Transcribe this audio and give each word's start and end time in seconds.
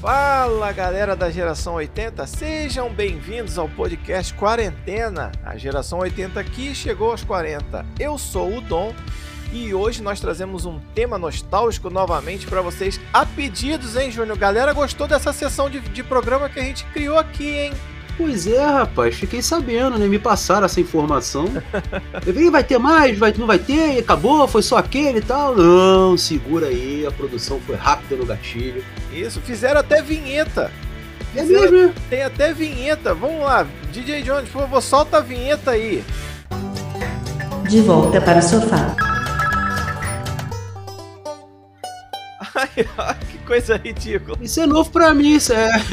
Fala 0.00 0.72
galera 0.72 1.14
da 1.14 1.30
geração 1.30 1.74
80, 1.74 2.26
sejam 2.26 2.88
bem-vindos 2.90 3.58
ao 3.58 3.68
podcast 3.68 4.32
Quarentena. 4.32 5.30
A 5.44 5.58
geração 5.58 5.98
80 5.98 6.40
aqui 6.40 6.74
chegou 6.74 7.10
aos 7.10 7.22
40. 7.22 7.84
Eu 7.98 8.16
sou 8.16 8.56
o 8.56 8.60
Dom 8.62 8.94
e 9.52 9.74
hoje 9.74 10.02
nós 10.02 10.18
trazemos 10.18 10.64
um 10.64 10.80
tema 10.94 11.18
nostálgico 11.18 11.90
novamente 11.90 12.46
para 12.46 12.62
vocês 12.62 12.98
a 13.12 13.26
pedidos, 13.26 13.94
hein, 13.94 14.10
Júnior? 14.10 14.38
Galera 14.38 14.72
gostou 14.72 15.06
dessa 15.06 15.34
sessão 15.34 15.68
de, 15.68 15.80
de 15.80 16.02
programa 16.02 16.48
que 16.48 16.58
a 16.58 16.64
gente 16.64 16.82
criou 16.86 17.18
aqui, 17.18 17.58
hein? 17.58 17.72
Pois 18.22 18.46
é, 18.46 18.62
rapaz, 18.66 19.14
fiquei 19.16 19.40
sabendo, 19.40 19.96
né? 19.98 20.06
Me 20.06 20.18
passaram 20.18 20.66
essa 20.66 20.78
informação. 20.80 21.46
Eu 22.26 22.32
falei, 22.34 22.50
vai 22.50 22.62
ter 22.62 22.76
mais, 22.78 23.18
vai, 23.18 23.32
não 23.36 23.46
vai 23.46 23.58
ter, 23.58 23.98
acabou, 23.98 24.46
foi 24.46 24.62
só 24.62 24.76
aquele 24.76 25.18
e 25.18 25.22
tal. 25.22 25.56
Não, 25.56 26.18
segura 26.18 26.66
aí, 26.66 27.06
a 27.06 27.10
produção 27.10 27.58
foi 27.66 27.76
rápida 27.76 28.16
no 28.16 28.26
gatilho. 28.26 28.84
Isso, 29.10 29.40
fizeram 29.40 29.80
até 29.80 30.02
vinheta. 30.02 30.70
É 31.34 31.40
Fizeram- 31.42 31.62
mesmo, 31.72 31.86
né? 31.88 31.94
Tem 32.10 32.22
até 32.22 32.52
vinheta. 32.52 33.14
Vamos 33.14 33.40
lá, 33.40 33.66
DJ 33.90 34.22
Jones, 34.22 34.50
por 34.50 34.60
favor, 34.62 34.82
solta 34.82 35.16
a 35.16 35.20
vinheta 35.20 35.70
aí. 35.70 36.04
De 37.70 37.80
volta 37.80 38.20
para 38.20 38.40
o 38.40 38.42
sofá. 38.42 38.94
Ai, 42.54 42.86
ai, 42.98 43.16
coisa 43.50 43.76
ridícula. 43.76 44.38
Isso 44.40 44.60
é 44.60 44.66
novo 44.66 44.88
pra 44.92 45.12
mim, 45.12 45.34
isso 45.34 45.52
é. 45.52 45.68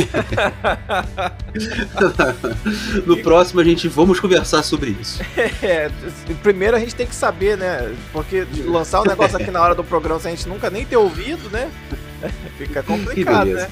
no 3.03 3.17
próximo 3.23 3.59
a 3.59 3.63
gente 3.63 3.87
vamos 3.87 4.19
conversar 4.19 4.61
sobre 4.61 4.91
isso. 4.91 5.19
É, 5.63 5.89
primeiro 6.43 6.77
a 6.77 6.79
gente 6.79 6.93
tem 6.93 7.07
que 7.07 7.15
saber, 7.15 7.57
né? 7.57 7.95
Porque 8.13 8.45
lançar 8.63 9.01
um 9.01 9.05
negócio 9.05 9.37
aqui 9.37 9.49
na 9.49 9.59
hora 9.59 9.73
do 9.73 9.83
programa 9.83 10.19
sem 10.19 10.33
a 10.33 10.35
gente 10.35 10.47
nunca 10.47 10.69
nem 10.69 10.85
ter 10.85 10.97
ouvido, 10.97 11.49
né? 11.49 11.71
Fica 12.59 12.83
complicado, 12.83 13.47
né? 13.47 13.67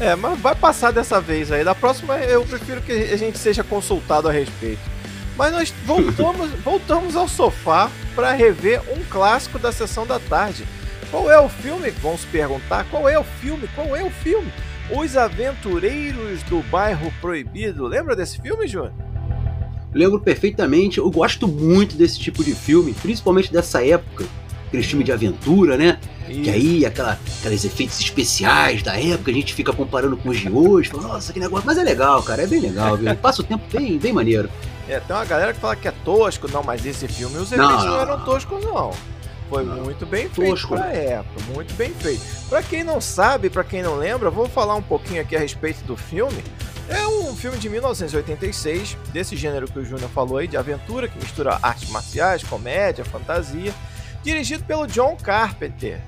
É, 0.00 0.16
mas 0.16 0.40
vai 0.40 0.56
passar 0.56 0.90
dessa 0.90 1.20
vez 1.20 1.52
aí. 1.52 1.62
Da 1.62 1.76
próxima 1.76 2.18
eu 2.18 2.44
prefiro 2.44 2.80
que 2.80 2.90
a 2.90 3.16
gente 3.16 3.38
seja 3.38 3.62
consultado 3.62 4.28
a 4.28 4.32
respeito. 4.32 4.82
Mas 5.36 5.52
nós 5.52 5.72
voltamos, 5.86 6.50
voltamos 6.64 7.14
ao 7.14 7.28
sofá 7.28 7.88
para 8.16 8.32
rever 8.32 8.82
um 8.90 9.04
clássico 9.08 9.60
da 9.60 9.70
sessão 9.70 10.04
da 10.04 10.18
tarde. 10.18 10.66
Qual 11.10 11.30
é 11.30 11.40
o 11.40 11.48
filme? 11.48 11.90
Vamos 12.02 12.24
perguntar. 12.26 12.84
Qual 12.90 13.08
é 13.08 13.18
o 13.18 13.24
filme? 13.24 13.68
Qual 13.74 13.96
é 13.96 14.02
o 14.02 14.10
filme? 14.10 14.52
Os 14.90 15.16
Aventureiros 15.16 16.42
do 16.44 16.62
Bairro 16.70 17.12
Proibido. 17.20 17.86
Lembra 17.86 18.14
desse 18.14 18.40
filme, 18.40 18.66
Júnior? 18.66 18.92
Lembro 19.92 20.20
perfeitamente, 20.20 20.98
eu 20.98 21.10
gosto 21.10 21.48
muito 21.48 21.96
desse 21.96 22.18
tipo 22.18 22.44
de 22.44 22.54
filme, 22.54 22.92
principalmente 22.92 23.50
dessa 23.50 23.84
época, 23.84 24.26
aquele 24.66 24.82
filme 24.82 25.02
de 25.02 25.10
aventura, 25.10 25.78
né? 25.78 25.98
Que 26.26 26.50
aí, 26.50 26.84
aquela, 26.84 27.18
aqueles 27.38 27.64
efeitos 27.64 27.98
especiais 27.98 28.82
da 28.82 29.00
época, 29.00 29.30
a 29.30 29.34
gente 29.34 29.54
fica 29.54 29.72
comparando 29.72 30.14
com 30.14 30.28
os 30.28 30.38
de 30.38 30.50
hoje, 30.50 30.90
fala, 30.90 31.04
nossa, 31.04 31.32
que 31.32 31.40
negócio. 31.40 31.64
Mas 31.66 31.78
é 31.78 31.82
legal, 31.82 32.22
cara, 32.22 32.42
é 32.42 32.46
bem 32.46 32.60
legal, 32.60 32.98
viu? 32.98 33.14
Passa 33.16 33.40
o 33.40 33.44
tempo 33.44 33.64
bem, 33.72 33.96
bem 33.96 34.12
maneiro. 34.12 34.50
É, 34.86 35.00
tem 35.00 35.16
uma 35.16 35.24
galera 35.24 35.54
que 35.54 35.60
fala 35.60 35.74
que 35.74 35.88
é 35.88 35.92
tosco. 36.04 36.50
Não, 36.52 36.62
mas 36.62 36.84
esse 36.84 37.08
filme, 37.08 37.38
os 37.38 37.50
efeitos 37.50 37.84
não, 37.84 37.86
não, 37.86 38.00
eram 38.00 38.24
toscos, 38.24 38.62
não. 38.62 38.90
Foi 39.48 39.64
muito 39.64 40.04
bem 40.04 40.28
feito 40.28 40.68
pra 40.68 40.92
época, 40.92 41.40
muito 41.54 41.72
bem 41.74 41.90
feito. 41.94 42.22
Pra 42.48 42.62
quem 42.62 42.84
não 42.84 43.00
sabe, 43.00 43.48
pra 43.48 43.64
quem 43.64 43.82
não 43.82 43.96
lembra, 43.96 44.30
vou 44.30 44.48
falar 44.48 44.74
um 44.74 44.82
pouquinho 44.82 45.22
aqui 45.22 45.34
a 45.34 45.38
respeito 45.38 45.82
do 45.84 45.96
filme. 45.96 46.42
É 46.88 47.06
um 47.06 47.34
filme 47.34 47.58
de 47.58 47.68
1986, 47.68 48.96
desse 49.12 49.36
gênero 49.36 49.66
que 49.70 49.78
o 49.78 49.84
Júnior 49.84 50.08
falou 50.10 50.38
aí, 50.38 50.48
de 50.48 50.56
aventura, 50.56 51.08
que 51.08 51.18
mistura 51.18 51.58
artes 51.62 51.90
marciais, 51.90 52.42
comédia, 52.42 53.04
fantasia, 53.04 53.74
dirigido 54.22 54.64
pelo 54.64 54.86
John 54.86 55.16
Carpenter. 55.16 56.00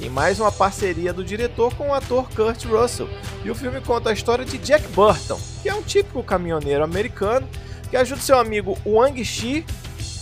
Em 0.00 0.08
mais 0.08 0.40
uma 0.40 0.50
parceria 0.50 1.12
do 1.12 1.22
diretor 1.22 1.74
com 1.74 1.88
o 1.90 1.94
ator 1.94 2.28
Kurt 2.30 2.64
Russell. 2.64 3.08
E 3.44 3.50
o 3.50 3.54
filme 3.54 3.80
conta 3.80 4.10
a 4.10 4.12
história 4.12 4.44
de 4.44 4.56
Jack 4.58 4.86
Burton, 4.88 5.38
que 5.62 5.68
é 5.68 5.74
um 5.74 5.82
típico 5.82 6.22
caminhoneiro 6.22 6.82
americano 6.82 7.46
que 7.90 7.96
ajuda 7.96 8.20
seu 8.20 8.38
amigo 8.38 8.76
Wang 8.86 9.22
Shi. 9.24 9.64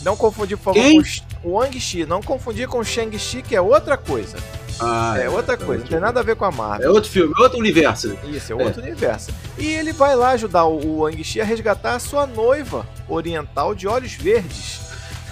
Não 0.03 0.17
confundir, 0.17 0.57
por 0.57 0.75
favor, 0.75 0.81
Quem? 0.81 0.97
com 1.01 1.05
Sh- 1.43 1.47
Wang 1.47 1.81
Shi. 1.81 2.07
Não 2.07 2.23
confundir 2.23 2.69
com 2.69 2.83
Shang-Chi, 2.83 3.43
que 3.43 3.55
é 3.57 3.61
outra 3.61 3.97
coisa. 3.97 4.37
Ah, 4.83 5.15
é 5.19 5.29
outra 5.29 5.59
coisa, 5.59 5.83
não 5.85 5.91
tem 5.91 6.01
nada 6.01 6.21
a 6.21 6.23
ver 6.23 6.37
com 6.37 6.45
a 6.47 6.51
Marvel. 6.51 6.89
É 6.89 6.91
outro 6.91 7.11
filme, 7.11 7.35
é 7.39 7.43
outro 7.43 7.59
universo. 7.59 8.17
Isso, 8.25 8.53
é 8.53 8.57
outro 8.57 8.81
universo. 8.81 9.31
E 9.59 9.67
ele 9.67 9.93
vai 9.93 10.17
lá 10.17 10.31
ajudar 10.31 10.65
o 10.65 10.79
o 10.81 10.99
Wang 11.01 11.23
Shi 11.23 11.39
a 11.41 11.45
resgatar 11.45 11.97
a 11.97 11.99
sua 11.99 12.27
noiva 12.27 12.87
oriental 13.07 13.75
de 13.75 13.87
olhos 13.87 14.15
verdes. 14.15 14.81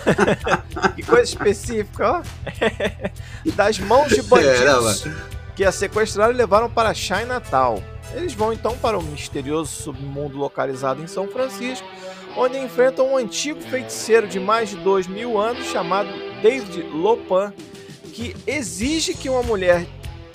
que 0.95 1.03
coisa 1.03 1.25
específica, 1.25 2.23
ó. 2.23 2.23
das 3.57 3.79
mãos 3.79 4.09
de 4.11 4.21
bandidos 4.23 5.07
É, 5.07 5.13
que 5.57 5.65
a 5.65 5.73
sequestraram 5.73 6.33
e 6.33 6.37
levaram 6.37 6.69
para 6.71 6.93
Chinatown. 6.95 7.83
Eles 8.15 8.33
vão 8.33 8.53
então 8.53 8.77
para 8.79 8.99
o 8.99 9.03
misterioso 9.03 9.71
submundo 9.83 10.39
localizado 10.39 11.03
em 11.03 11.07
São 11.07 11.27
Francisco, 11.29 11.87
onde 12.37 12.59
enfrentam 12.59 13.13
um 13.13 13.17
antigo 13.17 13.61
feiticeiro 13.61 14.27
de 14.27 14.39
mais 14.39 14.71
de 14.71 14.77
dois 14.77 15.07
mil 15.07 15.39
anos 15.39 15.67
chamado 15.67 16.09
David 16.43 16.83
Lopan, 16.93 17.53
que 18.13 18.35
exige 18.47 19.15
que 19.15 19.29
uma 19.29 19.43
mulher 19.43 19.87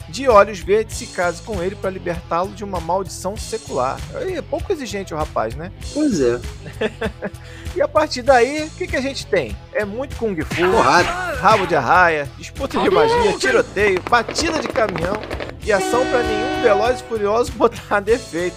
de 0.09 0.27
olhos 0.27 0.59
verdes 0.59 0.97
se 0.97 1.07
case 1.07 1.41
com 1.41 1.61
ele 1.63 1.75
para 1.75 1.89
libertá-lo 1.89 2.51
de 2.51 2.63
uma 2.63 2.79
maldição 2.79 3.35
secular. 3.35 3.99
É 4.13 4.41
pouco 4.41 4.71
exigente 4.71 5.11
o 5.13 5.17
rapaz, 5.17 5.55
né? 5.55 5.71
Pois 5.93 6.21
é. 6.21 6.39
E 7.75 7.81
a 7.81 7.87
partir 7.87 8.21
daí, 8.21 8.67
o 8.67 8.69
que, 8.69 8.85
que 8.85 8.95
a 8.95 9.01
gente 9.01 9.25
tem? 9.25 9.57
É 9.73 9.83
muito 9.83 10.15
Kung 10.17 10.39
Fu, 10.41 10.71
Porrada. 10.71 11.09
rabo 11.39 11.65
de 11.65 11.75
arraia, 11.75 12.29
disputa 12.37 12.79
de 12.79 12.87
magia, 12.87 13.33
tiroteio, 13.39 13.99
batida 14.07 14.59
de 14.59 14.67
caminhão 14.67 15.19
e 15.65 15.73
ação 15.73 16.05
pra 16.05 16.21
nenhum 16.21 16.61
Veloz 16.61 16.99
e 16.99 17.03
Furioso 17.03 17.51
botar 17.57 17.99
defeito. 17.99 18.55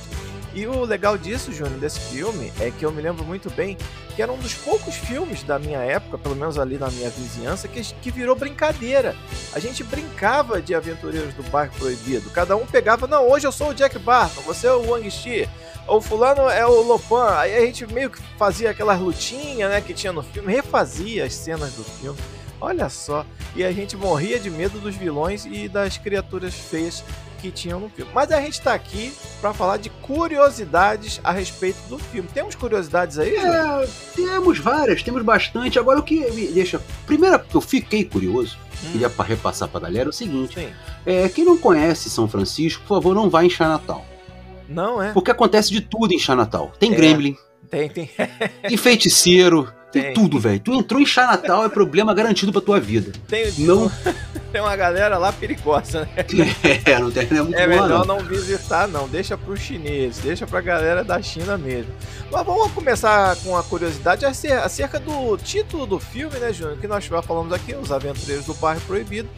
E 0.56 0.66
o 0.66 0.86
legal 0.86 1.18
disso, 1.18 1.52
Júnior, 1.52 1.78
desse 1.78 2.00
filme, 2.00 2.50
é 2.58 2.70
que 2.70 2.82
eu 2.82 2.90
me 2.90 3.02
lembro 3.02 3.22
muito 3.22 3.50
bem 3.50 3.76
que 4.14 4.22
era 4.22 4.32
um 4.32 4.38
dos 4.38 4.54
poucos 4.54 4.94
filmes 4.94 5.42
da 5.42 5.58
minha 5.58 5.80
época, 5.80 6.16
pelo 6.16 6.34
menos 6.34 6.58
ali 6.58 6.78
na 6.78 6.90
minha 6.90 7.10
vizinhança, 7.10 7.68
que, 7.68 7.82
que 7.82 8.10
virou 8.10 8.34
brincadeira. 8.34 9.14
A 9.52 9.58
gente 9.58 9.84
brincava 9.84 10.62
de 10.62 10.74
aventureiros 10.74 11.34
do 11.34 11.42
bairro 11.50 11.74
proibido. 11.78 12.30
Cada 12.30 12.56
um 12.56 12.64
pegava, 12.64 13.06
não, 13.06 13.28
hoje 13.28 13.46
eu 13.46 13.52
sou 13.52 13.68
o 13.68 13.74
Jack 13.74 13.98
Barton, 13.98 14.40
você 14.40 14.66
é 14.66 14.72
o 14.72 14.92
Wang 14.92 15.10
Shi, 15.10 15.46
o 15.86 16.00
fulano 16.00 16.48
é 16.48 16.64
o 16.64 16.80
Lopan. 16.80 17.36
Aí 17.36 17.54
a 17.54 17.60
gente 17.60 17.86
meio 17.92 18.08
que 18.08 18.22
fazia 18.38 18.70
aquelas 18.70 18.98
lutinhas, 18.98 19.68
né, 19.68 19.82
que 19.82 19.92
tinha 19.92 20.12
no 20.14 20.22
filme, 20.22 20.50
refazia 20.50 21.26
as 21.26 21.34
cenas 21.34 21.74
do 21.74 21.84
filme. 21.84 22.18
Olha 22.60 22.88
só, 22.88 23.24
e 23.54 23.62
a 23.64 23.70
gente 23.72 23.96
morria 23.96 24.38
de 24.40 24.48
medo 24.50 24.78
dos 24.78 24.94
vilões 24.96 25.44
e 25.44 25.68
das 25.68 25.98
criaturas 25.98 26.54
feias 26.54 27.04
que 27.40 27.50
tinham 27.50 27.78
no 27.80 27.88
filme. 27.90 28.10
Mas 28.14 28.32
a 28.32 28.40
gente 28.40 28.60
tá 28.62 28.72
aqui 28.72 29.12
pra 29.42 29.52
falar 29.52 29.76
de 29.76 29.90
curiosidades 29.90 31.20
a 31.22 31.32
respeito 31.32 31.76
do 31.88 31.98
filme. 31.98 32.28
Temos 32.32 32.54
curiosidades 32.54 33.18
aí? 33.18 33.36
É, 33.36 33.88
temos 34.14 34.58
várias, 34.58 35.02
temos 35.02 35.22
bastante. 35.22 35.78
Agora 35.78 35.98
o 35.98 36.02
que 36.02 36.30
me 36.32 36.46
deixa. 36.48 36.80
Primeiro 37.06 37.38
que 37.40 37.54
eu 37.54 37.60
fiquei 37.60 38.04
curioso, 38.04 38.58
Hum, 38.84 38.92
queria 38.92 39.08
pa- 39.08 39.24
repassar 39.24 39.68
pra 39.68 39.80
galera 39.80 40.08
é 40.08 40.10
o 40.10 40.12
seguinte: 40.12 40.54
sim. 40.60 40.68
é, 41.06 41.28
quem 41.30 41.44
não 41.46 41.56
conhece 41.56 42.10
São 42.10 42.28
Francisco, 42.28 42.82
por 42.86 42.96
favor, 42.96 43.14
não 43.14 43.30
vá 43.30 43.42
em 43.44 43.48
Chinatown. 43.50 44.02
Não 44.68 45.02
é? 45.02 45.12
Porque 45.12 45.30
acontece 45.30 45.70
de 45.70 45.80
tudo 45.80 46.12
em 46.12 46.18
Chinatown. 46.18 46.70
Tem 46.78 46.92
É. 46.92 46.96
gremlin, 46.96 47.36
Tem, 47.70 47.88
tem. 47.88 48.10
tem 48.68 48.76
feiticeiro, 48.76 49.72
tem, 50.02 50.14
tudo, 50.14 50.38
velho. 50.40 50.60
Tu 50.60 50.72
entrou 50.74 51.00
em 51.00 51.06
Chinatown, 51.06 51.64
é 51.64 51.68
problema 51.68 52.14
garantido 52.14 52.52
pra 52.52 52.60
tua 52.60 52.78
vida. 52.80 53.12
Tem, 53.28 53.53
Não, 53.59 53.91
tem 54.53 54.60
uma 54.60 54.74
galera 54.76 55.18
lá 55.18 55.32
perigosa, 55.32 56.09
né? 56.16 56.24
é, 56.84 56.98
não, 56.98 57.10
tem, 57.10 57.26
não 57.30 57.38
é 57.38 57.42
muito 57.42 57.59
É 57.59 57.66
boa, 57.68 57.82
melhor 57.82 58.06
não. 58.06 58.16
não 58.18 58.24
visitar, 58.24 58.86
não. 58.88 59.09
Deixa 59.09 59.36
pros 59.36 59.60
chineses, 59.60 60.18
deixa 60.22 60.47
pra 60.47 60.60
galera 60.60 61.03
da 61.04 61.21
China 61.22 61.56
mesmo. 61.59 61.91
Mas 62.30 62.44
vamos 62.44 62.72
começar 62.72 63.36
com 63.36 63.56
a 63.56 63.62
curiosidade 63.62 64.24
acer- 64.24 64.59
acerca 64.59 64.98
do 64.98 65.36
título 65.36 65.86
do 65.86 65.98
filme, 65.98 66.36
né, 66.38 66.53
Júnior? 66.53 66.78
Que 66.78 66.86
nós 66.88 67.04
já 67.04 67.22
falamos 67.22 67.53
aqui, 67.53 67.74
Os 67.74 67.92
Aventureiros 67.92 68.47
do 68.47 68.54
Bairro 68.54 68.80
Proibido. 68.86 69.28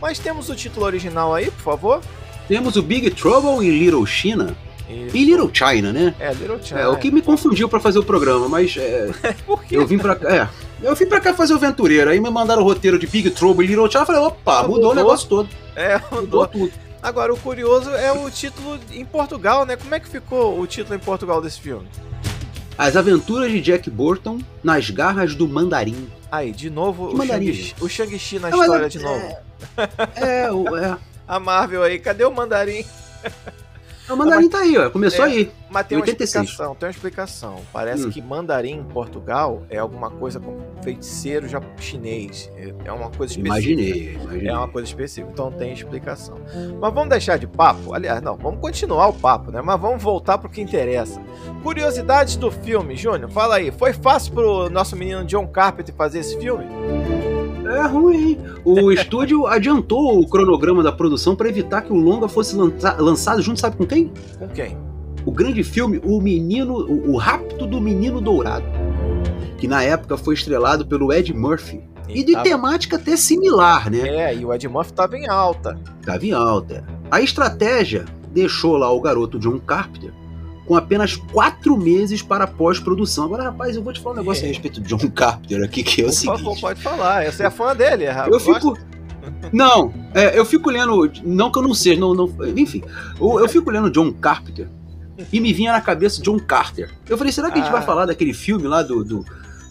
Mas 0.00 0.18
temos 0.18 0.48
o 0.50 0.54
título 0.54 0.84
original 0.86 1.34
aí, 1.34 1.50
por 1.50 1.62
favor? 1.62 2.00
Temos 2.46 2.76
o 2.76 2.82
Big 2.82 3.10
Trouble 3.10 3.66
em 3.66 3.70
Little 3.78 4.04
China 4.06 4.56
Isso. 4.88 5.16
e 5.16 5.24
Little 5.24 5.50
China, 5.52 5.92
né? 5.92 6.14
É, 6.20 6.32
Little 6.32 6.62
China. 6.62 6.80
É, 6.80 6.88
o 6.88 6.96
que 6.96 7.10
me 7.10 7.20
confundiu 7.22 7.68
pra 7.68 7.80
fazer 7.80 7.98
o 7.98 8.04
programa, 8.04 8.48
mas 8.48 8.76
é, 8.76 9.10
Por 9.46 9.62
quê? 9.64 9.76
eu 9.76 9.86
vim 9.86 9.98
pra 9.98 10.14
cá. 10.16 10.28
É, 10.34 10.48
eu 10.82 10.94
vim 10.94 11.06
pra 11.06 11.20
cá 11.20 11.34
fazer 11.34 11.52
o 11.52 11.56
aventureiro, 11.56 12.08
aí 12.10 12.20
me 12.20 12.30
mandaram 12.30 12.62
o 12.62 12.64
roteiro 12.64 12.98
de 12.98 13.06
Big 13.06 13.30
Trouble 13.30 13.64
e 13.64 13.68
Little 13.68 13.90
China, 13.90 14.02
eu 14.02 14.06
falei, 14.06 14.20
opa, 14.22 14.62
mudou, 14.62 14.74
mudou. 14.76 14.90
o 14.92 14.94
negócio 14.94 15.28
todo. 15.28 15.48
É, 15.74 15.98
Mudou 16.10 16.20
mudou. 16.22 16.46
tudo. 16.46 16.72
Agora, 17.02 17.32
o 17.32 17.36
curioso 17.36 17.90
é 17.90 18.10
o 18.10 18.28
título 18.30 18.78
em 18.90 19.04
Portugal, 19.04 19.64
né? 19.64 19.76
Como 19.76 19.94
é 19.94 20.00
que 20.00 20.08
ficou 20.08 20.58
o 20.58 20.66
título 20.66 20.94
em 20.96 20.98
Portugal 20.98 21.40
desse 21.40 21.60
filme? 21.60 21.86
As 22.78 22.96
aventuras 22.96 23.50
de 23.50 23.60
Jack 23.60 23.88
Burton 23.88 24.38
nas 24.62 24.90
garras 24.90 25.34
do 25.34 25.46
mandarim. 25.48 26.08
Aí, 26.30 26.50
de 26.52 26.68
novo, 26.68 27.08
Que 27.08 27.14
o? 27.22 27.26
Shang-Chi 27.26 27.74
o 27.80 27.88
Shang-Chi 27.88 28.38
na 28.40 28.50
Não, 28.50 28.60
história 28.60 28.86
é- 28.86 28.88
de 28.88 28.98
novo. 28.98 29.36
É, 30.16 30.50
o, 30.52 30.76
é. 30.76 30.96
A 31.28 31.38
Marvel 31.40 31.82
aí, 31.82 31.98
cadê 31.98 32.24
o 32.24 32.30
mandarim? 32.32 32.84
O 34.08 34.14
mandarim 34.16 34.48
tá 34.48 34.58
aí, 34.60 34.76
ó. 34.78 34.88
Começou 34.90 35.24
É. 35.24 35.28
aí. 35.28 35.50
Mas 35.68 35.86
tem 35.88 35.98
uma 35.98 36.02
86. 36.02 36.44
explicação, 36.44 36.74
tem 36.76 36.86
uma 36.86 36.90
explicação. 36.92 37.56
Parece 37.72 38.06
Hum. 38.06 38.10
que 38.10 38.22
mandarim 38.22 38.74
em 38.78 38.84
Portugal 38.84 39.64
é 39.68 39.78
alguma 39.78 40.10
coisa 40.10 40.38
com 40.38 40.56
feiticeiro 40.82 41.48
já 41.48 41.60
chinês. 41.78 42.50
É- 42.56 42.72
É 42.84 42.92
uma 42.92 43.10
coisa 43.10 43.32
específica. 43.32 43.48
Imaginei, 43.48 44.14
imaginei. 44.14 44.48
É 44.48 44.52
uma 44.56 44.68
coisa 44.68 44.86
específica, 44.88 45.32
então 45.32 45.50
tem 45.50 45.72
explicação. 45.72 46.38
Mas 46.80 46.94
vamos 46.94 47.08
deixar 47.08 47.36
de 47.36 47.48
papo? 47.48 47.92
Aliás, 47.94 48.22
não, 48.22 48.36
vamos 48.36 48.60
continuar 48.60 49.08
o 49.08 49.12
papo, 49.12 49.50
né? 49.50 49.60
Mas 49.60 49.80
vamos 49.80 50.00
voltar 50.00 50.38
pro 50.38 50.48
que 50.48 50.60
interessa. 50.60 51.20
Curiosidades 51.64 52.36
do 52.36 52.48
filme, 52.50 52.94
Júnior, 52.96 53.28
fala 53.30 53.56
aí. 53.56 53.72
Foi 53.72 53.92
fácil 53.92 54.32
pro 54.34 54.70
nosso 54.70 54.94
menino 54.94 55.24
John 55.24 55.48
Carpenter 55.48 55.92
fazer 55.96 56.20
esse 56.20 56.38
filme? 56.38 56.64
É 57.68 57.86
ruim, 57.86 58.16
hein? 58.30 58.38
O 58.64 58.90
estúdio 58.92 59.46
adiantou 59.46 60.18
o 60.20 60.28
cronograma 60.28 60.82
da 60.82 60.92
produção 60.92 61.34
para 61.36 61.48
evitar 61.48 61.82
que 61.82 61.92
o 61.92 61.96
longa 61.96 62.28
fosse 62.28 62.54
lança- 62.56 62.96
lançado 62.98 63.42
junto, 63.42 63.60
sabe 63.60 63.76
com 63.76 63.86
quem? 63.86 64.12
Com 64.38 64.48
quem? 64.48 64.76
O 65.24 65.32
grande 65.32 65.64
filme 65.64 66.00
O 66.04 66.20
Menino, 66.20 66.74
o, 66.74 67.12
o 67.12 67.16
Rapto 67.16 67.66
do 67.66 67.80
Menino 67.80 68.20
Dourado, 68.20 68.64
que 69.58 69.66
na 69.66 69.82
época 69.82 70.16
foi 70.16 70.34
estrelado 70.34 70.86
pelo 70.86 71.12
Ed 71.12 71.32
Murphy. 71.34 71.80
E 72.08 72.22
de 72.22 72.32
tava- 72.34 72.44
temática 72.44 72.96
até 72.96 73.16
similar, 73.16 73.90
né? 73.90 74.08
É, 74.30 74.34
e 74.36 74.44
o 74.44 74.54
Ed 74.54 74.68
Murphy 74.68 74.92
tava 74.92 75.16
em 75.16 75.28
alta. 75.28 75.76
Tava 76.04 76.24
em 76.24 76.30
alta. 76.32 76.84
A 77.10 77.20
estratégia 77.20 78.04
deixou 78.32 78.76
lá 78.76 78.90
o 78.92 79.00
garoto 79.00 79.38
John 79.40 79.58
Carpenter 79.58 80.12
com 80.66 80.74
apenas 80.74 81.16
quatro 81.16 81.76
meses 81.76 82.22
para 82.22 82.46
pós-produção. 82.46 83.24
Agora, 83.24 83.44
rapaz, 83.44 83.76
eu 83.76 83.82
vou 83.82 83.92
te 83.92 84.00
falar 84.00 84.16
um 84.16 84.18
negócio 84.18 84.44
a 84.44 84.48
respeito 84.48 84.80
do 84.80 84.86
John 84.86 85.10
Carpenter 85.10 85.62
aqui, 85.62 85.82
que 85.82 86.00
é 86.02 86.04
o 86.04 86.08
Por 86.08 86.12
seguinte. 86.14 86.38
favor, 86.38 86.60
pode 86.60 86.82
falar. 86.82 87.24
Você 87.30 87.44
é 87.44 87.50
fã 87.50 87.74
dele, 87.74 88.04
é, 88.04 88.26
Eu 88.28 88.40
fico. 88.40 88.76
Não, 89.52 89.92
é, 90.14 90.38
eu 90.38 90.44
fico 90.44 90.70
lendo. 90.70 91.10
Não 91.24 91.50
que 91.50 91.58
eu 91.58 91.62
não 91.62 91.74
seja, 91.74 92.00
não, 92.00 92.14
não, 92.14 92.30
enfim. 92.56 92.82
Eu, 93.20 93.40
eu 93.40 93.48
fico 93.48 93.70
lendo 93.70 93.90
John 93.90 94.12
Carpenter 94.12 94.68
e 95.32 95.40
me 95.40 95.52
vinha 95.52 95.72
na 95.72 95.80
cabeça 95.80 96.20
John 96.22 96.38
Carter. 96.38 96.90
Eu 97.08 97.16
falei, 97.16 97.32
será 97.32 97.50
que 97.50 97.58
a 97.58 97.62
gente 97.62 97.70
Ah. 97.70 97.76
vai 97.76 97.82
falar 97.82 98.06
daquele 98.06 98.34
filme 98.34 98.66
lá 98.68 98.82
do, 98.82 99.02
do, 99.04 99.24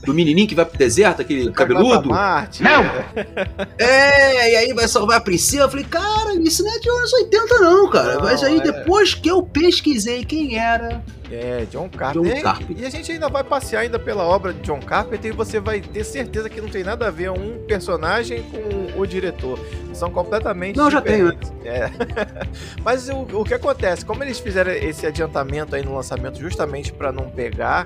do 0.06 0.14
menininho 0.14 0.48
que 0.48 0.56
vai 0.56 0.66
pro 0.66 0.78
deserto, 0.78 1.22
aquele 1.22 1.52
cabeludo? 1.52 2.10
Marte. 2.10 2.64
Não! 2.64 2.84
É, 3.78 4.52
e 4.52 4.56
aí 4.56 4.74
vai 4.74 4.88
salvar 4.88 5.18
a 5.18 5.22
princesa. 5.22 5.64
Eu 5.64 5.70
falei, 5.70 5.86
cara, 5.86 6.34
isso 6.36 6.64
não 6.64 6.74
é 6.74 6.80
de 6.80 6.90
anos 6.90 7.14
80, 7.14 7.60
não, 7.60 7.90
cara. 7.90 8.16
Não, 8.16 8.24
Mas 8.24 8.44
aí 8.44 8.58
é. 8.58 8.62
depois 8.62 9.14
que 9.14 9.30
eu 9.30 9.44
pesquisei 9.44 10.24
quem 10.24 10.58
era. 10.58 11.04
É, 11.32 11.66
John 11.72 11.90
Carpenter. 11.90 12.36
John 12.36 12.42
Carpenter. 12.42 12.84
E 12.84 12.86
a 12.86 12.90
gente 12.90 13.12
ainda 13.12 13.28
vai 13.30 13.44
passear 13.44 13.82
ainda 13.82 13.98
pela 13.98 14.24
obra 14.24 14.54
de 14.54 14.62
John 14.62 14.80
Carpenter 14.80 15.32
e 15.32 15.36
você 15.36 15.60
vai 15.60 15.82
ter 15.82 16.04
certeza 16.04 16.50
que 16.50 16.62
não 16.62 16.70
tem 16.70 16.84
nada 16.84 17.08
a 17.08 17.12
ver 17.12 17.32
um 17.32 17.66
personagem 17.68 18.44
com 18.44 19.00
o 19.00 19.06
diretor. 19.06 19.60
São 19.94 20.12
completamente 20.12 20.78
Não, 20.78 20.90
já 20.90 21.02
tenho, 21.02 21.32
diferentes. 21.32 21.54
É. 21.66 21.90
Mas 22.84 23.10
o, 23.10 23.22
o 23.22 23.44
que 23.44 23.54
acontece? 23.54 24.06
Como 24.06 24.24
eles 24.24 24.40
fizeram 24.40 24.72
esse 24.72 25.06
adiantamento 25.06 25.76
aí 25.76 25.84
no 25.84 25.96
lançamento 25.96 26.40
justamente 26.40 26.94
para 26.94 27.12
não 27.12 27.30
pegar 27.30 27.86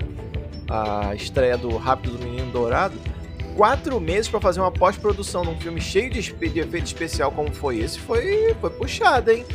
a 0.69 1.13
estreia 1.15 1.57
do 1.57 1.75
Rápido 1.77 2.17
do 2.17 2.23
Menino 2.25 2.51
Dourado, 2.51 2.95
quatro 3.55 3.99
meses 3.99 4.27
para 4.29 4.39
fazer 4.39 4.59
uma 4.59 4.71
pós-produção 4.71 5.43
num 5.43 5.57
filme 5.59 5.81
cheio 5.81 6.09
de, 6.09 6.21
de 6.21 6.59
efeito 6.59 6.85
especial 6.85 7.31
como 7.31 7.53
foi 7.53 7.79
esse, 7.79 7.99
foi, 7.99 8.55
foi 8.59 8.69
puxado, 8.69 9.31
hein? 9.31 9.45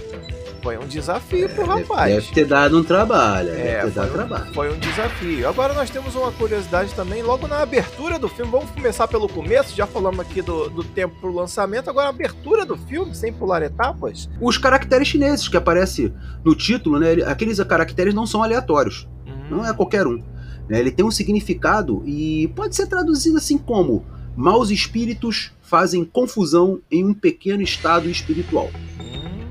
Foi 0.63 0.79
um 0.79 0.87
desafio 0.87 1.47
pro 1.51 1.67
rapaz. 1.67 2.15
Deve 2.15 2.33
ter 2.33 2.47
dado 2.47 2.79
um 2.79 2.83
trabalho. 2.83 3.51
É, 3.51 3.53
deve 3.53 3.67
ter 3.67 3.81
foi 3.83 3.91
dado 3.93 4.09
um, 4.09 4.13
trabalho. 4.15 4.55
foi 4.55 4.73
um 4.75 4.79
desafio. 4.79 5.47
Agora 5.47 5.75
nós 5.75 5.91
temos 5.91 6.15
uma 6.15 6.33
curiosidade 6.33 6.95
também, 6.95 7.23
logo 7.23 7.47
na 7.47 7.59
abertura 7.61 8.19
do 8.19 8.31
filme. 8.31 8.51
Vamos 8.51 8.71
começar 8.71 9.07
pelo 9.07 9.29
começo, 9.29 9.77
já 9.77 9.87
falamos 9.87 10.21
aqui 10.21 10.41
do, 10.41 10.71
do 10.71 10.83
tempo 10.83 11.17
pro 11.21 11.31
lançamento. 11.35 11.91
Agora 11.91 12.07
a 12.07 12.11
abertura 12.11 12.65
do 12.65 12.79
filme, 12.79 13.15
sem 13.15 13.31
pular 13.31 13.61
etapas. 13.61 14.27
Os 14.41 14.57
caracteres 14.57 15.07
chineses 15.07 15.49
que 15.49 15.57
aparecem 15.59 16.15
no 16.43 16.55
título, 16.55 16.99
né? 16.99 17.13
ele- 17.13 17.25
Aqueles 17.25 17.63
caracteres 17.65 18.15
não 18.15 18.25
são 18.25 18.43
aleatórios. 18.43 19.07
Não 19.51 19.67
é 19.67 19.75
qualquer 19.75 20.07
um. 20.07 20.23
Né? 20.69 20.81
Ele 20.81 20.91
tem 20.91 21.05
um 21.05 21.11
significado 21.11 22.03
e 22.07 22.49
pode 22.55 22.75
ser 22.75 22.87
traduzido 22.87 23.37
assim 23.37 23.59
como 23.59 24.05
maus 24.37 24.71
espíritos 24.71 25.53
fazem 25.63 26.05
confusão 26.05 26.81
em 26.91 27.05
um 27.05 27.15
pequeno 27.15 27.63
estado 27.63 28.09
espiritual. 28.09 28.71
Hum, 29.01 29.45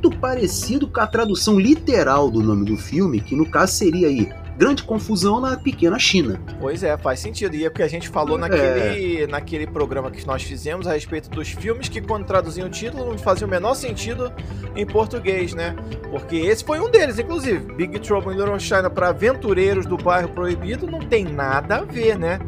Muito 0.00 0.10
parecido 0.18 0.88
com 0.88 1.00
a 1.00 1.06
tradução 1.06 1.58
literal 1.58 2.30
do 2.30 2.42
nome 2.42 2.64
do 2.64 2.76
filme, 2.76 3.20
que 3.20 3.36
no 3.36 3.44
caso 3.44 3.72
seria 3.72 4.08
aí 4.08 4.32
grande 4.60 4.82
confusão 4.84 5.40
na 5.40 5.56
pequena 5.56 5.98
China. 5.98 6.38
Pois 6.60 6.82
é, 6.82 6.94
faz 6.98 7.18
sentido. 7.18 7.56
E 7.56 7.64
é 7.64 7.70
porque 7.70 7.82
a 7.82 7.88
gente 7.88 8.10
falou 8.10 8.36
É. 8.36 8.40
naquele, 8.42 9.26
naquele 9.26 9.66
programa 9.66 10.10
que 10.10 10.26
nós 10.26 10.42
fizemos 10.42 10.86
a 10.86 10.92
respeito 10.92 11.30
dos 11.30 11.48
filmes 11.48 11.88
que, 11.88 11.98
quando 12.02 12.26
traduziam 12.26 12.66
o 12.66 12.70
título, 12.70 13.06
não 13.06 13.16
fazia 13.16 13.46
o 13.46 13.50
menor 13.50 13.72
sentido 13.74 14.30
em 14.76 14.84
português, 14.84 15.54
né? 15.54 15.74
Porque 16.10 16.36
esse 16.36 16.62
foi 16.62 16.78
um 16.78 16.90
deles, 16.90 17.18
inclusive. 17.18 17.72
Big 17.72 17.98
Trouble 18.00 18.34
in 18.34 18.36
Little 18.36 18.58
China 18.60 18.90
para 18.90 19.08
aventureiros 19.08 19.86
do 19.86 19.96
bairro 19.96 20.28
proibido 20.28 20.86
não 20.86 21.00
tem 21.00 21.24
nada 21.24 21.76
a 21.78 21.84
ver, 21.84 22.18
né? 22.18 22.38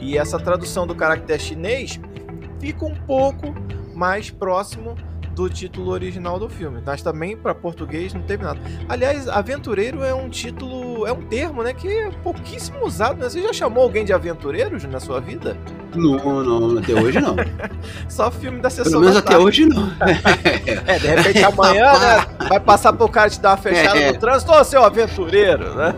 E 0.00 0.16
essa 0.16 0.38
tradução 0.38 0.86
do 0.86 0.94
caractere 0.94 1.42
chinês 1.42 2.00
fica 2.58 2.86
um 2.86 2.94
pouco 2.94 3.54
mais 3.94 4.30
próximo 4.30 4.96
do 5.38 5.48
título 5.48 5.92
original 5.92 6.36
do 6.36 6.48
filme. 6.48 6.82
Mas 6.84 7.00
também 7.00 7.36
para 7.36 7.54
português 7.54 8.12
não 8.12 8.22
teve 8.22 8.42
nada. 8.42 8.58
Aliás, 8.88 9.28
aventureiro 9.28 10.02
é 10.02 10.12
um 10.12 10.28
título, 10.28 11.06
é 11.06 11.12
um 11.12 11.22
termo, 11.22 11.62
né, 11.62 11.72
que 11.72 11.86
é 11.86 12.10
pouquíssimo 12.24 12.84
usado, 12.84 13.20
né? 13.20 13.28
Você 13.28 13.40
já 13.40 13.52
chamou 13.52 13.84
alguém 13.84 14.04
de 14.04 14.12
aventureiro 14.12 14.76
na 14.88 14.98
sua 14.98 15.20
vida? 15.20 15.56
Não, 15.94 16.42
não, 16.42 16.78
até 16.78 16.92
hoje 16.92 17.20
não. 17.20 17.36
Só 18.08 18.32
filme 18.32 18.60
da 18.60 18.68
sessão 18.68 18.90
Pelo 18.90 19.02
menos 19.02 19.16
até 19.16 19.38
hoje 19.38 19.64
não. 19.64 19.88
É, 20.86 20.98
de 20.98 21.06
repente 21.06 21.44
amanhã, 21.44 21.92
né, 21.98 22.26
vai 22.48 22.60
passar 22.60 22.92
pro 22.92 23.08
cara 23.08 23.30
te 23.30 23.40
dar 23.40 23.50
uma 23.50 23.56
fechada 23.56 23.98
É. 23.98 24.12
no 24.12 24.18
trânsito, 24.18 24.52
ô 24.52 24.64
seu 24.64 24.82
aventureiro, 24.82 25.74
né? 25.74 25.94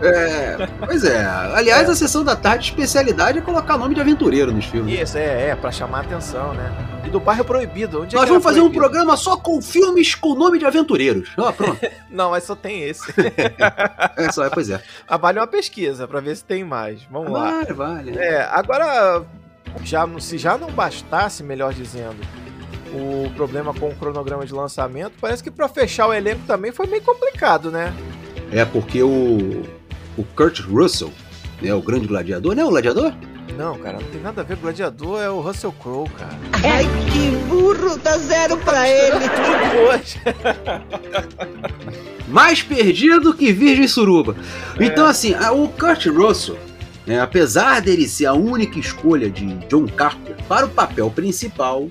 É, 0.00 0.68
pois 0.84 1.04
é. 1.04 1.24
Aliás, 1.54 1.88
a 1.88 1.94
sessão 1.94 2.24
da 2.24 2.34
tarde, 2.34 2.66
especialidade 2.70 3.38
é 3.38 3.40
colocar 3.40 3.78
nome 3.78 3.94
de 3.94 4.00
aventureiro 4.00 4.52
nos 4.52 4.64
filmes. 4.64 5.00
Isso, 5.00 5.16
é, 5.18 5.50
é, 5.50 5.54
pra 5.54 5.70
chamar 5.70 5.98
a 5.98 6.00
atenção, 6.02 6.52
né? 6.54 6.95
E 7.06 7.10
do 7.10 7.20
bairro 7.20 7.44
proibido, 7.44 8.02
onde 8.02 8.14
é 8.14 8.18
Nós 8.18 8.24
que 8.24 8.30
vamos 8.30 8.42
fazer 8.42 8.60
um 8.60 8.64
proibido? 8.64 8.80
programa 8.80 9.16
só 9.16 9.36
com 9.36 9.62
filmes 9.62 10.14
com 10.14 10.34
nome 10.34 10.58
de 10.58 10.64
aventureiros. 10.66 11.30
Ó, 11.36 11.52
pronto. 11.52 11.78
Não, 12.10 12.30
mas 12.30 12.44
só 12.44 12.56
tem 12.56 12.82
esse. 12.82 13.04
É 14.16 14.32
só, 14.32 14.48
pois 14.50 14.70
é. 14.70 14.82
Ah, 15.06 15.16
vale 15.16 15.38
uma 15.38 15.46
pesquisa 15.46 16.08
pra 16.08 16.20
ver 16.20 16.36
se 16.36 16.44
tem 16.44 16.64
mais. 16.64 17.02
Vamos 17.10 17.30
lá. 17.30 17.50
Vale, 17.50 17.72
vale. 17.72 18.18
É, 18.18 18.42
agora, 18.50 19.22
já, 19.84 20.08
se 20.18 20.38
já 20.38 20.56
não 20.56 20.70
bastasse, 20.70 21.42
melhor 21.42 21.72
dizendo, 21.74 22.16
o 22.92 23.30
problema 23.34 23.74
com 23.74 23.88
o 23.90 23.94
cronograma 23.94 24.46
de 24.46 24.54
lançamento, 24.54 25.12
parece 25.20 25.42
que 25.42 25.50
pra 25.50 25.68
fechar 25.68 26.06
o 26.08 26.14
elenco 26.14 26.40
também 26.46 26.72
foi 26.72 26.86
meio 26.86 27.02
complicado, 27.02 27.70
né? 27.70 27.94
É 28.50 28.64
porque 28.64 29.02
o, 29.02 29.62
o 30.16 30.24
Kurt 30.34 30.60
Russell, 30.60 31.12
né, 31.60 31.74
o 31.74 31.82
grande 31.82 32.06
gladiador, 32.06 32.54
não 32.54 32.62
é 32.62 32.66
o 32.66 32.70
gladiador? 32.70 33.12
Não, 33.56 33.78
cara, 33.78 33.98
não 34.00 34.08
tem 34.08 34.20
nada 34.20 34.40
a 34.42 34.44
ver. 34.44 34.56
Gladiador 34.56 35.20
é 35.20 35.30
o 35.30 35.40
Russell 35.40 35.72
Crowe, 35.72 36.08
cara. 36.10 36.36
Ai, 36.64 36.84
que 37.12 37.36
burro, 37.46 37.96
dá 37.98 38.18
zero 38.18 38.56
pra 38.58 38.88
ele. 38.88 39.24
Hoje. 39.88 40.20
Mais 42.28 42.62
perdido 42.62 43.32
que 43.34 43.52
Virgem 43.52 43.86
Suruba. 43.88 44.36
Então, 44.80 45.06
assim, 45.06 45.34
o 45.34 45.68
Kurt 45.68 46.06
Russell, 46.06 46.58
né, 47.06 47.20
apesar 47.20 47.80
dele 47.80 48.08
ser 48.08 48.26
a 48.26 48.34
única 48.34 48.78
escolha 48.78 49.30
de 49.30 49.46
John 49.68 49.86
Carter 49.86 50.36
para 50.48 50.66
o 50.66 50.70
papel 50.70 51.10
principal, 51.10 51.88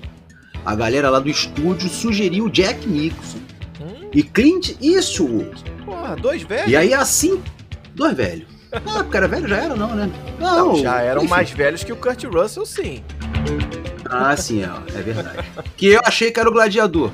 a 0.64 0.74
galera 0.74 1.08
lá 1.10 1.18
do 1.18 1.28
estúdio 1.30 1.88
sugeriu 1.88 2.48
Jack 2.48 2.86
Nicholson 2.88 3.38
Hum, 3.80 4.08
e 4.12 4.22
Clint 4.22 4.74
Eastwood. 4.80 5.64
porra, 5.84 6.16
dois 6.16 6.42
velhos. 6.42 6.70
E 6.70 6.76
aí, 6.76 6.92
assim, 6.94 7.42
dois 7.94 8.14
velhos. 8.16 8.46
Ah, 8.72 9.02
porque 9.02 9.16
era 9.16 9.28
velho 9.28 9.48
já 9.48 9.56
era, 9.58 9.76
não, 9.76 9.94
né? 9.94 10.10
Não, 10.38 10.68
Não, 10.74 10.76
já 10.76 11.00
eram 11.00 11.22
enfim. 11.22 11.30
mais 11.30 11.50
velhos 11.50 11.84
que 11.84 11.92
o 11.92 11.96
Kurt 11.96 12.24
Russell, 12.24 12.66
sim. 12.66 13.02
Ah, 14.08 14.36
sim, 14.36 14.62
é, 14.62 14.98
é 14.98 15.02
verdade. 15.02 15.38
Que 15.76 15.86
eu 15.88 16.00
achei 16.04 16.30
que 16.30 16.38
era 16.40 16.48
o 16.48 16.52
gladiador. 16.52 17.10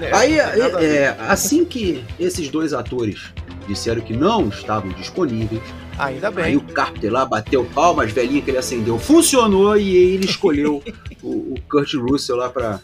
É, 0.00 0.14
Aí, 0.16 0.40
a 0.40 0.46
ver. 0.50 0.82
é, 0.84 1.16
assim 1.28 1.64
que 1.64 2.04
esses 2.18 2.48
dois 2.48 2.72
atores 2.72 3.32
disseram 3.66 4.00
que 4.00 4.14
não 4.16 4.48
estavam 4.48 4.90
disponíveis, 4.92 5.62
Ainda 5.98 6.28
aí 6.28 6.34
bem. 6.34 6.56
o 6.56 6.60
Carpenter 6.62 7.12
lá 7.12 7.26
bateu 7.26 7.62
palmas, 7.64 8.10
velhinha 8.10 8.40
que 8.40 8.50
ele 8.50 8.56
acendeu, 8.58 8.98
funcionou 8.98 9.76
e 9.76 9.94
ele 10.14 10.24
escolheu 10.24 10.82
o, 11.22 11.28
o 11.54 11.54
Kurt 11.68 11.92
Russell 11.94 12.36
lá 12.36 12.48
pra 12.48 12.80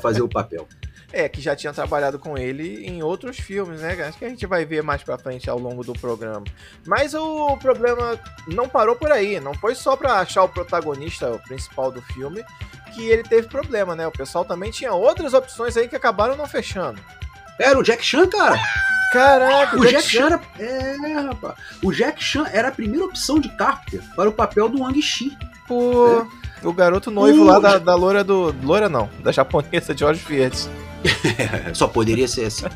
fazer 0.00 0.22
o 0.22 0.28
papel. 0.28 0.68
É, 1.12 1.28
que 1.28 1.40
já 1.40 1.56
tinha 1.56 1.72
trabalhado 1.72 2.18
com 2.18 2.38
ele 2.38 2.86
em 2.86 3.02
outros 3.02 3.38
filmes, 3.38 3.80
né? 3.80 3.92
Acho 4.04 4.18
que 4.18 4.24
a 4.24 4.28
gente 4.28 4.46
vai 4.46 4.64
ver 4.64 4.82
mais 4.82 5.02
pra 5.02 5.18
frente 5.18 5.50
ao 5.50 5.58
longo 5.58 5.82
do 5.82 5.92
programa. 5.92 6.44
Mas 6.86 7.14
o 7.14 7.56
problema 7.56 8.18
não 8.46 8.68
parou 8.68 8.94
por 8.94 9.10
aí. 9.10 9.40
Não 9.40 9.52
foi 9.54 9.74
só 9.74 9.96
pra 9.96 10.20
achar 10.20 10.44
o 10.44 10.48
protagonista, 10.48 11.30
o 11.32 11.38
principal 11.40 11.90
do 11.90 12.00
filme, 12.00 12.44
que 12.94 13.08
ele 13.08 13.24
teve 13.24 13.48
problema, 13.48 13.96
né? 13.96 14.06
O 14.06 14.12
pessoal 14.12 14.44
também 14.44 14.70
tinha 14.70 14.92
outras 14.92 15.34
opções 15.34 15.76
aí 15.76 15.88
que 15.88 15.96
acabaram 15.96 16.36
não 16.36 16.46
fechando. 16.46 17.00
Era 17.58 17.78
o 17.78 17.82
Jack 17.82 18.04
Chan, 18.04 18.28
cara. 18.28 18.58
Caraca, 19.12 19.76
O 19.76 19.84
Jack 19.84 20.02
Chan 20.02 20.26
era. 20.26 20.40
É, 20.58 21.20
rapaz. 21.20 21.54
O 21.82 21.92
Jack 21.92 22.22
Chan 22.22 22.46
era 22.52 22.68
a 22.68 22.72
primeira 22.72 23.04
opção 23.04 23.40
de 23.40 23.48
Carpenter 23.50 24.00
para 24.14 24.28
o 24.28 24.32
papel 24.32 24.68
do 24.68 24.80
Wang 24.82 25.02
Chi. 25.02 25.36
Pô, 25.66 26.26
O 26.62 26.72
garoto 26.72 27.10
noivo 27.10 27.44
lá 27.44 27.58
da, 27.58 27.78
da 27.78 27.94
loura 27.94 28.22
do. 28.22 28.54
Loura 28.62 28.88
não, 28.88 29.10
da 29.20 29.32
japonesa 29.32 29.94
olhos 30.04 30.20
verdes. 30.20 30.70
Só 31.74 31.86
poderia 31.88 32.28
ser 32.28 32.46
assim. 32.46 32.66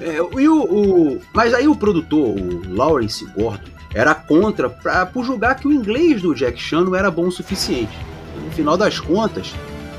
É, 0.00 0.16
e 0.16 0.48
o, 0.48 0.62
o- 0.62 1.20
mas 1.32 1.54
aí 1.54 1.66
o 1.68 1.74
produtor, 1.76 2.36
o 2.38 2.74
Lawrence 2.74 3.24
Gordon, 3.36 3.70
era 3.94 4.14
contra 4.14 4.68
pra, 4.70 5.04
por 5.06 5.24
julgar 5.24 5.56
que 5.56 5.66
o 5.68 5.72
inglês 5.72 6.22
do 6.22 6.34
Jack 6.34 6.60
Chan 6.60 6.82
não 6.84 6.94
era 6.96 7.10
bom 7.10 7.26
o 7.26 7.32
suficiente. 7.32 7.92
No 8.44 8.50
final 8.52 8.76
das 8.76 8.98
contas, 8.98 9.52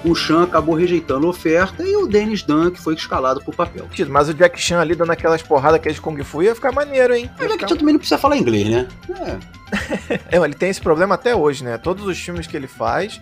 o 0.04 0.14
Chan 0.16 0.44
acabou 0.44 0.76
rejeitando 0.76 1.28
a 1.28 1.30
oferta 1.30 1.84
e 1.84 1.96
o 1.96 2.08
Dennis 2.08 2.42
Dunn 2.44 2.72
que 2.72 2.82
foi 2.82 2.96
escalado 2.96 3.42
pro 3.42 3.54
papel. 3.54 3.88
Mas 4.10 4.28
o 4.30 4.34
Jack 4.34 4.60
Chan 4.60 4.80
ali 4.82 4.96
dando 4.96 5.12
aquelas 5.12 5.42
porradas 5.42 5.80
que 5.80 5.88
é 5.90 5.92
de 5.92 6.02
Kung 6.02 6.22
Fu 6.24 6.42
ia 6.44 6.54
ficar 6.56 6.72
maneiro, 6.72 7.14
hein? 7.16 7.30
O 7.40 7.42
Ia 7.44 7.48
Jack 7.48 7.54
ficar- 7.54 7.68
Chan 7.70 7.76
também 7.78 7.94
não 7.94 8.00
precisa 8.00 8.18
falar 8.18 8.36
inglês, 8.38 8.68
né? 8.68 8.88
É. 10.30 10.38
É, 10.38 10.44
ele 10.44 10.54
tem 10.54 10.70
esse 10.70 10.82
problema 10.82 11.16
até 11.16 11.36
hoje, 11.36 11.64
né? 11.64 11.78
Todos 11.80 12.06
os 12.06 12.20
filmes 12.20 12.46
que 12.46 12.56
ele 12.56 12.68
faz, 12.68 13.20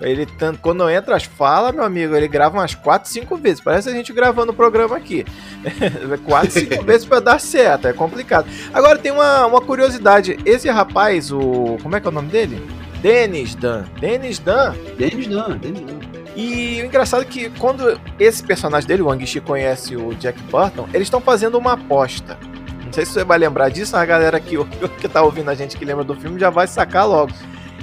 ele 0.00 0.26
tanto 0.26 0.60
quando 0.60 0.88
entra 0.88 1.16
as 1.16 1.24
falas, 1.24 1.74
meu 1.74 1.84
amigo, 1.84 2.14
ele 2.14 2.28
grava 2.28 2.56
umas 2.56 2.74
4, 2.74 3.08
5 3.08 3.36
vezes. 3.36 3.60
Parece 3.60 3.88
a 3.88 3.92
gente 3.92 4.12
gravando 4.12 4.52
o 4.52 4.54
programa 4.54 4.96
aqui. 4.96 5.24
4, 6.24 6.50
5 6.50 6.84
vezes 6.84 7.06
pra 7.06 7.20
dar 7.20 7.40
certo, 7.40 7.88
é 7.88 7.92
complicado. 7.92 8.48
Agora 8.72 8.98
tem 8.98 9.10
uma, 9.10 9.46
uma 9.46 9.60
curiosidade. 9.60 10.38
Esse 10.44 10.68
rapaz, 10.68 11.32
o. 11.32 11.78
Como 11.82 11.96
é 11.96 12.00
que 12.00 12.06
é 12.06 12.10
o 12.10 12.14
nome 12.14 12.28
dele? 12.28 12.64
Dennis 13.00 13.54
Dan. 13.54 13.84
Dennis 14.00 14.38
Dan. 14.38 14.74
Dennis 14.96 15.26
Dennis 15.26 15.80
Dunn. 15.80 16.18
E 16.36 16.80
o 16.82 16.86
engraçado 16.86 17.22
é 17.22 17.24
que 17.24 17.50
quando 17.50 18.00
esse 18.18 18.42
personagem 18.44 18.86
dele, 18.86 19.02
o 19.02 19.10
Anguichi, 19.10 19.40
conhece 19.40 19.96
o 19.96 20.14
Jack 20.14 20.40
Burton, 20.44 20.88
eles 20.94 21.06
estão 21.06 21.20
fazendo 21.20 21.58
uma 21.58 21.72
aposta. 21.72 22.38
Não 22.84 22.92
sei 22.92 23.04
se 23.04 23.12
você 23.12 23.24
vai 23.24 23.38
lembrar 23.38 23.68
disso, 23.70 23.96
a 23.96 24.04
galera 24.04 24.38
que, 24.38 24.56
que 25.00 25.08
tá 25.08 25.20
ouvindo 25.22 25.50
a 25.50 25.54
gente 25.54 25.76
que 25.76 25.84
lembra 25.84 26.04
do 26.04 26.14
filme 26.14 26.38
já 26.38 26.48
vai 26.48 26.66
sacar 26.68 27.08
logo. 27.08 27.32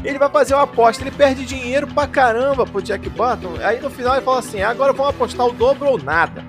Ele 0.05 0.19
vai 0.19 0.29
fazer 0.29 0.53
uma 0.53 0.63
aposta, 0.63 1.03
ele 1.03 1.12
perde 1.12 1.45
dinheiro 1.45 1.88
pra 1.88 2.07
caramba 2.07 2.65
pro 2.65 2.81
Jack 2.81 3.09
Burton. 3.09 3.53
Aí 3.63 3.79
no 3.81 3.89
final 3.89 4.15
ele 4.15 4.24
fala 4.25 4.39
assim: 4.39 4.62
agora 4.62 4.93
vamos 4.93 5.09
apostar 5.09 5.45
o 5.47 5.51
dobro 5.51 5.89
ou 5.89 5.97
nada. 5.97 6.45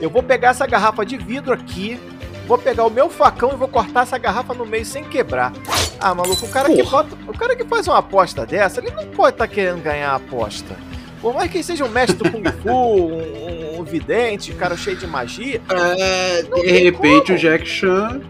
Eu 0.00 0.10
vou 0.10 0.22
pegar 0.22 0.50
essa 0.50 0.66
garrafa 0.66 1.04
de 1.06 1.16
vidro 1.16 1.52
aqui, 1.52 1.98
vou 2.46 2.58
pegar 2.58 2.84
o 2.84 2.90
meu 2.90 3.08
facão 3.10 3.50
e 3.52 3.56
vou 3.56 3.66
cortar 3.68 4.02
essa 4.02 4.18
garrafa 4.18 4.52
no 4.54 4.64
meio 4.66 4.84
sem 4.84 5.02
quebrar. 5.04 5.52
Ah, 6.00 6.14
maluco, 6.14 6.46
o 6.46 6.48
cara, 6.48 6.68
que, 6.72 6.82
bota, 6.84 7.16
o 7.26 7.36
cara 7.36 7.56
que 7.56 7.64
faz 7.64 7.88
uma 7.88 7.98
aposta 7.98 8.46
dessa, 8.46 8.80
ele 8.80 8.90
não 8.92 9.06
pode 9.06 9.34
estar 9.34 9.48
querendo 9.48 9.82
ganhar 9.82 10.10
a 10.12 10.14
aposta. 10.16 10.76
Por 11.20 11.34
mais 11.34 11.50
que 11.50 11.56
ele 11.56 11.64
seja 11.64 11.84
um 11.84 11.88
mestre 11.88 12.16
do 12.16 12.30
Kung 12.30 12.44
Fu, 12.62 12.70
um, 12.70 13.74
um- 13.74 13.80
um 13.80 13.82
vidente, 13.84 14.52
cara 14.52 14.76
cheio 14.76 14.96
de 14.96 15.06
magia, 15.06 15.60
É, 15.98 16.42
de 16.42 16.66
repente 16.70 17.26
como. 17.26 17.38
o 17.38 17.40
Jack 17.40 17.66
Chan. 17.66 18.20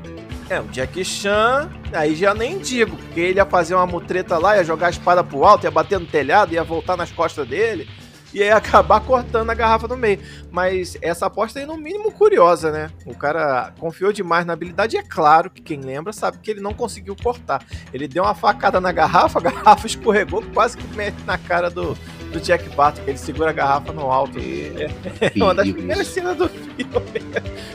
É, 0.50 0.60
o 0.60 0.64
Jack 0.64 1.04
Chan, 1.04 1.70
aí 1.92 2.14
já 2.14 2.34
nem 2.34 2.58
digo, 2.58 2.96
porque 2.96 3.20
ele 3.20 3.38
ia 3.38 3.44
fazer 3.44 3.74
uma 3.74 3.86
mutreta 3.86 4.38
lá, 4.38 4.56
ia 4.56 4.64
jogar 4.64 4.86
a 4.86 4.90
espada 4.90 5.22
pro 5.22 5.44
alto, 5.44 5.64
ia 5.64 5.70
bater 5.70 6.00
no 6.00 6.06
telhado, 6.06 6.54
ia 6.54 6.64
voltar 6.64 6.96
nas 6.96 7.12
costas 7.12 7.46
dele, 7.46 7.88
e 8.32 8.38
ia 8.38 8.56
acabar 8.56 9.00
cortando 9.00 9.50
a 9.50 9.54
garrafa 9.54 9.86
no 9.86 9.96
meio. 9.96 10.20
Mas 10.50 10.96
essa 11.02 11.26
aposta 11.26 11.58
aí, 11.58 11.66
no 11.66 11.76
mínimo, 11.76 12.10
curiosa, 12.10 12.70
né? 12.70 12.90
O 13.04 13.14
cara 13.14 13.74
confiou 13.78 14.10
demais 14.10 14.46
na 14.46 14.54
habilidade, 14.54 14.96
e 14.96 14.98
é 14.98 15.02
claro 15.02 15.50
que 15.50 15.60
quem 15.60 15.80
lembra 15.80 16.12
sabe 16.12 16.38
que 16.38 16.50
ele 16.50 16.60
não 16.60 16.72
conseguiu 16.72 17.14
cortar. 17.14 17.62
Ele 17.92 18.08
deu 18.08 18.22
uma 18.22 18.34
facada 18.34 18.80
na 18.80 18.90
garrafa, 18.90 19.38
a 19.40 19.42
garrafa 19.42 19.86
escorregou, 19.86 20.42
quase 20.54 20.78
que 20.78 20.96
mete 20.96 21.22
na 21.26 21.36
cara 21.36 21.68
do, 21.68 21.96
do 22.32 22.40
Jack 22.40 22.68
Barton, 22.70 23.02
que 23.04 23.10
ele 23.10 23.18
segura 23.18 23.50
a 23.50 23.52
garrafa 23.52 23.92
no 23.92 24.10
alto. 24.10 24.38
É, 24.38 24.88
é 25.26 25.44
uma 25.44 25.54
das 25.54 25.70
primeiras 25.70 26.06
cenas 26.06 26.36
do 26.38 26.48
filme. 26.48 26.67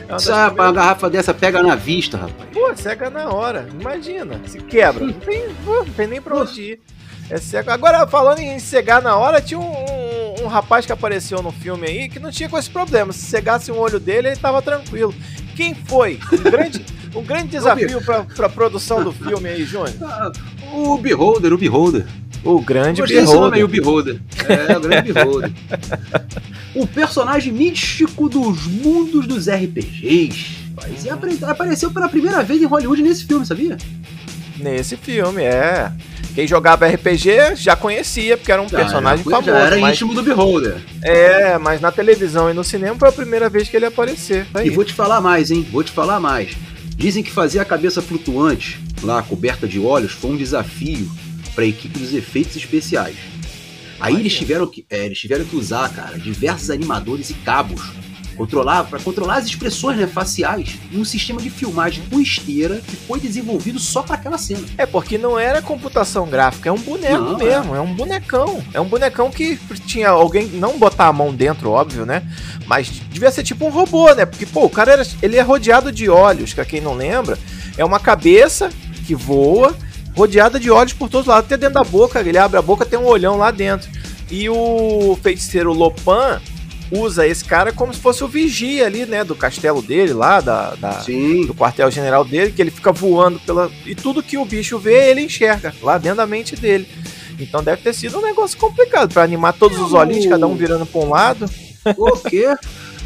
É 0.08 0.14
Essa, 0.14 0.46
primeiras- 0.50 0.74
garrafa 0.74 1.10
dessa 1.10 1.34
pega 1.34 1.62
na 1.62 1.74
vista, 1.74 2.16
rapaz. 2.16 2.48
Pô, 2.52 2.72
cega 2.76 3.10
na 3.10 3.28
hora. 3.30 3.66
Imagina. 3.80 4.40
Se 4.46 4.58
quebra. 4.58 5.04
Não 5.04 5.12
tem, 5.12 5.44
não 5.66 5.84
tem 5.84 6.06
nem 6.06 6.20
pra 6.20 6.36
onde 6.36 6.62
ir. 6.62 6.80
É 7.30 7.38
cego. 7.38 7.70
Agora, 7.70 8.06
falando 8.06 8.38
em 8.40 8.58
cegar 8.58 9.00
na 9.02 9.16
hora, 9.16 9.40
tinha 9.40 9.58
um, 9.58 9.64
um- 9.72 10.44
um 10.44 10.46
rapaz 10.46 10.84
que 10.84 10.92
apareceu 10.92 11.42
no 11.42 11.50
filme 11.50 11.86
aí 11.86 12.08
que 12.08 12.18
não 12.18 12.30
tinha 12.30 12.48
com 12.48 12.58
esse 12.58 12.68
problema. 12.68 13.12
Se 13.12 13.20
cegasse 13.24 13.72
um 13.72 13.78
olho 13.78 13.98
dele, 13.98 14.28
ele 14.28 14.36
tava 14.36 14.60
tranquilo. 14.60 15.14
Quem 15.56 15.74
foi? 15.74 16.18
Um 16.32 16.50
grande, 16.50 16.84
um 17.14 17.22
grande 17.22 17.48
desafio 17.56 18.02
pra, 18.02 18.24
pra 18.24 18.48
produção 18.48 19.02
do 19.02 19.10
filme 19.12 19.48
aí, 19.48 19.64
Júnior. 19.64 19.94
Ah, 20.02 20.30
O 20.72 20.98
Beholder, 20.98 21.52
o 21.52 21.58
Beholder. 21.58 22.04
O 22.44 22.60
grande 22.60 23.00
Gostei 23.00 23.20
desse 23.22 23.32
nome 23.34 23.56
aí, 23.56 23.66
Beholder. 23.66 24.16
o 24.16 24.44
Beholder. 24.46 24.68
É, 24.68 24.76
o 24.76 24.80
grande 24.80 25.12
Beholder. 25.14 25.52
o 26.74 26.86
personagem 26.86 27.52
místico 27.52 28.28
dos 28.28 28.66
mundos 28.66 29.26
dos 29.26 29.48
RPGs. 29.48 30.64
Mas 30.76 31.04
e 31.04 31.10
apare- 31.10 31.38
apareceu 31.42 31.90
pela 31.90 32.08
primeira 32.08 32.42
vez 32.42 32.60
em 32.60 32.66
Hollywood 32.66 33.02
nesse 33.02 33.24
filme, 33.24 33.46
sabia? 33.46 33.76
Nesse 34.58 34.96
filme, 34.96 35.42
é. 35.42 35.90
Quem 36.34 36.48
jogava 36.48 36.86
RPG 36.88 37.54
já 37.54 37.76
conhecia, 37.76 38.36
porque 38.36 38.50
era 38.50 38.60
um 38.60 38.66
personagem 38.68 39.24
já, 39.24 39.30
famoso. 39.30 39.50
Já 39.52 39.58
era 39.66 39.78
mas, 39.78 39.94
íntimo 39.94 40.14
do 40.14 40.22
Beholder. 40.22 40.78
é, 41.02 41.56
mas 41.58 41.80
na 41.80 41.92
televisão 41.92 42.50
e 42.50 42.54
no 42.54 42.64
cinema 42.64 42.96
foi 42.98 43.08
a 43.08 43.12
primeira 43.12 43.48
vez 43.48 43.68
que 43.68 43.76
ele 43.76 43.86
aparecer. 43.86 44.44
Aí. 44.52 44.66
E 44.66 44.70
vou 44.70 44.84
te 44.84 44.92
falar 44.92 45.20
mais, 45.20 45.52
hein? 45.52 45.64
Vou 45.70 45.84
te 45.84 45.92
falar 45.92 46.18
mais. 46.18 46.56
Dizem 46.96 47.22
que 47.22 47.30
fazer 47.30 47.60
a 47.60 47.64
cabeça 47.64 48.02
flutuante, 48.02 48.80
lá 49.02 49.22
coberta 49.22 49.68
de 49.68 49.78
olhos, 49.78 50.10
foi 50.12 50.30
um 50.32 50.36
desafio 50.36 51.08
para 51.54 51.62
a 51.62 51.66
equipe 51.68 51.96
dos 51.98 52.12
efeitos 52.12 52.56
especiais. 52.56 53.14
Aí 54.04 54.20
eles 54.20 54.34
tiveram 54.34 54.66
que, 54.66 54.84
é, 54.90 55.06
eles 55.06 55.18
tiveram 55.18 55.44
que 55.44 55.56
usar, 55.56 55.88
cara, 55.90 56.18
diversos 56.18 56.70
animadores 56.70 57.30
e 57.30 57.34
cabos 57.34 57.80
controlar 58.34 58.84
para 58.84 58.98
controlar 58.98 59.36
as 59.36 59.46
expressões 59.46 59.96
né, 59.96 60.06
faciais 60.06 60.76
em 60.92 60.98
um 60.98 61.04
sistema 61.04 61.40
de 61.40 61.48
filmagem 61.48 62.02
com 62.10 62.20
esteira 62.20 62.80
que 62.86 62.96
foi 62.96 63.20
desenvolvido 63.20 63.78
só 63.78 64.02
para 64.02 64.16
aquela 64.16 64.36
cena. 64.36 64.62
É, 64.76 64.84
porque 64.84 65.16
não 65.16 65.38
era 65.38 65.62
computação 65.62 66.26
gráfica, 66.26 66.68
é 66.68 66.72
um 66.72 66.78
boneco 66.78 67.22
Não, 67.22 67.38
mesmo, 67.38 67.74
é. 67.74 67.80
um 67.80 67.94
bonecão. 67.94 68.62
É 68.72 68.80
um 68.80 68.86
bonecão 68.86 69.30
que 69.30 69.58
tinha 69.86 70.10
alguém, 70.10 70.46
não 70.48 70.78
botar 70.78 71.06
a 71.06 71.12
mão 71.12 71.32
dentro, 71.34 71.70
óbvio, 71.70 72.04
né? 72.04 72.22
Mas 72.66 72.88
devia 73.10 73.30
ser 73.30 73.42
tipo 73.42 73.64
um 73.64 73.70
robô, 73.70 74.12
né? 74.14 74.26
Porque, 74.26 74.46
pô, 74.46 74.64
o 74.64 74.70
cara 74.70 74.92
era, 74.92 75.06
ele 75.22 75.36
é 75.36 75.42
rodeado 75.42 75.92
de 75.92 76.08
olhos, 76.08 76.52
pra 76.52 76.64
quem 76.64 76.80
não 76.80 76.94
lembra. 76.94 77.38
É 77.76 77.84
uma 77.84 78.00
cabeça 78.00 78.70
que 79.06 79.14
voa, 79.14 79.76
rodeada 80.14 80.58
de 80.58 80.70
olhos 80.70 80.92
por 80.92 81.08
todos 81.08 81.26
lados, 81.26 81.46
até 81.46 81.56
dentro 81.56 81.74
da 81.74 81.84
boca, 81.84 82.20
ele 82.20 82.38
abre 82.38 82.58
a 82.58 82.62
boca, 82.62 82.86
tem 82.86 82.98
um 82.98 83.06
olhão 83.06 83.36
lá 83.36 83.50
dentro. 83.50 83.90
E 84.30 84.48
o 84.48 85.18
feiticeiro 85.22 85.72
Lopan 85.72 86.40
usa 86.90 87.26
esse 87.26 87.44
cara 87.44 87.72
como 87.72 87.92
se 87.92 88.00
fosse 88.00 88.22
o 88.22 88.28
vigia 88.28 88.86
ali, 88.86 89.04
né? 89.04 89.24
Do 89.24 89.34
castelo 89.34 89.82
dele 89.82 90.12
lá, 90.12 90.40
da, 90.40 90.74
da, 90.74 91.02
do 91.46 91.54
quartel-general 91.54 92.24
dele, 92.24 92.52
que 92.52 92.62
ele 92.62 92.70
fica 92.70 92.92
voando 92.92 93.38
pela. 93.40 93.70
E 93.84 93.94
tudo 93.94 94.22
que 94.22 94.38
o 94.38 94.44
bicho 94.44 94.78
vê, 94.78 95.10
ele 95.10 95.22
enxerga 95.22 95.74
lá 95.82 95.98
dentro 95.98 96.18
da 96.18 96.26
mente 96.26 96.56
dele. 96.56 96.88
Então 97.38 97.62
deve 97.62 97.82
ter 97.82 97.92
sido 97.92 98.18
um 98.18 98.22
negócio 98.22 98.56
complicado 98.56 99.12
pra 99.12 99.22
animar 99.22 99.52
todos 99.54 99.78
os 99.78 99.92
olhinhos, 99.92 100.26
cada 100.26 100.46
um 100.46 100.54
virando 100.56 100.86
pra 100.86 101.00
um 101.00 101.08
lado. 101.08 101.50
O 101.96 102.16
quê? 102.16 102.46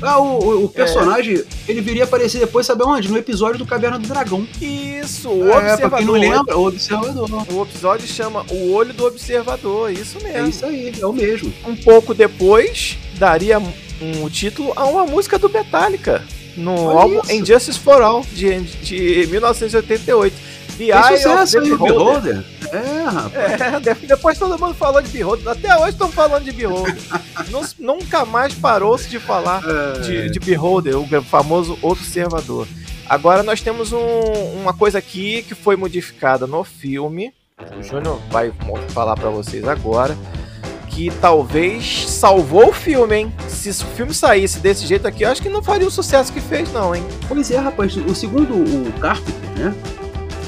Ah, 0.00 0.20
o, 0.20 0.64
o- 0.64 0.64
É. 0.66 0.68
personagem, 0.68 1.42
ele 1.66 1.80
viria 1.80 2.04
aparecer 2.04 2.38
depois, 2.38 2.66
sabe 2.66 2.82
onde? 2.84 3.10
No 3.10 3.18
episódio 3.18 3.58
do 3.58 3.66
Caverna 3.66 3.98
do 3.98 4.06
Dragão. 4.06 4.46
Isso, 4.60 5.28
o 5.28 5.48
é, 5.50 5.76
pra 5.76 5.90
quem 5.90 6.06
não 6.06 6.14
observador. 6.14 6.18
lembra, 6.18 6.58
o 6.58 6.66
observador. 6.66 7.30
O 7.52 7.62
episódio 7.62 8.06
chama 8.06 8.44
O 8.50 8.72
Olho 8.72 8.92
do 8.94 9.04
Observador, 9.06 9.90
isso 9.92 10.18
É 10.24 10.32
mesmo. 10.34 10.48
isso 10.48 10.64
aí, 10.66 10.92
é 11.00 11.06
o 11.06 11.12
mesmo. 11.12 11.52
Um 11.66 11.74
pouco 11.76 12.14
depois, 12.14 12.96
daria 13.18 13.58
um 13.58 14.28
título 14.30 14.72
a 14.76 14.84
uma 14.84 15.04
música 15.04 15.38
do 15.38 15.48
Metallica. 15.48 16.22
No 16.56 16.74
Olha 16.86 16.98
álbum 17.00 17.20
isso. 17.22 17.32
Injustice 17.32 17.78
for 17.78 18.00
All, 18.02 18.24
de, 18.32 18.60
de 18.60 19.26
1988. 19.30 20.34
The 20.78 20.84
Eye 20.84 20.98
of 21.14 21.18
sucesso 21.18 21.52
the 21.52 21.58
aí, 21.66 21.72
o 21.72 21.78
Beholder. 21.78 22.44
É, 22.72 23.04
rapaz. 23.04 23.60
É, 23.60 23.80
de- 23.94 24.06
depois 24.06 24.38
todo 24.38 24.58
mundo 24.58 24.74
falou 24.74 25.02
de 25.02 25.08
Beholder. 25.08 25.48
Até 25.48 25.76
hoje 25.76 25.90
estão 25.90 26.10
falando 26.10 26.44
de 26.44 26.52
Beholder. 26.52 26.96
Nun- 27.50 27.62
Nunca 27.78 28.24
mais 28.24 28.54
parou-se 28.54 29.08
de 29.08 29.18
falar 29.18 29.62
É. 29.66 30.00
de, 30.00 30.30
de 30.30 30.38
Beholder, 30.40 30.96
o 30.98 31.22
famoso 31.22 31.78
observador. 31.82 32.66
Agora 33.08 33.42
nós 33.42 33.60
temos 33.60 33.92
um- 33.92 34.60
uma 34.60 34.72
coisa 34.72 34.98
aqui 34.98 35.42
que 35.42 35.54
foi 35.54 35.76
modificada 35.76 36.46
no 36.46 36.62
filme. 36.62 37.32
O 37.76 37.82
Júnior 37.82 38.20
vai 38.30 38.52
falar 38.90 39.16
pra 39.16 39.30
vocês 39.30 39.66
agora. 39.66 40.16
Que 40.90 41.10
talvez 41.20 42.06
salvou 42.08 42.70
o 42.70 42.72
filme, 42.72 43.14
hein? 43.16 43.32
Se 43.46 43.70
o 43.70 43.74
filme 43.74 44.12
saísse 44.12 44.58
desse 44.58 44.84
jeito 44.84 45.06
aqui, 45.06 45.22
eu 45.22 45.30
acho 45.30 45.40
que 45.40 45.48
não 45.48 45.62
faria 45.62 45.86
o 45.86 45.90
sucesso 45.90 46.32
que 46.32 46.40
fez, 46.40 46.72
não, 46.72 46.92
hein? 46.94 47.04
Pois 47.28 47.50
é, 47.52 47.56
rapaz. 47.56 47.96
O 47.96 48.14
segundo 48.16 48.54
o 48.54 48.92
Carpenter, 49.00 49.50
né? 49.56 49.74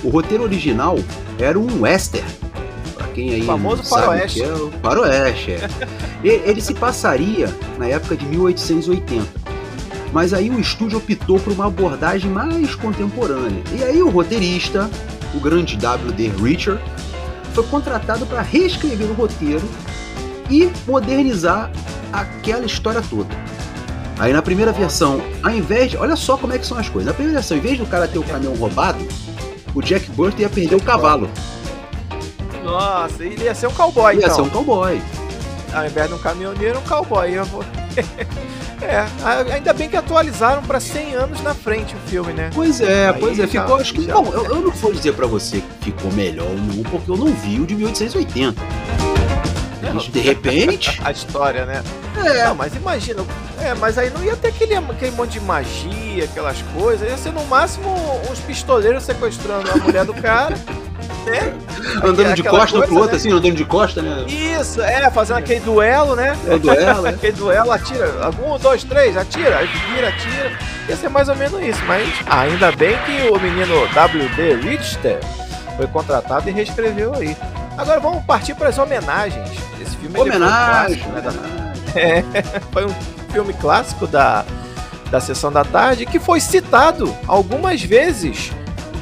O 0.02 0.08
roteiro 0.08 0.44
original 0.44 0.98
era 1.38 1.58
um 1.58 1.82
western. 1.82 2.26
Pra 2.94 3.06
quem 3.08 3.32
aí 3.34 3.42
O 3.42 3.44
famoso 3.46 3.82
faroeste. 3.84 4.42
é 4.42 4.52
o 4.52 4.70
faroeste, 4.82 5.52
é. 5.52 5.68
Ele 6.22 6.60
se 6.60 6.74
passaria 6.74 7.48
na 7.78 7.86
época 7.86 8.16
de 8.16 8.24
1880. 8.26 9.26
Mas 10.12 10.32
aí 10.34 10.50
o 10.50 10.58
estúdio 10.58 10.98
optou 10.98 11.38
por 11.38 11.52
uma 11.52 11.66
abordagem 11.66 12.30
mais 12.30 12.74
contemporânea. 12.74 13.62
E 13.78 13.84
aí 13.84 14.02
o 14.02 14.08
roteirista, 14.10 14.90
o 15.34 15.40
grande 15.40 15.76
W.D. 15.76 16.28
Richard, 16.42 16.82
foi 17.54 17.64
contratado 17.64 18.26
para 18.26 18.42
reescrever 18.42 19.08
o 19.08 19.14
roteiro 19.14 19.62
e 20.50 20.68
modernizar 20.86 21.70
aquela 22.12 22.66
história 22.66 23.02
toda. 23.08 23.28
Aí 24.18 24.32
na 24.32 24.42
primeira 24.42 24.72
versão, 24.72 25.22
ao 25.42 25.52
invés 25.52 25.92
de. 25.92 25.96
Olha 25.96 26.16
só 26.16 26.36
como 26.36 26.52
é 26.52 26.58
que 26.58 26.66
são 26.66 26.76
as 26.76 26.88
coisas. 26.88 27.06
Na 27.06 27.14
primeira 27.14 27.38
versão, 27.38 27.56
em 27.56 27.60
vez 27.60 27.78
do 27.78 27.86
cara 27.86 28.06
ter 28.08 28.18
o 28.18 28.22
caminhão 28.22 28.54
roubado, 28.54 28.98
o 29.74 29.82
Jack 29.82 30.10
Burton 30.10 30.42
ia 30.42 30.48
perder 30.48 30.74
o 30.76 30.80
cavalo. 30.82 31.28
Nossa, 32.64 33.24
ele 33.24 33.44
ia 33.44 33.54
ser 33.54 33.66
um 33.68 33.72
cowboy, 33.72 34.14
Ia 34.14 34.18
então. 34.24 34.34
ser 34.34 34.42
um 34.42 34.48
cowboy. 34.50 35.00
Ao 35.72 35.86
invés 35.86 36.08
de 36.08 36.14
um 36.14 36.18
caminhoneiro, 36.18 36.78
um 36.78 36.82
cowboy. 36.82 37.30
Eu 37.32 37.44
vou... 37.46 37.64
é, 38.82 39.06
ainda 39.54 39.72
bem 39.72 39.88
que 39.88 39.96
atualizaram 39.96 40.62
pra 40.62 40.78
100 40.80 41.14
anos 41.14 41.40
na 41.42 41.54
frente 41.54 41.94
o 41.94 41.98
filme, 42.08 42.32
né? 42.32 42.50
Pois 42.54 42.80
é, 42.80 43.08
Aí 43.08 43.20
pois 43.20 43.38
é. 43.38 43.42
já- 43.42 43.48
Ficou, 43.48 43.76
acho 43.76 43.94
que. 43.94 44.02
já- 44.04 44.14
Bom, 44.14 44.30
eu, 44.32 44.44
eu 44.46 44.56
não 44.60 44.70
vou 44.72 44.92
dizer 44.92 45.14
pra 45.14 45.26
você 45.26 45.62
que 45.80 45.86
ficou 45.92 46.12
melhor 46.12 46.46
ou 46.46 46.56
não, 46.56 46.82
porque 46.84 47.10
eu 47.10 47.16
não 47.16 47.32
vi 47.32 47.60
o 47.60 47.66
de 47.66 47.74
1880. 47.74 48.60
De 49.98 50.20
repente. 50.20 51.00
A 51.04 51.10
história, 51.10 51.64
né? 51.64 51.82
É, 52.16 52.44
Não, 52.44 52.54
mas 52.54 52.74
imagina. 52.74 53.24
É, 53.60 53.74
mas 53.74 53.98
aí 53.98 54.10
não 54.10 54.22
ia 54.22 54.36
ter 54.36 54.48
aquele, 54.48 54.74
aquele 54.76 55.10
monte 55.12 55.32
de 55.32 55.40
magia, 55.40 56.24
aquelas 56.24 56.62
coisas. 56.74 57.08
Ia 57.08 57.16
ser 57.16 57.32
no 57.32 57.44
máximo 57.46 57.90
uns 58.30 58.38
pistoleiros 58.40 59.04
sequestrando 59.04 59.70
a 59.70 59.76
mulher 59.76 60.04
do 60.04 60.14
cara, 60.14 60.56
né? 61.26 61.54
andando 62.02 62.34
de 62.34 62.42
costa 62.42 62.76
um 62.76 62.80
pro 62.80 62.88
coisa, 62.88 62.94
outro, 62.94 63.10
né? 63.12 63.16
assim, 63.16 63.32
andando 63.32 63.54
de 63.54 63.64
costa, 63.64 64.02
né? 64.02 64.24
Isso, 64.28 64.80
é, 64.80 65.10
fazendo 65.10 65.38
aquele 65.38 65.60
duelo, 65.60 66.16
né? 66.16 66.36
É 66.46 66.54
o 66.54 66.58
duelo, 66.58 67.02
né? 67.02 67.10
Aquele 67.20 67.32
duelo, 67.32 67.72
atira. 67.72 68.30
Um, 68.42 68.58
dois, 68.58 68.84
três, 68.84 69.16
atira. 69.16 69.58
Aí 69.58 69.66
vira, 69.66 70.08
atira. 70.08 70.52
Ia 70.88 70.96
ser 70.96 71.08
mais 71.08 71.28
ou 71.28 71.36
menos 71.36 71.60
isso. 71.62 71.82
Mas 71.86 72.08
ainda 72.26 72.72
bem 72.72 72.96
que 73.04 73.28
o 73.28 73.38
menino 73.38 73.86
W.D. 73.94 74.54
Richter 74.56 75.20
foi 75.76 75.86
contratado 75.86 76.48
e 76.48 76.52
reescreveu 76.52 77.14
aí. 77.14 77.36
Agora 77.76 78.00
vamos 78.00 78.24
partir 78.24 78.54
para 78.54 78.68
as 78.68 78.78
homenagens. 78.78 79.48
Foi 80.12 80.20
um 80.20 80.22
Homenagem. 80.22 80.98
clássico, 80.98 81.08
né, 81.10 81.20
da- 81.20 82.62
foi 82.72 82.86
um 82.86 82.94
filme 83.32 83.52
clássico 83.54 84.06
da, 84.06 84.44
da 85.10 85.20
Sessão 85.20 85.50
da 85.52 85.64
Tarde 85.64 86.06
que 86.06 86.18
foi 86.20 86.40
citado 86.40 87.14
algumas 87.26 87.82
vezes 87.82 88.52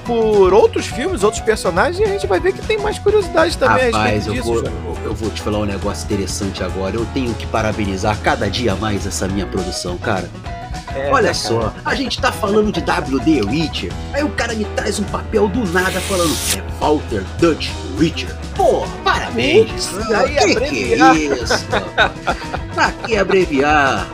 por 0.07 0.55
outros 0.55 0.87
filmes, 0.87 1.23
outros 1.23 1.43
personagens, 1.43 1.99
e 1.99 2.03
a 2.05 2.07
gente 2.07 2.27
vai 2.27 2.41
ver 2.41 2.53
que 2.55 2.62
tem 2.62 2.79
mais 2.79 2.99
curiosidade 2.99 3.59
também 3.59 3.91
Rapaz, 3.91 4.27
eu 4.27 4.33
disso. 4.33 4.45
vou, 4.47 4.65
eu 5.05 5.15
vou 5.15 5.29
te 5.29 5.43
falar 5.43 5.59
um 5.59 5.67
negócio 5.67 6.05
interessante 6.07 6.65
agora. 6.65 6.97
Eu 6.97 7.05
tenho 7.12 7.35
que 7.35 7.47
parabenizar 7.47 8.17
cada 8.23 8.49
dia 8.49 8.75
mais 8.75 9.07
essa 9.07 9.29
minha 9.29 9.45
produção, 9.47 9.99
cara. 9.99 10.31
É, 10.95 11.11
Olha 11.12 11.35
só, 11.35 11.73
a 11.85 11.95
gente 11.95 12.21
tá 12.21 12.33
falando 12.33 12.73
de 12.73 12.80
W.D. 12.80 13.42
Richer, 13.47 13.92
aí 14.12 14.25
o 14.25 14.30
cara 14.30 14.54
me 14.54 14.64
traz 14.64 14.99
um 14.99 15.04
papel 15.04 15.47
do 15.49 15.64
nada 15.73 16.00
falando 16.00 16.35
é 16.57 16.62
Walter 16.80 17.25
Dutch 17.38 17.68
Richer. 17.99 18.35
Pô, 18.57 18.85
parabéns! 19.04 19.87
Putz, 19.87 20.11
aí 20.11 20.35
que 20.35 20.38
abreviar. 20.52 21.14
que 21.14 21.28
é 21.28 21.42
isso? 21.42 21.66
pra 22.75 22.90
que 23.04 23.16
abreviar? 23.16 24.07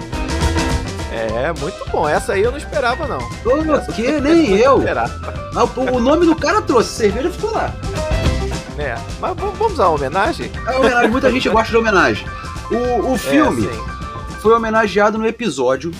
É, 1.12 1.52
muito 1.60 1.88
bom. 1.90 2.08
Essa 2.08 2.32
aí 2.32 2.42
eu 2.42 2.50
não 2.50 2.58
esperava, 2.58 3.06
não. 3.06 3.18
O 3.18 3.92
que? 3.92 4.20
Nem 4.20 4.56
eu. 4.56 4.78
Esperava. 4.78 5.12
Ah, 5.54 5.64
O 5.64 5.96
o 5.96 6.00
nome 6.00 6.26
do 6.26 6.34
cara 6.34 6.60
trouxe, 6.60 6.90
cerveja 6.90 7.30
ficou 7.30 7.52
lá. 7.52 7.72
É. 8.76 8.96
Mas 9.20 9.36
vamos 9.36 9.56
uma 9.84 9.94
homenagem? 9.94 10.50
É 10.66 10.76
homenagem, 10.76 11.10
muita 11.10 11.30
gente 11.30 11.48
gosta 11.48 11.70
de 11.70 11.76
homenagem. 11.76 12.26
O, 12.70 13.12
o 13.12 13.16
filme 13.18 13.66
É, 13.68 14.40
foi 14.40 14.52
homenageado 14.54 15.16
no 15.16 15.26
episódio 15.26 15.92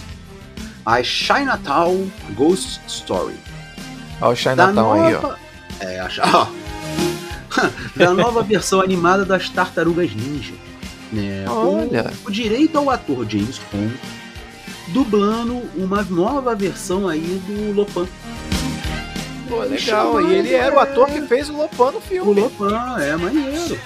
A 0.85 1.03
Chinatown 1.03 2.09
Ghost 2.35 2.81
Story. 2.87 3.37
Olha 4.21 4.33
o 4.33 4.37
Chinatown 4.37 4.93
aí, 4.93 5.15
ó. 5.15 5.35
É, 5.81 6.01
a 6.01 6.09
da 7.97 8.13
nova 8.13 8.43
versão 8.43 8.81
animada 8.81 9.25
das 9.25 9.49
Tartarugas 9.49 10.13
Ninja. 10.15 10.55
Né? 11.13 11.45
Olha. 11.49 12.13
O, 12.25 12.29
o 12.29 12.33
direito 12.33 12.77
ao 12.77 12.91
ator 12.91 13.29
James 13.29 13.61
Hong 13.73 13.95
dublando 14.89 15.63
uma 15.77 16.03
nova 16.03 16.55
versão 16.55 17.09
aí 17.09 17.41
do 17.47 17.73
Lopan. 17.73 18.07
Pô, 19.49 19.61
legal. 19.61 20.21
E 20.21 20.35
ele 20.35 20.55
era 20.55 20.75
o 20.75 20.81
ator 20.81 21.07
que 21.07 21.23
fez 21.23 21.49
o 21.49 21.57
Lopan 21.57 21.93
no 21.93 21.99
O 21.99 22.01
filme. 22.01 22.41
Lopan, 22.41 22.99
é 23.01 23.17
maneiro. 23.17 23.79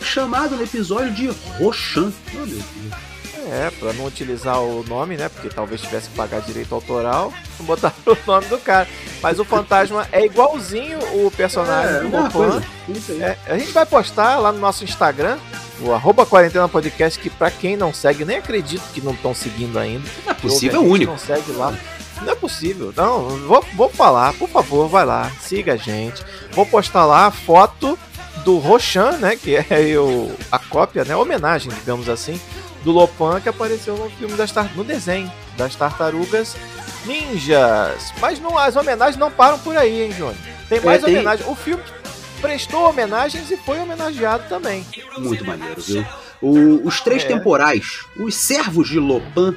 Chamado 0.00 0.56
no 0.56 0.62
episódio 0.62 1.12
de 1.12 1.28
Roshan. 1.58 2.12
Oh, 2.32 2.36
meu 2.36 2.46
Deus. 2.46 2.64
É, 3.50 3.70
pra 3.70 3.92
não 3.92 4.06
utilizar 4.06 4.60
o 4.60 4.84
nome, 4.84 5.16
né? 5.16 5.28
Porque 5.28 5.48
talvez 5.48 5.80
tivesse 5.80 6.08
que 6.08 6.16
pagar 6.16 6.40
direito 6.40 6.74
autoral, 6.74 7.32
botaram 7.60 7.94
o 8.06 8.16
nome 8.26 8.46
do 8.46 8.58
cara. 8.58 8.88
Mas 9.22 9.38
o 9.38 9.44
fantasma 9.44 10.06
é 10.12 10.24
igualzinho 10.24 10.98
o 11.14 11.30
personagem 11.30 11.96
É, 11.96 12.00
do 12.00 12.16
aí. 13.12 13.22
É, 13.22 13.38
a 13.46 13.58
gente 13.58 13.72
vai 13.72 13.86
postar 13.86 14.36
lá 14.38 14.52
no 14.52 14.58
nosso 14.58 14.84
Instagram, 14.84 15.38
o 15.80 15.92
arroba 15.92 16.26
quarentena 16.26 16.68
podcast, 16.68 17.18
que 17.18 17.30
pra 17.30 17.50
quem 17.50 17.76
não 17.76 17.92
segue, 17.92 18.24
nem 18.24 18.38
acredito 18.38 18.82
que 18.92 19.00
não 19.00 19.12
estão 19.12 19.34
seguindo 19.34 19.78
ainda. 19.78 20.08
Não 20.24 20.32
é 20.32 20.34
possível, 20.34 20.82
é 20.82 20.84
único. 20.84 21.12
Não 21.12 21.18
segue 21.18 21.52
lá. 21.52 21.74
Não 22.22 22.32
é 22.32 22.36
possível. 22.36 22.92
Não, 22.96 23.28
vou, 23.46 23.64
vou 23.74 23.88
falar. 23.90 24.32
Por 24.34 24.48
favor, 24.48 24.88
vai 24.88 25.04
lá. 25.04 25.30
Siga 25.40 25.74
a 25.74 25.76
gente. 25.76 26.24
Vou 26.52 26.64
postar 26.64 27.04
lá 27.04 27.26
a 27.26 27.30
foto 27.30 27.98
do 28.44 28.58
Roshan, 28.58 29.18
né? 29.18 29.36
Que 29.36 29.56
é 29.56 29.98
o, 29.98 30.30
a 30.50 30.58
cópia, 30.58 31.04
né? 31.04 31.14
A 31.14 31.18
homenagem, 31.18 31.72
digamos 31.72 32.08
assim, 32.08 32.40
do 32.84 32.92
Lopan 32.92 33.40
que 33.40 33.48
apareceu 33.48 33.96
no 33.96 34.08
filme 34.10 34.34
das 34.34 34.52
no 34.76 34.84
desenho 34.84 35.30
das 35.56 35.74
tartarugas 35.74 36.54
ninjas. 37.06 38.12
Mas 38.20 38.38
não, 38.40 38.56
as 38.58 38.76
homenagens 38.76 39.16
não 39.16 39.30
param 39.30 39.58
por 39.58 39.76
aí, 39.76 40.02
hein, 40.02 40.12
Júnior? 40.12 40.34
Tem 40.68 40.80
mais 40.80 41.02
É, 41.02 41.06
tem- 41.06 41.14
homenagens. 41.16 41.48
O 41.48 41.54
filme 41.54 41.82
prestou 42.40 42.88
homenagens 42.88 43.50
e 43.50 43.56
foi 43.56 43.78
homenageado 43.78 44.44
também. 44.48 44.86
Muito 45.18 45.44
maneiro, 45.44 45.80
viu? 45.80 46.04
O- 46.42 46.86
os 46.86 47.00
três 47.00 47.24
É. 47.24 47.26
temporais, 47.28 48.00
os 48.18 48.34
servos 48.34 48.88
de 48.88 48.98
Lopan, 48.98 49.54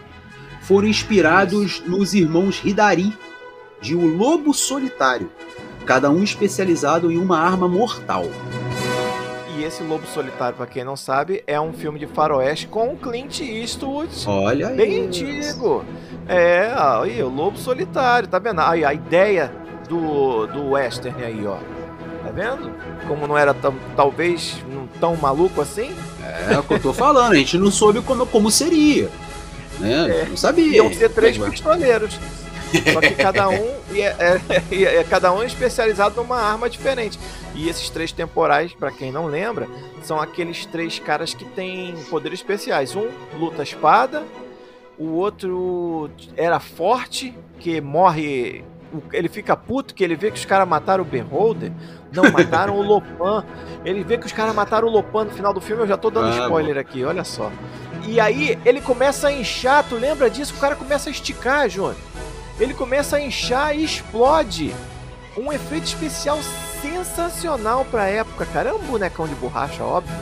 foram 0.62 0.88
inspirados 0.88 1.82
nos 1.86 2.14
irmãos 2.14 2.62
Hidari, 2.64 3.14
de 3.82 3.96
O 3.96 4.06
Lobo 4.06 4.54
Solitário, 4.54 5.32
cada 5.86 6.10
um 6.10 6.24
especializado 6.24 7.12
em 7.12 7.18
uma 7.18 7.40
arma 7.40 7.68
mortal. 7.68 8.26
E 9.58 9.64
esse 9.64 9.82
Lobo 9.82 10.06
Solitário, 10.06 10.56
pra 10.56 10.68
quem 10.68 10.84
não 10.84 10.96
sabe, 10.96 11.44
é 11.48 11.60
um 11.60 11.74
filme 11.74 11.98
de 11.98 12.06
faroeste 12.06 12.68
com 12.68 12.94
o 12.94 12.96
Clint 12.96 13.40
Eastwood. 13.40 14.12
Olha 14.28 14.68
Bem 14.70 15.10
isso. 15.10 15.26
antigo. 15.26 15.86
É, 16.28 16.72
aí, 16.78 17.24
o 17.24 17.28
Lobo 17.28 17.58
Solitário, 17.58 18.30
tá 18.30 18.38
vendo? 18.38 18.62
Aí, 18.62 18.86
a 18.86 18.94
ideia 18.94 19.52
do, 19.90 20.46
do 20.46 20.70
western 20.74 21.24
aí, 21.24 21.44
ó. 21.48 21.56
Tá 22.24 22.30
vendo? 22.32 22.72
Como 23.08 23.26
não 23.26 23.36
era 23.36 23.52
tão, 23.52 23.74
talvez 23.96 24.64
não 24.72 24.86
tão 25.00 25.16
maluco 25.16 25.60
assim. 25.60 25.92
É 26.52 26.60
o 26.60 26.62
que 26.62 26.76
eu 26.76 26.80
tô 26.80 26.94
falando, 26.94 27.32
a 27.32 27.36
gente 27.36 27.58
não 27.58 27.72
soube 27.72 28.02
como, 28.02 28.28
como 28.28 28.52
seria. 28.52 29.10
Né? 29.80 30.22
É. 30.22 30.26
Não 30.30 30.38
sabia. 30.38 30.78
Iam 30.78 30.94
ser 30.94 31.10
três 31.10 31.36
pistoleiros. 31.36 32.20
Só 32.94 33.00
que 33.00 33.16
cada 33.16 33.50
um 33.50 33.76
é, 33.94 34.40
ia- 34.72 34.90
é 35.00 35.04
cada 35.04 35.32
um 35.32 35.44
especializado 35.44 36.16
numa 36.16 36.38
arma 36.40 36.70
diferente. 36.70 37.20
E 37.56 37.70
esses 37.70 37.90
três 37.90 38.12
temporais, 38.12 38.74
pra 38.74 38.92
quem 38.92 39.12
não 39.12 39.26
lembra, 39.26 39.68
são 40.04 40.20
aqueles 40.20 40.66
três 40.66 41.00
caras 41.00 41.34
que 41.34 41.46
têm 41.46 41.96
poderes 42.10 42.40
especiais. 42.40 42.96
Um 42.96 43.10
luta 43.38 43.64
espada, 43.64 44.24
o 44.98 45.12
outro 45.14 46.10
era 46.36 46.60
forte, 46.60 47.34
que 47.60 47.80
morre. 47.82 48.64
Ele 49.12 49.28
fica 49.28 49.56
puto 49.56 49.94
que 49.94 50.04
ele 50.04 50.16
vê 50.16 50.32
que 50.32 50.38
os 50.38 50.46
caras 50.46 50.68
mataram 50.68 51.04
o 51.04 51.06
Beholder. 51.06 51.72
Não, 52.12 52.24
mataram 52.32 52.76
o 52.78 52.82
Lopan. 52.82 53.44
Ele 53.84 54.04
vê 54.04 54.18
que 54.18 54.26
os 54.26 54.32
caras 54.32 54.56
mataram 54.56 54.88
o 54.88 54.92
Lopan 54.92 55.26
no 55.26 55.32
final 55.32 55.54
do 55.54 55.60
filme. 55.60 55.84
Eu 55.84 55.88
já 55.88 55.98
tô 55.98 56.10
dando 56.10 56.28
Ah, 56.28 56.44
spoiler 56.44 56.78
aqui, 56.78 57.04
olha 57.04 57.24
só. 57.24 57.52
E 58.08 58.20
aí 58.20 58.58
ele 58.64 58.80
começa 58.80 59.28
a 59.28 59.32
inchar, 59.32 59.84
tu 59.84 59.96
lembra 59.96 60.30
disso? 60.30 60.54
O 60.56 60.60
cara 60.60 60.76
começa 60.76 61.10
a 61.10 61.12
esticar, 61.12 61.68
Júnior. 61.68 61.96
Ele 62.60 62.74
começa 62.74 63.18
a 63.18 63.22
inchar 63.22 63.76
e 63.76 63.84
explode. 63.84 64.74
Um 65.38 65.52
efeito 65.54 65.86
especial 65.86 66.40
sensacional 66.82 67.86
pra 67.86 68.08
época, 68.08 68.46
cara. 68.48 68.70
É 68.70 68.74
um 68.74 68.80
bonecão 68.80 69.28
de 69.28 69.36
borracha, 69.36 69.84
óbvio. 69.84 70.16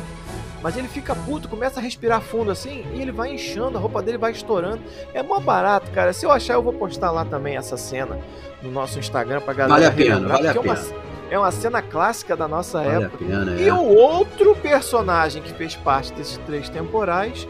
Mas 0.62 0.76
ele 0.76 0.88
fica 0.88 1.16
puto, 1.16 1.48
começa 1.48 1.80
a 1.80 1.84
respirar 1.84 2.20
fundo 2.22 2.50
assim 2.50 2.84
e 2.94 3.02
ele 3.02 3.12
vai 3.12 3.34
inchando, 3.36 3.78
a 3.78 3.82
roupa 3.82 4.02
dele 4.02 4.18
vai 4.18 4.32
estourando. 4.32 4.82
É 5.14 5.22
mó 5.22 5.40
barato, 5.40 5.92
cara. 5.92 6.12
Se 6.12 6.26
eu 6.26 6.32
achar, 6.32 6.56
eu 6.56 6.64
vou 6.64 6.74
postar 6.74 7.12
lá 7.12 7.24
também 7.24 7.56
essa 7.56 7.78
cena 7.78 8.20
no 8.64 8.72
nosso 8.72 8.98
Instagram 8.98 9.42
pra 9.42 9.54
galera. 9.54 9.74
Vale 9.74 9.86
a 9.86 9.92
pena, 9.92 10.28
vale 10.28 10.48
a 10.48 10.54
porque 10.54 10.70
é 10.70 10.74
pena. 10.74 10.86
uma- 10.88 11.06
É 11.32 11.40
uma 11.40 11.52
cena 11.52 11.82
clássica 11.82 12.36
da 12.36 12.48
nossa 12.48 12.84
Vale 12.84 13.06
época. 13.06 13.24
pena, 13.26 13.52
E 13.60 13.68
é. 13.68 13.74
o 13.74 13.84
outro 13.96 14.56
personagem 14.56 15.42
que 15.42 15.54
fez 15.54 15.76
parte 15.76 16.12
desses 16.14 16.38
três 16.46 16.68
temporais 16.70 17.48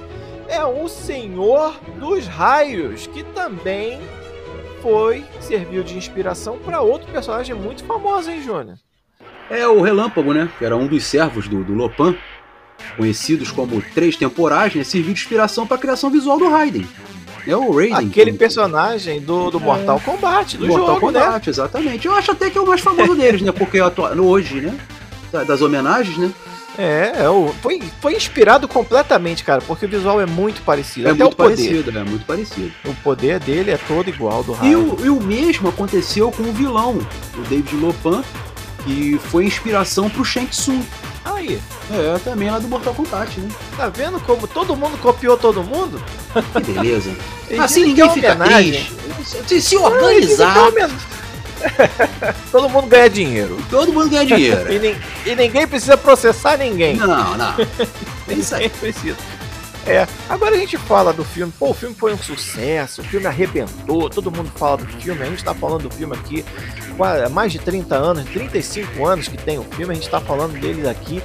é 0.47 0.63
o 0.63 0.87
Senhor 0.87 1.73
dos 1.99 2.25
Raios, 2.27 3.07
que 3.07 3.23
também 3.23 3.99
foi, 4.85 5.25
serviu 5.41 5.81
de 5.83 5.97
inspiração 5.97 6.59
para 6.59 6.79
outro 6.79 7.11
personagem 7.11 7.55
muito 7.55 7.83
famoso, 7.85 8.29
hein, 8.29 8.39
Júnior? 8.43 8.77
É 9.49 9.67
o 9.67 9.81
Relâmpago, 9.81 10.31
né? 10.31 10.47
Que 10.59 10.63
era 10.63 10.77
um 10.77 10.85
dos 10.85 11.03
servos 11.05 11.47
do, 11.47 11.63
do 11.63 11.73
Lopan, 11.73 12.13
conhecidos 12.95 13.49
como 13.49 13.81
Três 13.95 14.15
Temporais, 14.15 14.75
né? 14.75 14.83
Serviu 14.83 15.11
de 15.11 15.19
inspiração 15.21 15.65
para 15.65 15.77
a 15.77 15.79
criação 15.79 16.11
visual 16.11 16.37
do 16.37 16.47
Raiden. 16.49 16.87
É 17.47 17.55
o 17.57 17.71
Raiden. 17.75 18.09
Aquele 18.09 18.31
que- 18.33 18.37
personagem 18.37 19.19
do, 19.21 19.49
do 19.49 19.59
Mortal 19.59 19.99
Kombat, 20.01 20.55
do 20.55 20.67
Mortal 20.67 20.85
jogo, 20.99 21.09
né? 21.11 21.19
Kombat, 21.25 21.49
exatamente. 21.49 22.05
Eu 22.07 22.13
acho 22.13 22.31
até 22.31 22.51
que 22.51 22.57
é 22.59 22.61
o 22.61 22.67
mais 22.67 22.81
famoso 22.81 23.15
deles, 23.15 23.41
né? 23.41 23.51
Porque 23.51 23.79
hoje, 23.81 24.61
né? 24.61 24.77
da- 25.31 25.43
Das 25.43 25.63
homenagens, 25.63 26.15
né? 26.15 26.31
É, 26.77 27.23
é 27.23 27.29
o, 27.29 27.53
foi, 27.61 27.81
foi 28.01 28.15
inspirado 28.15 28.67
completamente, 28.67 29.43
cara, 29.43 29.61
porque 29.61 29.85
o 29.85 29.89
visual 29.89 30.19
é 30.21 30.25
muito 30.25 30.61
parecido. 30.61 31.07
É 31.07 31.11
Até 31.11 31.23
muito 31.23 31.33
o 31.33 31.37
poder. 31.37 31.55
parecido, 31.55 31.97
é 31.99 32.03
muito 32.03 32.25
parecido. 32.25 32.71
O 32.85 32.93
poder 32.95 33.39
dele 33.39 33.71
é 33.71 33.77
todo 33.77 34.09
igual 34.09 34.43
do 34.43 34.53
E 34.53 34.55
Raiden. 34.55 34.75
o, 34.77 35.05
e 35.05 35.09
o 35.09 35.19
mesmo 35.21 35.69
aconteceu 35.69 36.31
com 36.31 36.43
o 36.43 36.51
vilão, 36.53 36.99
o 37.37 37.41
David 37.49 37.75
Lopan, 37.77 38.23
que 38.83 39.19
foi 39.31 39.45
inspiração 39.45 40.09
pro 40.09 40.23
Shang 40.25 40.47
Tsung. 40.47 40.81
Aí, 41.23 41.59
É, 41.91 42.19
também 42.23 42.49
lá 42.51 42.59
do 42.59 42.67
Mortal 42.67 42.93
Kombat, 42.93 43.39
né? 43.39 43.49
tá 43.77 43.89
vendo 43.89 44.19
como 44.19 44.47
todo 44.47 44.75
mundo 44.75 44.97
copiou 45.01 45.35
todo 45.37 45.63
mundo? 45.63 46.01
Que 46.53 46.71
beleza. 46.73 47.11
Assim 47.59 47.85
ninguém 47.85 48.09
fica 48.11 48.33
homenagem. 48.33 48.71
triste. 49.23 49.47
Se, 49.47 49.61
se 49.61 49.75
Ah, 49.75 49.79
organizar, 49.81 50.67
homenagem. 50.67 50.97
todo 52.51 52.69
mundo 52.69 52.87
ganha 52.87 53.09
dinheiro. 53.09 53.57
todo 53.69 53.91
mundo 53.91 54.09
ganha 54.09 54.25
dinheiro. 54.25 54.65
E, 55.25 55.31
e 55.31 55.35
ninguém 55.35 55.67
precisa 55.67 55.97
processar 55.97 56.57
ninguém. 56.57 56.95
Não, 56.95 57.37
não. 57.37 57.55
É 58.27 58.33
isso 58.33 58.55
aí. 58.55 58.69
Precisa. 58.69 59.17
É, 59.85 60.07
agora 60.27 60.55
a 60.55 60.57
gente 60.57 60.77
fala 60.77 61.13
do 61.13 61.23
filme. 61.23 61.53
Pô, 61.57 61.69
o 61.69 61.73
filme 61.73 61.93
foi 61.93 62.11
um 62.11 62.17
sucesso, 62.17 63.01
o 63.01 63.03
filme 63.03 63.27
arrebentou, 63.27 64.09
todo 64.09 64.31
mundo 64.31 64.51
fala 64.55 64.77
do 64.77 64.87
filme. 64.99 65.21
A 65.21 65.25
gente 65.25 65.43
tá 65.43 65.53
falando 65.53 65.83
do 65.83 65.91
filme 65.91 66.15
aqui 66.15 66.43
há 66.99 67.29
mais 67.29 67.51
de 67.51 67.59
30 67.59 67.95
anos, 67.95 68.25
35 68.25 69.05
anos 69.05 69.27
que 69.27 69.37
tem 69.37 69.59
o 69.59 69.63
filme, 69.63 69.91
a 69.91 69.95
gente 69.95 70.09
tá 70.09 70.19
falando 70.19 70.59
dele 70.59 70.89
aqui. 70.89 71.21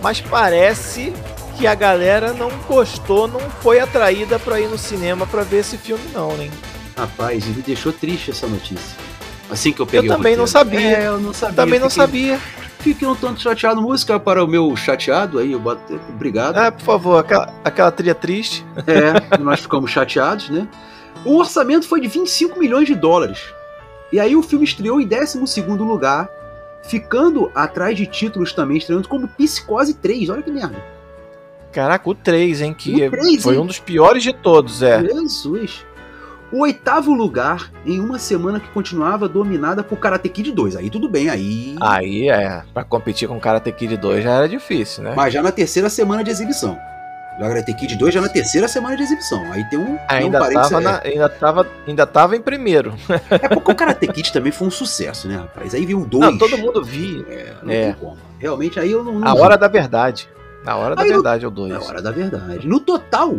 Mas 0.00 0.20
parece 0.20 1.12
que 1.56 1.66
a 1.66 1.74
galera 1.74 2.32
não 2.32 2.50
gostou, 2.68 3.26
não 3.26 3.40
foi 3.40 3.80
atraída 3.80 4.38
pra 4.38 4.60
ir 4.60 4.68
no 4.68 4.78
cinema 4.78 5.26
pra 5.26 5.42
ver 5.42 5.58
esse 5.58 5.76
filme, 5.76 6.04
não, 6.12 6.36
né? 6.36 6.50
Rapaz, 6.96 7.44
me 7.46 7.62
deixou 7.62 7.92
triste 7.92 8.30
essa 8.30 8.46
notícia. 8.46 8.96
Assim 9.50 9.72
que 9.72 9.80
eu 9.80 9.86
peguei 9.86 10.08
Eu 10.08 10.14
o 10.14 10.16
também 10.16 10.36
não 10.36 10.46
sabia. 10.46 10.80
É, 10.98 11.06
eu 11.06 11.20
não 11.20 11.32
sabia. 11.34 11.56
Também 11.56 11.78
não 11.80 11.90
Fiquei- 11.90 12.04
sabia. 12.06 12.40
Fiquei 12.80 13.08
um 13.08 13.14
tanto 13.14 13.40
chateado. 13.40 13.80
Música 13.80 14.18
para 14.20 14.44
o 14.44 14.46
meu 14.46 14.74
chateado 14.76 15.38
aí, 15.38 15.52
eu 15.52 15.58
boto. 15.60 15.98
Obrigado. 16.10 16.56
Ah, 16.58 16.70
por 16.72 16.82
favor, 16.82 17.18
aquela, 17.18 17.52
aquela 17.64 17.90
trilha 17.90 18.14
triste. 18.14 18.64
É, 18.86 19.38
nós 19.38 19.60
ficamos 19.60 19.90
chateados, 19.90 20.50
né? 20.50 20.68
O 21.24 21.36
orçamento 21.38 21.86
foi 21.88 22.00
de 22.00 22.08
25 22.08 22.58
milhões 22.58 22.86
de 22.86 22.94
dólares. 22.94 23.38
E 24.12 24.20
aí 24.20 24.36
o 24.36 24.42
filme 24.42 24.64
estreou 24.64 25.00
em 25.00 25.06
12 25.06 25.38
lugar, 25.78 26.28
ficando 26.82 27.50
atrás 27.54 27.96
de 27.96 28.06
títulos 28.06 28.52
também 28.52 28.76
estreando 28.76 29.08
como 29.08 29.28
Psicose 29.28 29.94
3. 29.94 30.28
Olha 30.28 30.42
que 30.42 30.50
merda. 30.50 30.76
Caraca, 31.72 32.08
o 32.08 32.14
3, 32.14 32.60
hein? 32.60 32.74
Que 32.74 33.06
O 33.06 33.10
3, 33.10 33.42
foi 33.42 33.54
hein? 33.54 33.60
um 33.60 33.66
dos 33.66 33.78
piores 33.78 34.22
de 34.22 34.32
todos, 34.32 34.82
é. 34.82 35.02
Jesus. 35.02 35.84
O 36.52 36.60
oitavo 36.60 37.12
lugar 37.12 37.70
em 37.84 37.98
uma 38.00 38.18
semana 38.18 38.60
que 38.60 38.68
continuava 38.68 39.28
dominada 39.28 39.82
por 39.82 39.96
Karate 39.98 40.28
Kid 40.28 40.52
2. 40.52 40.76
Aí 40.76 40.88
tudo 40.90 41.08
bem, 41.08 41.28
aí. 41.28 41.74
Aí 41.80 42.28
é, 42.28 42.62
pra 42.72 42.84
competir 42.84 43.26
com 43.28 43.40
Karate 43.40 43.72
Kid 43.72 43.96
2 43.96 44.22
já 44.22 44.30
era 44.32 44.48
difícil, 44.48 45.02
né? 45.02 45.14
Mas 45.16 45.32
já 45.34 45.42
na 45.42 45.50
terceira 45.50 45.88
semana 45.90 46.22
de 46.22 46.30
exibição. 46.30 46.78
Já 47.40 47.48
Karate 47.48 47.74
Kid 47.74 47.96
2 47.96 48.14
já 48.14 48.20
na 48.20 48.28
terceira 48.28 48.68
semana 48.68 48.96
de 48.96 49.02
exibição. 49.02 49.42
Aí 49.50 49.64
tem 49.68 49.78
um. 49.78 49.84
tem 49.84 49.96
um 49.96 49.98
Ainda 50.08 50.38
parênteses 50.38 50.70
tava, 50.70 50.80
na- 50.80 51.00
ainda, 51.02 51.28
tava, 51.28 51.66
ainda 51.88 52.06
tava 52.06 52.36
em 52.36 52.40
primeiro. 52.40 52.94
É 53.30 53.48
porque 53.48 53.72
o 53.72 53.74
Karate 53.74 54.06
Kid 54.06 54.32
também 54.32 54.52
foi 54.52 54.68
um 54.68 54.70
sucesso, 54.70 55.26
né, 55.26 55.36
rapaz? 55.38 55.74
Aí 55.74 55.84
veio 55.84 55.98
um 55.98 56.04
2. 56.04 56.24
Não, 56.24 56.38
todo 56.38 56.56
mundo 56.56 56.84
via. 56.84 57.24
É, 57.28 57.52
não 57.62 57.72
É. 57.72 57.84
tem 57.86 57.94
como. 57.94 58.16
Realmente 58.38 58.78
aí 58.78 58.92
eu 58.92 59.02
não. 59.02 59.18
não 59.18 59.26
A 59.28 59.34
vi. 59.34 59.40
hora 59.40 59.56
da 59.58 59.66
verdade. 59.66 60.28
Na 60.64 60.76
hora 60.76 60.96
da 60.96 61.02
Aí 61.02 61.08
no- 61.08 61.14
verdade 61.16 61.44
é 61.44 61.48
o 61.48 61.50
2. 61.50 61.72
É 61.72 61.76
a 61.76 61.80
hora 61.82 62.00
da 62.02 62.10
verdade. 62.10 62.66
No 62.66 62.80
total, 62.80 63.38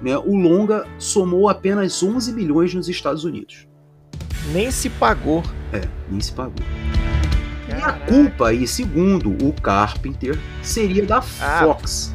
né, 0.00 0.16
o 0.18 0.36
longa 0.36 0.84
somou 0.98 1.48
apenas 1.48 2.02
11 2.02 2.32
milhões 2.32 2.74
nos 2.74 2.88
Estados 2.88 3.24
Unidos. 3.24 3.66
Nem 4.52 4.70
se 4.70 4.90
pagou. 4.90 5.42
É, 5.72 5.82
nem 6.10 6.20
se 6.20 6.32
pagou. 6.32 6.54
E 7.68 7.72
a 7.82 7.92
culpa 7.92 8.48
aí, 8.48 8.66
segundo 8.66 9.30
o 9.46 9.52
Carpenter, 9.52 10.38
seria 10.62 11.04
da 11.06 11.18
Ah. 11.40 11.60
Fox. 11.62 12.12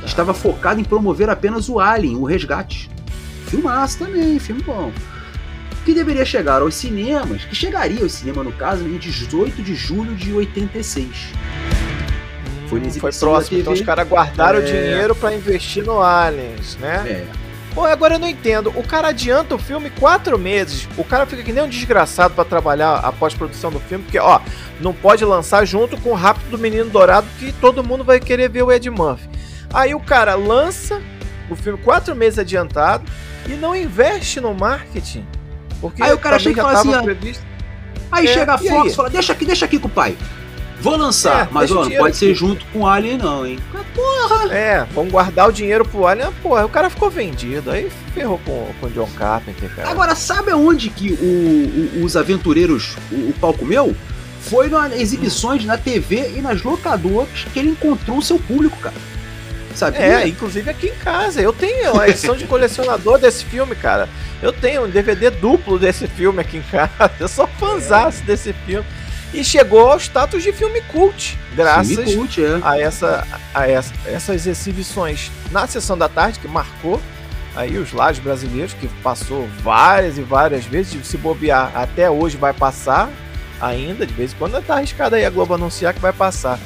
que 0.00 0.06
Estava 0.06 0.32
focado 0.32 0.80
em 0.80 0.84
promover 0.84 1.28
apenas 1.28 1.68
o 1.68 1.78
Alien, 1.78 2.16
o 2.16 2.24
Resgate. 2.24 2.90
Filmaço 3.46 3.98
também, 3.98 4.38
filme 4.38 4.62
bom. 4.62 4.90
Que 5.84 5.92
deveria 5.92 6.24
chegar 6.24 6.62
aos 6.62 6.74
cinemas, 6.74 7.44
que 7.44 7.54
chegaria 7.54 8.02
aos 8.02 8.12
cinemas 8.12 8.44
no 8.46 8.52
caso, 8.52 8.84
em 8.88 8.96
18 8.96 9.62
de 9.62 9.74
julho 9.74 10.14
de 10.14 10.32
86. 10.32 11.32
Foi 12.70 12.90
foi 12.90 13.12
próximo. 13.12 13.58
Então 13.58 13.72
os 13.72 13.80
caras 13.82 14.08
guardaram 14.08 14.58
É. 14.60 14.62
o 14.62 14.64
dinheiro 14.64 15.14
pra 15.14 15.34
investir 15.34 15.84
no 15.84 16.00
Aliens, 16.02 16.76
né? 16.76 17.04
É, 17.06 17.50
Pô, 17.74 17.84
agora 17.84 18.14
eu 18.14 18.18
não 18.18 18.28
entendo. 18.28 18.72
O 18.76 18.82
cara 18.82 19.08
adianta 19.08 19.54
o 19.54 19.58
filme 19.58 19.90
quatro 19.90 20.36
meses. 20.38 20.88
O 20.96 21.04
cara 21.04 21.24
fica 21.24 21.42
que 21.42 21.52
nem 21.52 21.62
um 21.62 21.68
desgraçado 21.68 22.34
pra 22.34 22.44
trabalhar 22.44 22.96
a 22.96 23.12
pós-produção 23.12 23.70
do 23.70 23.78
filme, 23.78 24.02
porque, 24.04 24.18
ó, 24.18 24.40
não 24.80 24.92
pode 24.92 25.24
lançar 25.24 25.64
junto 25.64 25.96
com 25.98 26.10
o 26.10 26.14
Rápido 26.14 26.50
do 26.50 26.58
Menino 26.58 26.90
Dourado, 26.90 27.28
que 27.38 27.52
todo 27.52 27.84
mundo 27.84 28.02
vai 28.02 28.18
querer 28.18 28.48
ver 28.50 28.62
o 28.64 28.72
Ed 28.72 28.90
Murphy. 28.90 29.28
Aí 29.72 29.94
o 29.94 30.00
cara 30.00 30.34
lança 30.34 31.00
o 31.48 31.54
filme 31.54 31.78
quatro 31.78 32.14
meses 32.16 32.40
adiantado 32.40 33.04
e 33.46 33.52
não 33.52 33.74
investe 33.74 34.40
no 34.40 34.52
marketing. 34.52 35.24
Porque 35.80 36.02
Aí 36.02 36.12
o 36.12 36.18
cara 36.18 36.38
chega 36.40 36.60
e 36.60 36.64
já 36.64 36.72
fala 36.82 36.96
assim, 36.96 37.04
previsto. 37.04 37.44
Aí 38.10 38.26
É, 38.26 38.32
chega 38.34 38.54
a 38.54 38.58
Fox 38.58 38.92
e 38.92 38.96
fala: 38.96 39.10
deixa 39.10 39.32
aqui, 39.32 39.44
deixa 39.44 39.64
aqui 39.64 39.78
com 39.78 39.86
o 39.86 39.90
pai. 39.90 40.16
Vou 40.80 40.96
lançar, 40.96 41.46
É, 41.46 41.48
mas 41.50 41.70
ó, 41.70 41.84
não 41.84 41.90
pode 41.92 42.16
ser 42.16 42.26
aqui. 42.26 42.34
junto 42.34 42.64
com 42.66 42.80
o 42.80 42.86
Alien, 42.86 43.18
não, 43.18 43.46
hein? 43.46 43.58
É, 44.54 44.86
vamos 44.94 45.12
guardar 45.12 45.48
o 45.48 45.52
dinheiro 45.52 45.84
pro 45.84 46.06
Alien. 46.06 46.28
Ah, 46.28 46.32
Porra, 46.42 46.64
o 46.64 46.68
cara 46.68 46.88
ficou 46.88 47.10
vendido. 47.10 47.70
Aí 47.70 47.90
ferrou 48.14 48.38
com, 48.44 48.68
com 48.80 48.86
o 48.86 48.90
John 48.90 49.08
Carpenter, 49.16 49.68
cara. 49.74 49.90
Agora, 49.90 50.14
sabe 50.14 50.50
aonde 50.50 50.88
que 50.90 51.12
o- 51.12 52.00
o- 52.00 52.04
os 52.04 52.16
aventureiros, 52.16 52.96
o, 53.12 53.14
o 53.30 53.34
pau 53.40 53.52
comeu? 53.52 53.94
Foi 54.42 54.68
nas 54.68 54.92
exibições 54.92 55.64
na 55.66 55.76
TV 55.76 56.32
e 56.36 56.40
nas 56.40 56.62
locadoras 56.62 57.28
que 57.52 57.58
ele 57.58 57.70
encontrou 57.70 58.16
o 58.18 58.22
seu 58.22 58.38
público, 58.38 58.76
cara. 58.78 58.94
Sabia? 59.74 60.00
É, 60.00 60.26
inclusive 60.28 60.68
aqui 60.70 60.88
em 60.88 60.94
casa. 60.96 61.40
Eu 61.40 61.52
tenho 61.52 61.98
a 62.00 62.08
edição 62.08 62.34
de 62.36 62.44
colecionador 62.46 63.18
desse 63.18 63.44
filme, 63.44 63.74
cara. 63.76 64.08
Eu 64.42 64.52
tenho 64.52 64.84
um 64.84 64.90
DVD 64.90 65.30
duplo 65.30 65.78
desse 65.78 66.08
filme 66.08 66.40
aqui 66.40 66.56
em 66.56 66.62
casa. 66.62 67.10
Eu 67.20 67.28
sou 67.28 67.46
fãzaço 67.58 68.22
desse 68.24 68.52
filme. 68.52 68.84
E 69.32 69.44
chegou 69.44 69.90
ao 69.90 69.98
status 69.98 70.42
de 70.42 70.52
filme 70.52 70.80
cult, 70.82 71.38
graças 71.54 71.86
Filme 71.96 72.14
cult, 72.16 72.42
é. 72.42 72.58
a, 72.62 72.78
essa, 72.80 73.26
a 73.54 73.68
essa- 73.68 73.94
essas 74.04 74.46
exibições 74.46 75.30
na 75.52 75.66
sessão 75.68 75.96
da 75.96 76.08
tarde, 76.08 76.40
que 76.40 76.48
marcou 76.48 77.00
aí 77.54 77.78
os 77.78 77.92
lares 77.92 78.18
brasileiros, 78.18 78.72
que 78.74 78.88
passou 79.02 79.48
várias 79.62 80.18
e 80.18 80.22
várias 80.22 80.64
vezes, 80.64 80.92
de 80.92 81.06
se 81.06 81.16
bobear 81.16 81.70
até 81.76 82.10
hoje 82.10 82.36
vai 82.36 82.52
passar 82.52 83.08
ainda, 83.60 84.04
de 84.04 84.12
vez 84.14 84.32
em 84.32 84.36
quando 84.36 84.60
tá 84.64 84.76
arriscado 84.76 85.14
aí 85.14 85.24
a 85.24 85.30
Globo 85.30 85.54
anunciar 85.54 85.94
que 85.94 86.00
vai 86.00 86.12
passar. 86.12 86.58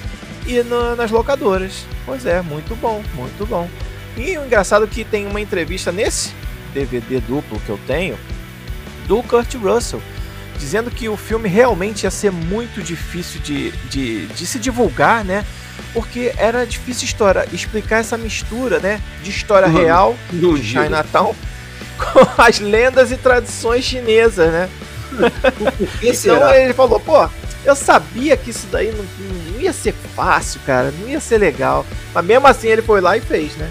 E 0.47 0.63
no- 0.63 0.95
nas 0.97 1.11
locadoras. 1.11 1.85
Pois 2.07 2.25
é, 2.25 2.41
muito 2.41 2.75
bom, 2.77 3.03
muito 3.15 3.47
bom. 3.47 3.69
E 4.17 4.39
o 4.39 4.45
engraçado 4.47 4.85
é 4.85 4.89
que 4.89 5.05
tem 5.05 5.27
uma 5.27 5.41
entrevista 5.41 5.91
nesse 5.93 6.33
DVD 6.73 7.21
duplo 7.21 7.61
que 7.61 7.69
eu 7.71 7.79
tenho 7.87 8.19
do 9.07 9.23
Kurt 9.23 9.55
Russell, 9.57 10.01
dizendo 10.59 10.91
que 10.91 11.09
o 11.09 11.17
filme 11.17 11.49
realmente 11.49 12.05
ia 12.05 12.11
ser 12.11 12.31
muito 12.31 12.83
difícil 12.83 13.41
de, 13.41 13.71
de, 13.89 14.27
de 14.27 14.47
se 14.47 14.59
divulgar, 14.59 15.25
né? 15.25 15.45
Porque 15.93 16.33
era 16.37 16.67
difícil 16.67 17.05
história, 17.05 17.47
explicar 17.53 17.99
essa 17.99 18.17
mistura, 18.17 18.79
né? 18.79 19.01
De 19.23 19.31
história 19.31 19.69
real 19.69 20.17
Não 20.33 20.55
de 20.55 20.63
diga. 20.63 20.85
Chinatown 20.85 21.35
com 21.99 22.43
as 22.43 22.59
lendas 22.61 23.11
e 23.13 23.17
tradições 23.17 23.85
chinesas, 23.85 24.51
né? 24.51 24.69
Então 26.03 26.15
será? 26.15 26.59
ele 26.59 26.73
falou, 26.73 26.99
pô, 26.99 27.29
eu 27.65 27.77
sabia 27.77 28.37
que 28.37 28.51
isso 28.51 28.67
daí 28.71 28.93
não, 28.93 29.05
não 29.53 29.61
ia 29.61 29.73
ser 29.73 29.95
fácil, 30.15 30.61
cara, 30.67 30.93
não 31.01 31.09
ia 31.09 31.21
ser 31.21 31.39
legal. 31.39 31.87
Mas 32.13 32.25
mesmo 32.25 32.47
assim 32.47 32.69
ele 32.69 32.83
foi 32.83 33.01
lá 33.01 33.17
e 33.17 33.21
fez, 33.21 33.57
né? 33.57 33.71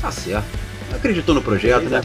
Tá 0.00 0.10
certo. 0.10 0.46
Acreditou 0.94 1.34
no 1.34 1.42
projeto, 1.42 1.88
né? 1.88 2.02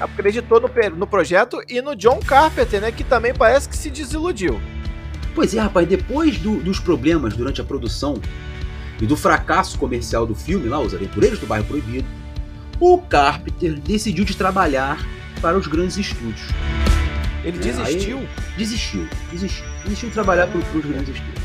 Acreditou 0.00 0.60
no, 0.60 0.68
no 0.96 1.06
projeto 1.06 1.60
e 1.68 1.80
no 1.80 1.96
John 1.96 2.20
Carpenter, 2.20 2.80
né? 2.80 2.92
Que 2.92 3.02
também 3.04 3.32
parece 3.34 3.68
que 3.68 3.76
se 3.76 3.90
desiludiu. 3.90 4.60
Pois 5.34 5.54
é, 5.54 5.60
rapaz, 5.60 5.86
depois 5.88 6.38
do- 6.38 6.56
dos 6.60 6.78
problemas 6.80 7.34
durante 7.34 7.60
a 7.60 7.64
produção 7.64 8.20
e 9.00 9.06
do 9.06 9.16
fracasso 9.16 9.78
comercial 9.78 10.26
do 10.26 10.34
filme 10.34 10.68
lá, 10.68 10.78
Os 10.80 10.94
Aventureiros 10.94 11.38
do 11.38 11.46
Bairro 11.46 11.66
Proibido, 11.66 12.06
o 12.80 12.98
Carpenter 12.98 13.78
decidiu 13.80 14.24
de 14.24 14.36
trabalhar 14.36 14.98
para 15.40 15.56
os 15.56 15.66
grandes 15.66 15.96
estúdios. 15.98 16.48
Ele 17.44 17.58
É, 17.58 17.60
desistiu. 17.60 18.26
Desistiu, 18.56 19.08
desistiu. 19.30 19.64
Desistiu 19.84 20.08
de 20.08 20.14
trabalhar 20.14 20.46
para 20.46 20.58
os 20.58 20.84
grandes 20.84 21.14
estúdios. 21.14 21.44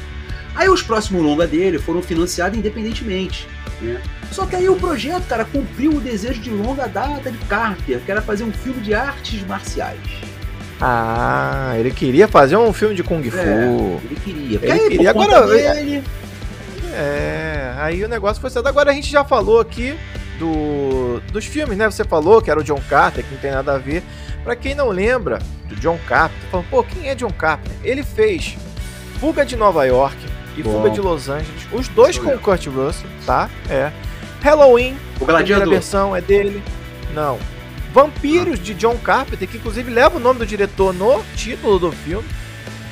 Aí 0.56 0.68
os 0.70 0.82
próximos 0.82 1.24
longa 1.24 1.48
dele 1.48 1.80
foram 1.80 2.02
financiados 2.02 2.58
independentemente. 2.58 3.48
Né? 3.82 4.02
Só 4.32 4.46
que 4.46 4.56
aí 4.56 4.70
o 4.70 4.76
projeto, 4.76 5.24
cara, 5.28 5.44
cumpriu 5.46 5.94
o 5.94 6.00
desejo 6.02 6.40
de 6.42 6.50
longa 6.50 6.88
data 6.88 7.32
de 7.32 7.38
Carpenter, 7.46 8.00
que 8.00 8.12
era 8.12 8.22
fazer 8.22 8.44
um 8.44 8.52
filme 8.52 8.82
de 8.82 8.94
artes 8.94 9.46
marciais. 9.46 10.00
Ah, 10.80 11.74
ele 11.78 11.92
queria 11.92 12.28
fazer 12.28 12.58
um 12.58 12.74
filme 12.74 12.96
de 12.96 13.04
Kung 13.04 13.22
Fu. 13.30 13.38
É, 13.38 14.00
ele 14.06 14.20
queria. 14.24 14.60
Porque 14.60 14.72
Ele 14.74 14.82
aí, 14.82 14.90
queria, 14.90 15.10
agora- 15.12 15.48
dele, 15.48 16.04
É, 16.94 17.74
aí 17.78 18.04
o 18.04 18.08
negócio 18.10 18.42
foi 18.42 18.50
certo. 18.50 18.68
Agora 18.68 18.92
a 18.92 18.94
gente 18.94 19.10
já 19.10 19.24
falou 19.24 19.60
aqui 19.60 19.96
do, 20.40 21.22
dos 21.32 21.46
filmes, 21.46 21.78
né? 21.78 21.90
Você 21.90 22.04
falou 22.04 22.42
que 22.42 22.50
era 22.50 22.60
o 22.60 22.64
John 22.64 22.82
Carter, 22.90 23.24
que 23.24 23.32
não 23.34 23.40
tem 23.42 23.52
nada 23.52 23.76
a 23.76 23.78
ver. 23.78 24.04
Pra 24.44 24.56
quem 24.56 24.74
não 24.74 24.90
lembra 24.90 25.40
do 25.68 25.76
John 25.76 26.00
falando, 26.08 26.68
pô, 26.70 26.84
quem 26.84 27.08
é 27.10 27.16
John 27.16 27.30
Carpenter? 27.32 27.78
Ele 27.84 28.04
fez 28.04 28.58
Fuga 29.20 29.46
de 29.46 29.56
Nova 29.56 29.86
York 29.86 30.18
e 30.58 30.64
Bom. 30.64 30.72
Fuga 30.74 30.90
de 30.90 31.02
Los 31.02 31.30
Angeles, 31.30 31.68
os 31.72 31.88
dois 31.88 32.16
Isso 32.16 32.26
com 32.26 32.34
o. 32.34 32.40
Kurt 32.40 32.68
Russell, 32.68 33.10
tá? 33.26 33.50
É. 33.70 33.92
Halloween, 34.42 34.94
o 34.94 35.24
a 35.24 35.26
primeira 35.26 35.44
gladiador. 35.44 35.70
versão 35.70 36.16
é 36.16 36.22
dele. 36.22 36.64
Não. 37.14 37.38
Vampiros 37.94 38.60
de 38.60 38.74
John 38.74 38.98
Carpenter, 38.98 39.48
que 39.48 39.58
inclusive 39.58 39.92
leva 39.92 40.18
o 40.18 40.20
nome 40.20 40.40
do 40.40 40.46
diretor 40.46 40.94
no 40.94 41.22
título 41.36 41.78
do 41.78 41.92
filme. 41.92 42.28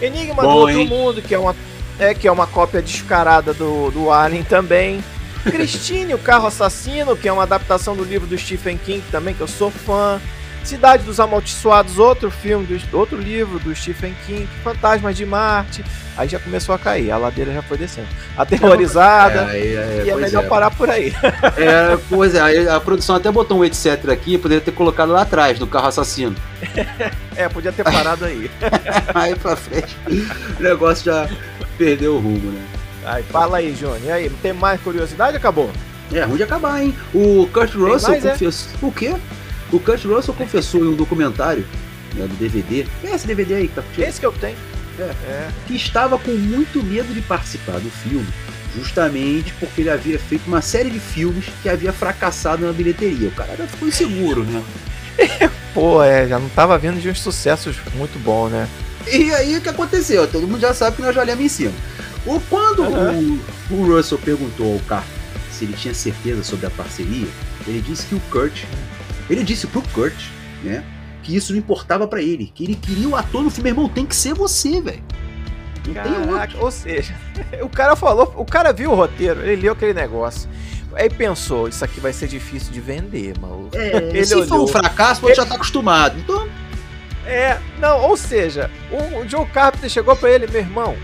Enigma 0.02 0.44
Bom, 0.44 0.52
do 0.52 0.58
Outro? 0.58 0.86
Mundo, 0.86 1.22
que 1.22 1.34
é 1.34 1.40
uma, 1.40 1.56
é, 1.98 2.14
que 2.14 2.28
é 2.28 2.32
uma 2.32 2.46
cópia 2.46 2.82
descarada 2.82 3.54
do, 3.54 3.92
do 3.92 4.12
Alien 4.12 4.44
também. 4.44 5.04
Christine, 5.44 6.14
o 6.14 6.18
carro 6.18 6.48
assassino, 6.48 7.16
que 7.16 7.28
é 7.28 7.32
uma 7.32 7.44
adaptação 7.44 7.96
do 7.96 8.04
livro 8.04 8.28
do 8.28 8.38
Stephen 8.38 8.78
King 8.78 9.04
também, 9.10 9.34
que 9.34 9.42
eu 9.42 9.48
sou 9.48 9.72
fã. 9.72 10.20
Cidade 10.64 11.04
dos 11.04 11.20
Amaldiçoados, 11.20 11.98
outro 11.98 12.30
filme, 12.30 12.66
do, 12.66 12.98
outro 12.98 13.18
livro 13.18 13.60
do 13.60 13.74
Stephen 13.76 14.16
King. 14.26 14.48
Fantasmas 14.64 15.16
de 15.16 15.26
Marte. 15.26 15.84
Aí 16.18 16.28
já 16.28 16.38
começou 16.38 16.76
a 16.76 16.78
cair, 16.78 17.12
a 17.12 17.18
ladeira 17.18 17.54
já 17.54 17.62
foi 17.62 17.78
descendo. 17.78 18.08
Aterrorizada. 18.38 19.56
É, 19.56 19.58
é, 19.58 19.62
é, 19.62 20.04
e 20.06 20.10
é 20.10 20.16
melhor 20.16 20.44
é. 20.44 20.48
parar 20.48 20.70
por 20.72 20.90
aí. 20.90 21.14
É, 21.56 21.98
pois 22.10 22.36
é, 22.36 22.70
a 22.70 22.80
produção 22.80 23.16
até 23.16 23.32
botou 23.32 23.60
um 23.60 23.66
etc 23.66 24.10
aqui, 24.10 24.38
poderia 24.38 24.62
ter 24.62 24.72
colocado 24.72 25.12
lá 25.12 25.22
atrás, 25.22 25.58
do 25.58 25.66
carro 25.66 25.88
assassino. 25.88 26.36
É, 27.36 27.48
podia 27.48 27.72
ter 27.72 27.84
parado 27.84 28.26
aí. 28.26 28.52
Aí 29.16 29.34
pra 29.36 29.56
frente, 29.56 29.96
o 30.60 30.62
negócio 30.62 31.06
já 31.06 31.30
perdeu 31.78 32.16
o 32.16 32.20
rumo, 32.20 32.52
né? 32.52 32.62
Aí, 33.06 33.24
fala 33.24 33.58
aí, 33.58 33.72
Johnny. 33.72 34.08
E 34.08 34.12
aí, 34.12 34.30
tem 34.42 34.52
mais 34.54 34.80
curiosidade? 34.82 35.38
Acabou. 35.38 35.72
É 36.12 36.24
ruim 36.24 36.38
de 36.38 36.44
acabar, 36.44 36.82
hein? 36.84 36.94
O 37.14 37.48
Kurt 37.54 37.74
Russell 37.76 38.10
mais, 38.10 38.26
é? 38.26 38.32
confessou. 38.32 38.72
O 38.82 38.92
quê? 38.92 39.16
O 39.72 39.80
Kurt 39.80 40.04
Russell 40.06 40.34
confessou 40.34 40.84
em 40.84 40.90
um 40.90 40.96
documentário 40.96 41.66
né, 42.16 42.26
do 42.26 42.36
DVD. 42.36 42.86
É 43.04 43.16
esse 43.16 43.28
DVD 43.28 43.56
aí 43.56 43.68
que 43.68 43.76
tá 43.76 43.82
contigo? 43.82 44.08
Esse 44.08 44.20
que 44.20 44.26
eu 44.26 44.32
tenho. 44.32 44.58
É. 45.00 45.04
é. 45.04 45.50
que 45.66 45.76
estava 45.76 46.20
com 46.20 46.32
muito 46.32 46.84
medo 46.84 47.14
de 47.14 47.22
participar 47.22 47.80
do 47.80 47.90
filme, 47.90 48.28
justamente 48.76 49.54
porque 49.54 49.82
ele 49.82 49.90
havia 49.90 50.20
feito 50.20 50.46
uma 50.46 50.62
série 50.62 50.90
de 50.90 51.00
filmes 51.00 51.46
que 51.62 51.70
havia 51.70 51.94
fracassado 51.94 52.66
na 52.66 52.74
bilheteria. 52.74 53.30
O 53.30 53.32
cara 53.32 53.56
já 53.56 53.66
ficou 53.66 53.88
inseguro, 53.88 54.44
né? 54.44 54.62
Pô, 55.74 56.04
é, 56.04 56.28
já 56.28 56.38
não 56.38 56.50
tava 56.50 56.78
vindo 56.78 57.00
de 57.00 57.10
uns 57.10 57.22
sucessos 57.22 57.78
muito 57.96 58.20
bons, 58.20 58.50
né? 58.50 58.68
E 59.08 59.34
aí 59.34 59.58
o 59.58 59.62
que 59.62 59.70
aconteceu? 59.70 60.28
Todo 60.28 60.48
mundo 60.48 60.60
já 60.60 60.74
sabe 60.74 60.98
que 60.98 61.02
nós 61.02 61.16
já 61.16 61.22
olhamos 61.22 61.46
em 61.46 61.50
cima. 61.50 61.74
O, 62.26 62.40
quando 62.42 62.84
o, 62.84 63.40
o 63.72 63.96
Russell 63.96 64.18
perguntou 64.18 64.74
ao 64.74 64.80
Carter 64.80 65.20
se 65.52 65.66
ele 65.66 65.74
tinha 65.74 65.94
certeza 65.94 66.44
sobre 66.44 66.66
a 66.66 66.70
parceria, 66.70 67.28
ele 67.68 67.82
disse 67.82 68.06
que 68.06 68.16
o 68.16 68.20
Kurt, 68.32 68.64
ele 69.30 69.44
disse 69.44 69.68
pro 69.68 69.82
Kurt, 69.94 70.16
né, 70.64 70.84
que 71.24 71.36
isso 71.36 71.52
não 71.54 71.60
importava 71.60 72.08
pra 72.08 72.22
ele, 72.22 72.52
que 72.54 72.64
ele 72.64 72.76
queria 72.76 73.08
o 73.10 73.16
ator 73.16 73.44
no 73.44 73.50
filme, 73.50 73.70
irmão, 73.70 73.88
tem 73.90 74.06
que 74.06 74.16
ser 74.16 74.34
você, 74.34 74.82
velho. 74.82 75.04
Não 75.88 75.94
tem 75.94 76.12
outro. 76.14 76.32
Caraca, 76.34 76.58
ou 76.60 76.72
seja, 76.72 77.16
o 77.62 77.70
cara 77.70 77.96
falou, 77.96 78.34
o 78.38 78.46
cara 78.46 78.72
viu 78.74 78.92
o 78.92 78.96
roteiro, 78.96 79.42
ele 79.42 79.62
leu 79.64 79.74
aquele 79.74 79.94
negócio. 79.94 80.50
Aí 80.94 81.10
pensou, 81.10 81.68
isso 81.68 81.86
aqui 81.86 82.00
vai 82.00 82.12
ser 82.12 82.28
difícil 82.28 82.72
de 82.74 82.82
vender, 82.82 83.38
maluco. 83.40 83.70
É, 83.78 83.98
Ele 84.10 84.26
se 84.26 84.34
for 84.34 84.56
um 84.56 84.56
olhou. 84.64 84.68
fracasso, 84.68 85.22
você 85.22 85.36
já 85.36 85.46
tá 85.46 85.54
acostumado. 85.56 86.18
Então, 86.20 86.50
É, 87.26 87.60
não, 87.80 88.02
ou 88.10 88.18
seja, 88.18 88.72
o, 88.92 89.20
o 89.20 89.30
Joe 89.30 89.46
Carpenter 89.46 89.88
chegou 89.90 90.16
pra 90.16 90.32
ele, 90.32 90.48
meu 90.48 90.62
irmão, 90.62 90.98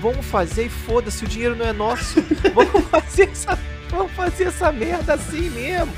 vamos 0.00 0.24
fazer 0.24 0.66
e 0.66 0.68
foda-se, 0.68 1.24
o 1.24 1.28
dinheiro 1.28 1.56
não 1.56 1.66
é 1.66 1.72
nosso. 1.72 2.22
Vamos 2.54 2.84
fazer 2.88 3.28
essa, 3.30 3.58
vamos 3.90 4.12
fazer 4.12 4.44
essa 4.44 4.70
merda 4.70 5.14
assim 5.14 5.50
mesmo. 5.50 5.92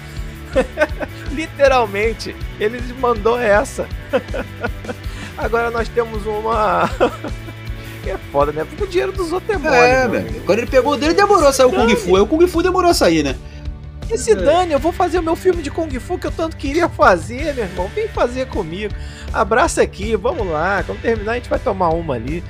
Literalmente, 1.32 2.34
ele 2.58 2.80
mandou 3.00 3.38
essa. 3.38 3.86
Agora 5.36 5.70
nós 5.70 5.88
temos 5.88 6.24
uma. 6.26 6.88
é 8.06 8.16
foda, 8.30 8.52
né? 8.52 8.64
Porque 8.64 8.84
o 8.84 8.86
dinheiro 8.86 9.12
dos 9.12 9.32
outros 9.32 9.50
é 9.50 9.58
mole. 9.58 9.76
é, 9.76 10.08
velho. 10.08 10.42
Quando 10.44 10.58
ele 10.58 10.66
pegou 10.66 10.92
o 10.92 10.96
dele, 10.96 11.14
demorou 11.14 11.48
a 11.48 11.52
sair 11.52 11.66
o 11.66 11.70
Kung 11.70 11.96
Fu. 11.96 12.16
Aí 12.16 12.22
o 12.22 12.26
Kung 12.26 12.46
Fu 12.46 12.62
demorou 12.62 12.90
a 12.90 12.94
sair, 12.94 13.22
né? 13.22 13.36
E 14.10 14.18
se 14.18 14.34
dane, 14.34 14.72
eu 14.72 14.78
vou 14.78 14.92
fazer 14.92 15.18
o 15.18 15.22
meu 15.22 15.34
filme 15.34 15.62
de 15.62 15.70
Kung 15.70 15.88
Fu 15.98 16.18
que 16.18 16.26
eu 16.26 16.30
tanto 16.30 16.56
queria 16.56 16.88
fazer, 16.88 17.54
meu 17.54 17.64
irmão. 17.64 17.90
Vem 17.94 18.06
fazer 18.08 18.46
comigo. 18.46 18.94
Abraça 19.32 19.82
aqui, 19.82 20.14
vamos 20.14 20.46
lá. 20.46 20.82
Quando 20.84 21.00
terminar, 21.00 21.32
a 21.32 21.34
gente 21.36 21.48
vai 21.48 21.58
tomar 21.58 21.88
uma 21.88 22.14
ali. 22.14 22.44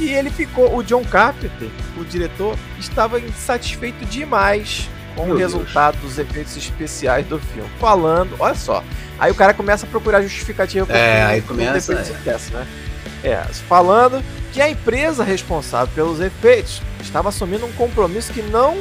e 0.00 0.08
ele 0.08 0.30
ficou. 0.30 0.76
O 0.76 0.82
John 0.82 1.04
Carpenter, 1.04 1.68
o 1.96 2.04
diretor, 2.04 2.56
estava 2.80 3.20
insatisfeito 3.20 4.04
demais 4.06 4.88
com 5.16 5.30
o 5.30 5.36
Deus. 5.36 5.52
resultado 5.52 5.98
dos 5.98 6.18
efeitos 6.18 6.56
especiais 6.56 7.26
do 7.26 7.38
filme. 7.38 7.68
Falando, 7.80 8.36
olha 8.38 8.54
só. 8.54 8.84
Aí 9.18 9.32
o 9.32 9.34
cara 9.34 9.54
começa 9.54 9.86
a 9.86 9.88
procurar 9.88 10.22
justificativa 10.22 10.86
pro 10.86 10.94
É, 10.94 11.22
aí 11.24 11.42
começa, 11.42 12.04
sucesso, 12.04 12.52
né? 12.52 12.66
É, 13.24 13.36
falando 13.68 14.22
que 14.52 14.60
a 14.60 14.70
empresa 14.70 15.24
responsável 15.24 15.92
pelos 15.94 16.20
efeitos 16.20 16.82
estava 17.00 17.30
assumindo 17.30 17.66
um 17.66 17.72
compromisso 17.72 18.32
que 18.32 18.42
não 18.42 18.76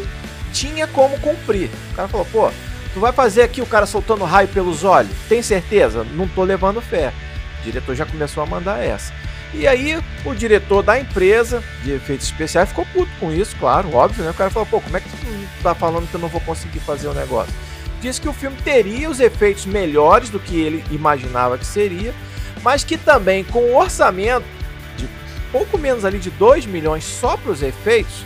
tinha 0.53 0.87
como 0.87 1.19
cumprir. 1.19 1.69
O 1.91 1.95
cara 1.95 2.07
falou, 2.07 2.27
pô, 2.31 2.51
tu 2.93 2.99
vai 2.99 3.11
fazer 3.11 3.41
aqui 3.41 3.61
o 3.61 3.65
cara 3.65 3.85
soltando 3.85 4.23
raio 4.23 4.47
pelos 4.49 4.83
olhos? 4.83 5.11
Tem 5.27 5.41
certeza? 5.41 6.05
Não 6.13 6.27
tô 6.27 6.43
levando 6.43 6.81
fé. 6.81 7.11
O 7.59 7.63
diretor 7.63 7.95
já 7.95 8.05
começou 8.05 8.43
a 8.43 8.45
mandar 8.45 8.83
essa. 8.83 9.13
E 9.57 9.65
aí, 9.65 9.97
o 10.25 10.35
diretor 10.35 10.83
da 10.83 10.99
empresa 10.99 11.63
de 11.81 11.93
efeitos 11.93 12.27
especiais 12.27 12.67
ficou 12.69 12.85
puto 12.87 13.09
com 13.21 13.31
isso, 13.31 13.55
claro, 13.55 13.93
óbvio, 13.95 14.23
né? 14.25 14.31
O 14.31 14.33
cara 14.33 14.49
falou, 14.49 14.67
pô, 14.67 14.81
como 14.81 14.97
é 14.97 14.99
que 14.99 15.09
tu 15.09 15.63
tá 15.63 15.73
falando 15.73 16.09
que 16.09 16.15
eu 16.15 16.19
não 16.19 16.27
vou 16.27 16.41
conseguir 16.41 16.79
fazer 16.79 17.07
o 17.07 17.13
negócio? 17.13 17.53
Disse 18.01 18.19
que 18.19 18.27
o 18.27 18.33
filme 18.33 18.57
teria 18.63 19.09
os 19.09 19.21
efeitos 19.21 19.65
melhores 19.65 20.29
do 20.29 20.41
que 20.41 20.59
ele 20.59 20.83
imaginava 20.91 21.57
que 21.57 21.65
seria, 21.65 22.13
mas 22.61 22.83
que 22.83 22.97
também 22.97 23.45
com 23.45 23.61
um 23.71 23.77
orçamento 23.77 24.45
de 24.97 25.07
pouco 25.53 25.77
menos 25.77 26.03
ali 26.03 26.19
de 26.19 26.29
2 26.31 26.65
milhões 26.65 27.05
só 27.05 27.37
para 27.37 27.51
os 27.51 27.63
efeitos, 27.63 28.25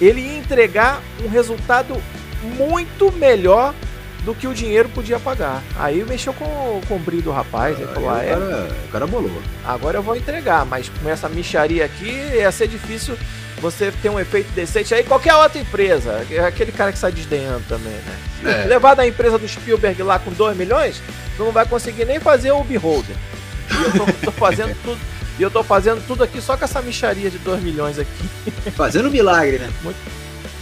ele 0.00 0.20
ia 0.20 0.38
entregar 0.38 1.02
um 1.24 1.28
resultado 1.28 2.00
muito 2.56 3.10
melhor 3.12 3.74
do 4.24 4.34
que 4.34 4.46
o 4.46 4.54
dinheiro 4.54 4.88
podia 4.88 5.20
pagar. 5.20 5.62
Aí 5.76 6.02
mexeu 6.04 6.32
com, 6.32 6.80
com 6.88 6.96
o 6.96 6.98
brilho 6.98 7.22
do 7.22 7.30
rapaz, 7.30 7.78
ele 7.78 7.92
falou, 7.92 8.10
ah, 8.10 8.14
o, 8.14 8.18
é, 8.18 8.28
cara, 8.28 8.68
o 8.86 8.88
cara 8.88 9.06
bolou. 9.06 9.42
agora 9.64 9.98
eu 9.98 10.02
vou 10.02 10.16
entregar, 10.16 10.64
mas 10.64 10.88
com 10.88 11.08
essa 11.08 11.28
micharia 11.28 11.84
aqui 11.84 12.08
ia 12.08 12.50
ser 12.50 12.66
difícil 12.66 13.16
você 13.60 13.92
ter 14.02 14.08
um 14.08 14.18
efeito 14.18 14.50
decente. 14.52 14.94
Aí 14.94 15.04
qualquer 15.04 15.34
outra 15.34 15.60
empresa, 15.60 16.24
é 16.30 16.40
aquele 16.40 16.72
cara 16.72 16.92
que 16.92 16.98
sai 16.98 17.12
desdenhando 17.12 17.64
também, 17.68 17.92
né? 17.92 18.62
É. 18.62 18.66
Levar 18.66 18.94
da 18.94 19.06
empresa 19.06 19.38
do 19.38 19.48
Spielberg 19.48 20.02
lá 20.02 20.18
com 20.18 20.30
2 20.32 20.56
milhões, 20.56 21.00
não 21.38 21.52
vai 21.52 21.66
conseguir 21.66 22.04
nem 22.04 22.20
fazer 22.20 22.52
o 22.52 22.64
Beholder. 22.64 23.16
E 23.70 23.82
eu 23.82 23.92
tô, 23.92 24.12
tô 24.26 24.32
fazendo 24.32 24.74
tudo. 24.82 25.00
E 25.38 25.42
eu 25.42 25.50
tô 25.50 25.64
fazendo 25.64 26.06
tudo 26.06 26.22
aqui 26.22 26.40
só 26.40 26.56
com 26.56 26.64
essa 26.64 26.80
micharia 26.80 27.28
de 27.28 27.38
2 27.38 27.60
milhões 27.62 27.98
aqui, 27.98 28.30
Fazendo 28.76 29.10
milagre, 29.10 29.58
né? 29.58 29.68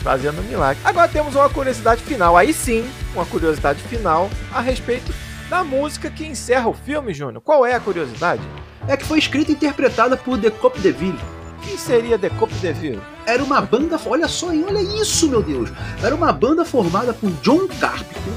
Fazendo 0.02 0.40
um 0.40 0.44
milagre. 0.44 0.82
Agora 0.84 1.08
temos 1.08 1.34
uma 1.34 1.48
curiosidade 1.48 2.02
final, 2.02 2.36
aí 2.36 2.52
sim, 2.52 2.84
uma 3.14 3.24
curiosidade 3.24 3.82
final 3.82 4.28
a 4.52 4.60
respeito 4.60 5.12
da 5.48 5.62
música 5.62 6.10
que 6.10 6.26
encerra 6.26 6.68
o 6.68 6.74
filme, 6.74 7.14
Júnior. 7.14 7.42
Qual 7.42 7.64
é 7.64 7.74
a 7.74 7.80
curiosidade? 7.80 8.42
É 8.88 8.96
que 8.96 9.04
foi 9.04 9.18
escrita 9.18 9.52
e 9.52 9.54
interpretada 9.54 10.16
por 10.16 10.38
The 10.38 10.50
Cop 10.50 10.78
DeVille. 10.80 11.18
Quem 11.62 11.78
seria 11.78 12.18
The 12.18 12.28
Coupe 12.30 12.54
de 12.56 12.72
Ville? 12.72 13.00
Era 13.24 13.42
uma 13.42 13.60
banda, 13.60 13.98
olha 14.06 14.26
só 14.26 14.50
aí, 14.50 14.64
olha 14.66 14.80
isso, 15.00 15.28
meu 15.28 15.42
Deus. 15.42 15.70
Era 16.02 16.14
uma 16.14 16.32
banda 16.32 16.64
formada 16.64 17.14
por 17.14 17.30
John 17.40 17.68
Carpenter, 17.80 18.32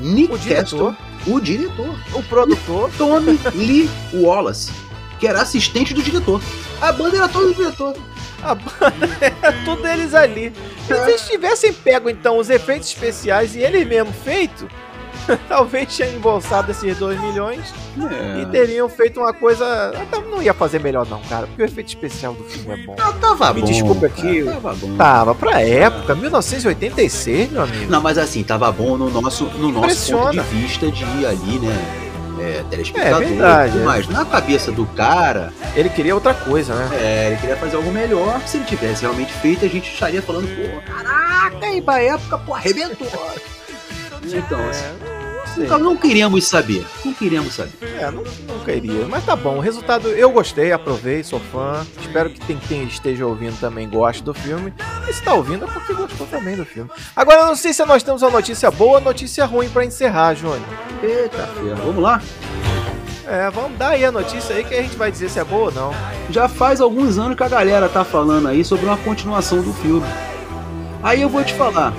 Nick 0.00 0.32
O 0.32 0.38
diretor. 0.38 0.94
Castle, 0.94 1.34
o 1.34 1.40
diretor, 1.40 1.94
O 2.14 2.22
produtor. 2.22 2.90
Tommy 2.96 3.38
Lee 3.54 3.90
Wallace, 4.14 4.72
que 5.20 5.26
era 5.26 5.42
assistente 5.42 5.92
do 5.92 6.02
diretor. 6.02 6.40
A 6.80 6.90
banda 6.90 7.18
era 7.18 7.28
toda 7.28 7.48
do 7.48 7.54
diretor. 7.54 7.94
A 8.42 8.54
banda 8.54 9.08
era 9.20 9.52
tudo 9.64 9.86
eles 9.86 10.14
ali. 10.14 10.52
Se 10.86 10.92
eles 10.92 11.28
tivessem 11.28 11.72
pego 11.72 12.08
então 12.08 12.38
os 12.38 12.48
efeitos 12.50 12.88
especiais 12.88 13.54
e 13.54 13.60
eles 13.60 13.86
mesmo 13.86 14.12
feito, 14.12 14.68
talvez 15.48 15.94
tinham 15.94 16.12
embolsado 16.12 16.70
esses 16.70 16.96
2 16.96 17.20
milhões 17.20 17.74
e 18.40 18.46
teriam 18.46 18.88
feito 18.88 19.20
uma 19.20 19.32
coisa. 19.32 19.92
Não 20.30 20.42
ia 20.42 20.54
fazer 20.54 20.80
melhor, 20.80 21.06
não, 21.06 21.20
cara, 21.22 21.46
porque 21.46 21.62
o 21.62 21.64
efeito 21.64 21.88
especial 21.88 22.32
do 22.32 22.44
filme 22.44 22.80
é 22.80 22.86
bom. 22.86 22.96
Ah, 22.98 23.12
tava 23.12 23.52
Me 23.52 23.60
bom. 23.60 23.66
desculpa 23.66 24.08
cara, 24.08 24.28
aqui. 24.28 24.44
Tava 24.44 24.74
bom. 24.74 24.96
Tava 24.96 25.34
pra 25.34 25.60
época, 25.60 26.14
1986, 26.14 27.50
meu 27.50 27.62
amigo. 27.62 27.90
Não, 27.90 28.00
mas 28.00 28.18
assim, 28.18 28.42
tava 28.42 28.70
bom 28.72 28.96
no 28.96 29.10
nosso, 29.10 29.44
no 29.44 29.72
nosso 29.72 30.12
ponto 30.12 30.30
de 30.30 30.40
vista 30.40 30.90
de 30.90 31.04
ali, 31.26 31.58
né? 31.58 32.07
É, 32.40 32.64
telespectador 32.70 33.22
É 33.22 33.26
verdade, 33.26 33.68
e 33.68 33.72
tudo 33.72 33.82
é. 33.82 33.84
mais. 33.84 34.08
Na 34.08 34.24
cabeça 34.24 34.72
do 34.72 34.86
cara, 34.86 35.52
Ele 35.74 35.88
queria 35.88 36.14
outra 36.14 36.34
coisa, 36.34 36.74
né? 36.74 36.88
é, 37.00 37.26
ele 37.28 37.36
queria 37.36 37.56
fazer 37.56 37.76
algo 37.76 37.90
melhor. 37.90 38.40
Se 38.46 38.56
ele 38.56 38.64
tivesse 38.64 39.02
realmente 39.02 39.32
feito, 39.34 39.64
a 39.64 39.68
gente 39.68 39.92
estaria 39.92 40.22
falando, 40.22 40.46
pô, 40.48 40.92
caraca, 40.92 41.66
aí 41.66 41.80
pra 41.80 42.02
época, 42.02 42.38
pô, 42.38 42.54
arrebentou. 42.54 43.08
Então, 44.30 44.68
assim, 44.68 44.84
Não 45.58 45.66
sei. 45.66 45.66
então 45.66 45.78
não 45.78 45.96
queríamos 45.96 46.46
saber. 46.46 46.86
Não 47.04 47.12
queríamos 47.12 47.54
saber. 47.54 47.72
É, 47.82 48.10
não, 48.10 48.22
não 48.22 48.64
queria. 48.64 49.06
Mas 49.06 49.24
tá 49.24 49.34
bom, 49.34 49.56
o 49.56 49.60
resultado 49.60 50.08
eu 50.08 50.30
gostei, 50.30 50.72
aprovei, 50.72 51.22
sou 51.22 51.40
fã. 51.40 51.86
Espero 52.00 52.30
que 52.30 52.40
quem, 52.40 52.56
quem 52.56 52.84
esteja 52.84 53.26
ouvindo 53.26 53.58
também 53.58 53.88
goste 53.88 54.22
do 54.22 54.32
filme. 54.32 54.72
E 55.08 55.12
se 55.12 55.22
tá 55.22 55.34
ouvindo 55.34 55.64
é 55.64 55.68
porque 55.68 55.92
gostou 55.92 56.26
também 56.26 56.56
do 56.56 56.64
filme. 56.64 56.90
Agora 57.14 57.40
eu 57.40 57.46
não 57.46 57.56
sei 57.56 57.72
se 57.72 57.84
nós 57.84 58.02
temos 58.02 58.22
uma 58.22 58.30
notícia 58.30 58.70
boa 58.70 58.98
ou 58.98 59.04
notícia 59.04 59.44
ruim 59.44 59.68
pra 59.68 59.84
encerrar, 59.84 60.34
Júnior. 60.34 60.60
Eita, 61.02 61.46
ferro. 61.46 61.76
Vamos 61.86 62.02
lá? 62.02 62.22
É, 63.26 63.50
vamos 63.50 63.76
dar 63.76 63.90
aí 63.90 64.06
a 64.06 64.10
notícia 64.10 64.56
aí 64.56 64.64
que 64.64 64.74
a 64.74 64.80
gente 64.80 64.96
vai 64.96 65.10
dizer 65.10 65.28
se 65.28 65.38
é 65.38 65.44
boa 65.44 65.66
ou 65.66 65.72
não. 65.72 65.94
Já 66.30 66.48
faz 66.48 66.80
alguns 66.80 67.18
anos 67.18 67.36
que 67.36 67.42
a 67.42 67.48
galera 67.48 67.86
tá 67.86 68.02
falando 68.02 68.48
aí 68.48 68.64
sobre 68.64 68.86
uma 68.86 68.96
continuação 68.96 69.60
do 69.60 69.72
filme. 69.74 70.06
Aí 71.02 71.20
eu 71.20 71.28
vou 71.28 71.44
te 71.44 71.52
falar, 71.54 71.92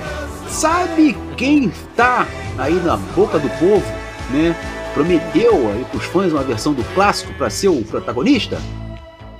sabe 0.48 1.16
quem 1.36 1.72
tá 1.94 2.26
aí 2.58 2.74
na 2.74 2.96
boca 2.96 3.38
do 3.38 3.48
povo, 3.58 3.84
né? 4.30 4.54
Prometeu 4.94 5.70
aí 5.70 5.84
pros 5.90 6.04
fãs 6.04 6.32
uma 6.32 6.42
versão 6.42 6.72
do 6.72 6.82
clássico 6.94 7.32
pra 7.34 7.48
ser 7.48 7.68
o 7.68 7.82
protagonista? 7.82 8.60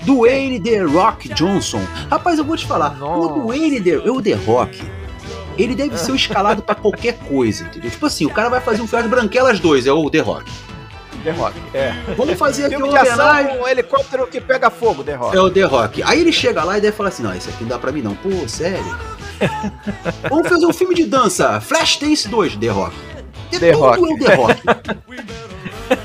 Dwayne 0.03 0.61
The 0.61 0.83
Rock 0.83 1.29
Johnson. 1.35 1.83
Rapaz, 2.11 2.38
eu 2.38 2.44
vou 2.44 2.57
te 2.57 2.66
falar, 2.66 2.96
Nossa. 2.96 3.33
o 3.33 3.42
Dwayne 3.42 3.81
The, 3.81 3.96
o 4.11 4.23
The 4.23 4.35
Rock, 4.35 4.81
ele 5.59 5.75
deve 5.75 5.99
ser 5.99 6.12
o 6.12 6.16
escalado 6.16 6.62
pra 6.62 6.75
qualquer 6.75 7.18
coisa, 7.18 7.64
entendeu? 7.64 7.90
Tipo 7.90 8.07
assim, 8.07 8.25
o 8.25 8.31
cara 8.31 8.49
vai 8.49 8.61
fazer 8.61 8.81
um 8.81 8.87
filme 8.87 9.05
de 9.05 9.11
Branquelas 9.11 9.61
2, 9.61 9.87
é 9.87 9.92
o 9.92 10.09
The 10.09 10.20
Rock. 10.20 10.51
The 11.23 11.33
Rock. 11.33 11.55
É. 11.75 11.92
Vamos 12.16 12.38
fazer 12.38 12.66
aqui 12.66 12.77
uma 12.77 12.88
homenagem. 12.88 13.59
com 13.59 13.64
um 13.64 13.68
helicóptero 13.68 14.27
que 14.27 14.40
pega 14.40 14.70
fogo, 14.70 15.05
The 15.05 15.14
Rock. 15.14 15.37
É 15.37 15.40
o 15.40 15.51
The 15.51 15.62
Rock. 15.64 16.03
Aí 16.03 16.20
ele 16.20 16.33
chega 16.33 16.64
lá 16.64 16.79
e 16.79 16.81
deve 16.81 16.96
falar 16.96 17.11
assim: 17.11 17.23
não, 17.23 17.35
isso 17.35 17.51
aqui 17.51 17.62
não 17.62 17.68
dá 17.68 17.79
pra 17.79 17.92
mim 17.92 18.01
não. 18.01 18.14
Pô, 18.14 18.31
sério? 18.49 18.96
Vamos 20.29 20.48
fazer 20.48 20.66
um 20.66 20.72
filme 20.72 20.94
de 20.94 21.05
dança. 21.05 21.61
Flashdance 21.61 22.29
2, 22.29 22.57
The 22.57 22.68
Rock. 22.68 22.96
The 23.50 23.72
tudo 23.72 23.81
Rock. 23.81 24.12
é 24.12 24.26
The 24.26 24.35
Rock. 24.35 24.62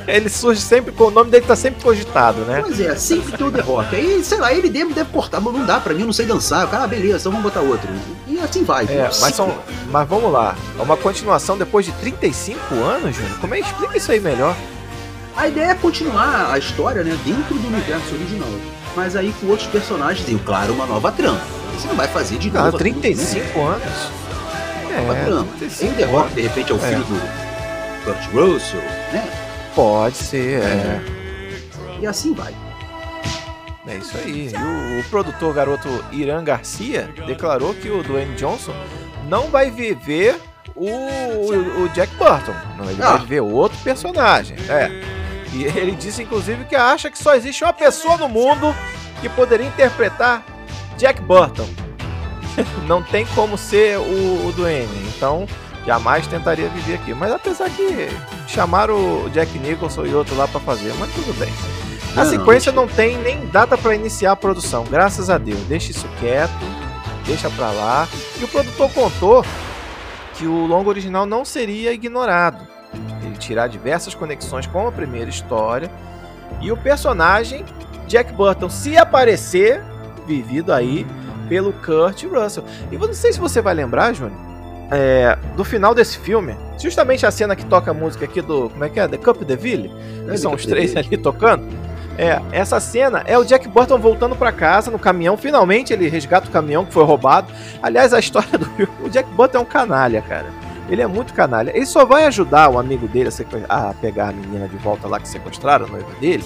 Ele 0.07 0.29
surge 0.29 0.61
sempre 0.61 0.91
com 0.91 1.05
o 1.05 1.11
nome 1.11 1.29
dele 1.29 1.45
tá 1.45 1.55
sempre 1.55 1.83
cogitado, 1.83 2.39
né? 2.41 2.61
Pois 2.63 2.79
é, 2.79 2.95
sempre 2.95 3.37
tem 3.37 3.45
o 3.45 3.51
The 3.51 3.61
Rock. 3.61 3.95
Aí, 3.95 4.23
sei 4.23 4.39
lá, 4.39 4.51
ele 4.51 4.67
deve, 4.69 4.93
deve 4.93 5.11
cortar, 5.11 5.39
mas 5.39 5.53
não 5.53 5.65
dá 5.65 5.79
pra 5.79 5.93
mim, 5.93 6.01
eu 6.01 6.05
não 6.07 6.13
sei 6.13 6.25
dançar. 6.25 6.65
O 6.65 6.69
cara, 6.69 6.83
ah, 6.85 6.87
beleza, 6.87 7.17
então 7.17 7.31
vamos 7.31 7.43
botar 7.43 7.61
outro. 7.61 7.87
E 8.27 8.39
assim 8.39 8.63
vai. 8.63 8.85
É, 8.85 9.09
mas, 9.21 9.35
são, 9.35 9.55
mas 9.91 10.07
vamos 10.07 10.31
lá. 10.31 10.55
É 10.77 10.81
uma 10.81 10.97
continuação 10.97 11.57
depois 11.57 11.85
de 11.85 11.91
35 11.93 12.75
anos, 12.75 13.15
Júnior? 13.15 13.37
Como 13.39 13.53
é 13.53 13.61
que 13.61 13.67
explica 13.67 13.97
isso 13.97 14.11
aí 14.11 14.19
melhor? 14.19 14.55
A 15.35 15.47
ideia 15.47 15.71
é 15.71 15.75
continuar 15.75 16.51
a 16.51 16.57
história, 16.57 17.03
né, 17.03 17.17
dentro 17.23 17.55
do 17.55 17.67
universo 17.67 18.15
original. 18.15 18.49
Mas 18.95 19.15
aí 19.15 19.33
com 19.39 19.47
outros 19.47 19.67
personagens 19.67 20.27
e, 20.27 20.35
claro, 20.35 20.73
uma 20.73 20.85
nova 20.85 21.11
trama. 21.11 21.41
Você 21.77 21.87
não 21.87 21.95
vai 21.95 22.07
fazer 22.07 22.37
de 22.37 22.49
Ah, 22.55 22.63
novo. 22.63 22.77
35 22.77 23.61
anos? 23.61 23.81
Tudo, 23.83 24.89
né? 24.89 24.97
Nova 25.01 25.17
É, 25.17 25.25
trama. 25.25 25.47
35 25.59 25.77
Tem 25.77 25.89
o 25.91 25.95
The 25.95 26.03
Rock, 26.13 26.17
anos. 26.25 26.35
de 26.35 26.41
repente, 26.41 26.71
é 26.71 26.75
o 26.75 26.77
É. 26.77 26.79
filho 26.89 27.03
do 27.03 27.21
Kurt 28.05 28.25
Russell, 28.33 28.81
né? 29.13 29.29
Pode 29.75 30.17
ser, 30.17 30.61
é. 30.61 31.01
E 32.01 32.07
assim 32.07 32.33
vai. 32.33 32.53
É 33.87 33.95
isso 33.97 34.17
aí. 34.17 34.49
E 34.51 34.55
o, 34.57 34.99
o 34.99 35.03
produtor 35.09 35.53
garoto 35.53 35.87
Irã 36.11 36.43
Garcia 36.43 37.09
declarou 37.27 37.73
que 37.73 37.89
o 37.89 38.01
Dwayne 38.01 38.35
Johnson 38.35 38.73
não 39.27 39.49
vai 39.49 39.69
viver 39.69 40.39
o, 40.75 40.87
o, 40.89 41.83
o 41.83 41.89
Jack 41.89 42.13
Burton. 42.15 42.55
Não, 42.77 42.89
ele 42.89 43.01
Ah. 43.03 43.11
vai 43.11 43.19
viver 43.21 43.41
outro 43.41 43.77
personagem. 43.83 44.57
É. 44.69 44.89
E 45.53 45.63
ele 45.65 45.91
disse, 45.91 46.23
inclusive, 46.23 46.65
que 46.65 46.75
acha 46.75 47.09
que 47.11 47.17
só 47.17 47.35
existe 47.35 47.63
uma 47.63 47.73
pessoa 47.73 48.17
no 48.17 48.27
mundo 48.27 48.75
que 49.21 49.29
poderia 49.29 49.67
interpretar 49.67 50.43
Jack 50.97 51.21
Burton. 51.21 51.67
não 52.87 53.01
tem 53.01 53.25
como 53.27 53.57
ser 53.57 53.97
o, 53.97 54.47
o 54.47 54.53
Dwayne. 54.55 55.07
Então, 55.15 55.45
jamais 55.85 56.27
tentaria 56.27 56.69
viver 56.69 56.95
aqui. 56.95 57.13
Mas 57.13 57.31
apesar 57.31 57.69
que 57.69 58.09
chamaram 58.47 59.25
o 59.25 59.29
Jack 59.29 59.57
Nicholson 59.59 60.05
e 60.05 60.13
outro 60.13 60.35
lá 60.35 60.47
pra 60.47 60.59
fazer, 60.59 60.93
mas 60.99 61.13
tudo 61.13 61.37
bem. 61.37 61.51
A 62.15 62.23
Não, 62.23 62.29
sequência 62.29 62.71
não, 62.71 62.85
não 62.85 62.93
tem 62.93 63.17
nem 63.17 63.45
data 63.47 63.77
pra 63.77 63.93
iniciar 63.93 64.31
a 64.31 64.35
produção, 64.35 64.85
graças 64.85 65.29
a 65.29 65.37
Deus. 65.37 65.59
Deixa 65.61 65.91
isso 65.91 66.07
quieto, 66.19 66.53
deixa 67.25 67.49
pra 67.49 67.71
lá. 67.71 68.07
E 68.39 68.43
o 68.43 68.47
produtor 68.47 68.89
contou 68.91 69.45
que 70.35 70.45
o 70.45 70.65
longo 70.65 70.89
original 70.89 71.25
não 71.25 71.43
seria 71.43 71.91
ignorado. 71.91 72.65
Ele 73.21 73.37
tirar 73.37 73.67
diversas 73.67 74.13
conexões 74.13 74.65
com 74.65 74.87
a 74.87 74.91
primeira 74.91 75.29
história 75.29 75.91
e 76.61 76.71
o 76.71 76.77
personagem 76.77 77.65
Jack 78.07 78.31
Burton, 78.33 78.69
se 78.69 78.97
aparecer, 78.97 79.83
vivido 80.25 80.73
aí 80.73 81.05
pelo 81.47 81.71
Kurt 81.73 82.23
Russell. 82.23 82.63
E 82.91 82.97
não 82.97 83.13
sei 83.13 83.33
se 83.33 83.39
você 83.39 83.61
vai 83.61 83.73
lembrar, 83.73 84.13
Júnior, 84.13 84.37
é, 84.91 85.37
do 85.55 85.63
final 85.63 85.95
desse 85.95 86.17
filme, 86.17 86.55
justamente 86.79 87.25
a 87.25 87.31
cena 87.31 87.55
que 87.55 87.65
toca 87.65 87.91
a 87.91 87.93
música 87.93 88.25
aqui 88.25 88.41
do, 88.41 88.69
como 88.69 88.83
é 88.83 88.89
que 88.89 88.99
é? 88.99 89.07
The 89.07 89.17
Cup 89.17 89.43
de 89.43 89.55
Ville? 89.55 89.91
É, 90.27 90.31
Que 90.31 90.37
são 90.37 90.53
os 90.53 90.65
três 90.65 90.95
ali 90.95 91.17
tocando. 91.17 91.65
É, 92.17 92.41
essa 92.51 92.79
cena 92.79 93.23
é 93.25 93.37
o 93.37 93.43
Jack 93.43 93.67
Burton 93.67 93.97
voltando 93.97 94.35
pra 94.35 94.51
casa 94.51 94.89
no 94.89 94.97
caminhão. 94.97 95.35
Finalmente 95.35 95.91
ele 95.91 96.07
resgata 96.07 96.47
o 96.47 96.51
caminhão 96.51 96.85
que 96.85 96.93
foi 96.93 97.03
roubado. 97.03 97.51
Aliás, 97.83 98.13
a 98.13 98.19
história 98.19 98.57
do 98.57 98.65
filme, 98.65 98.93
o 99.03 99.09
Jack 99.09 99.29
Burton 99.31 99.57
é 99.57 99.61
um 99.61 99.65
canalha, 99.65 100.21
cara. 100.21 100.47
Ele 100.89 101.01
é 101.01 101.07
muito 101.07 101.33
canalha. 101.33 101.75
Ele 101.75 101.85
só 101.85 102.05
vai 102.05 102.25
ajudar 102.25 102.69
o 102.69 102.79
amigo 102.79 103.07
dele 103.07 103.29
a, 103.67 103.89
a 103.89 103.93
pegar 103.95 104.29
a 104.29 104.31
menina 104.31 104.67
de 104.67 104.77
volta 104.77 105.07
lá 105.07 105.19
que 105.19 105.27
sequestraram, 105.27 105.87
a 105.87 105.89
noiva 105.89 106.11
dele, 106.21 106.43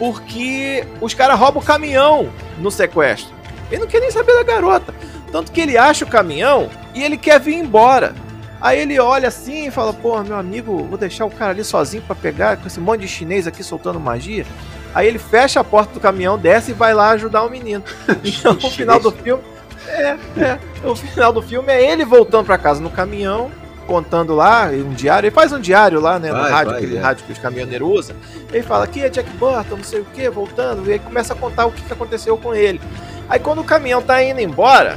porque 0.00 0.82
os 0.98 1.12
caras 1.12 1.38
roubam 1.38 1.62
o 1.62 1.64
caminhão 1.64 2.32
no 2.58 2.70
sequestro. 2.70 3.34
Ele 3.70 3.82
não 3.82 3.86
quer 3.86 4.00
nem 4.00 4.10
saber 4.10 4.34
da 4.34 4.42
garota. 4.42 4.94
Tanto 5.30 5.52
que 5.52 5.60
ele 5.60 5.76
acha 5.76 6.06
o 6.06 6.08
caminhão 6.08 6.70
e 6.94 7.04
ele 7.04 7.18
quer 7.18 7.38
vir 7.38 7.54
embora. 7.54 8.14
Aí 8.62 8.80
ele 8.80 8.98
olha 8.98 9.28
assim 9.28 9.66
e 9.66 9.70
fala: 9.70 9.92
Pô, 9.92 10.18
meu 10.22 10.38
amigo, 10.38 10.84
vou 10.84 10.96
deixar 10.96 11.26
o 11.26 11.30
cara 11.30 11.50
ali 11.52 11.62
sozinho 11.62 12.02
pra 12.02 12.16
pegar 12.16 12.56
com 12.56 12.66
esse 12.66 12.80
monte 12.80 13.02
de 13.02 13.08
chinês 13.08 13.46
aqui 13.46 13.62
soltando 13.62 14.00
magia. 14.00 14.46
Aí 14.94 15.06
ele 15.06 15.18
fecha 15.18 15.60
a 15.60 15.64
porta 15.64 15.92
do 15.92 16.00
caminhão, 16.00 16.38
desce 16.38 16.70
e 16.70 16.74
vai 16.74 16.94
lá 16.94 17.10
ajudar 17.10 17.42
o 17.42 17.50
menino. 17.50 17.84
Então 18.24 18.56
o 18.56 18.70
final 18.70 18.98
do 18.98 19.12
filme. 19.12 19.42
É, 19.86 20.16
é. 20.38 20.58
O 20.82 20.96
final 20.96 21.30
do 21.30 21.42
filme 21.42 21.70
é 21.70 21.92
ele 21.92 22.06
voltando 22.06 22.46
pra 22.46 22.56
casa 22.56 22.80
no 22.80 22.90
caminhão, 22.90 23.50
contando 23.90 24.36
lá 24.36 24.66
um 24.66 24.90
diário. 24.90 25.26
Ele 25.26 25.34
faz 25.34 25.52
um 25.52 25.58
diário 25.58 26.00
lá, 26.00 26.16
né? 26.16 26.28
No 26.28 26.40
Vai, 26.40 26.52
rádio, 26.52 26.70
vai, 26.70 26.76
aquele 26.76 26.96
é. 26.96 27.00
rádio 27.00 27.24
que 27.24 27.32
os 27.32 27.38
caminhoneiros 27.38 27.88
usam. 27.88 28.16
Ele 28.52 28.62
fala: 28.62 28.84
Aqui 28.84 29.02
é 29.02 29.08
Jack 29.08 29.28
Burton, 29.30 29.76
não 29.78 29.82
sei 29.82 30.00
o 30.00 30.04
que, 30.04 30.30
voltando. 30.30 30.88
E 30.88 30.92
aí 30.92 30.98
começa 31.00 31.32
a 31.32 31.36
contar 31.36 31.66
o 31.66 31.72
que, 31.72 31.82
que 31.82 31.92
aconteceu 31.92 32.38
com 32.38 32.54
ele. 32.54 32.80
Aí 33.28 33.40
quando 33.40 33.60
o 33.60 33.64
caminhão 33.64 34.00
tá 34.00 34.22
indo 34.22 34.40
embora, 34.40 34.96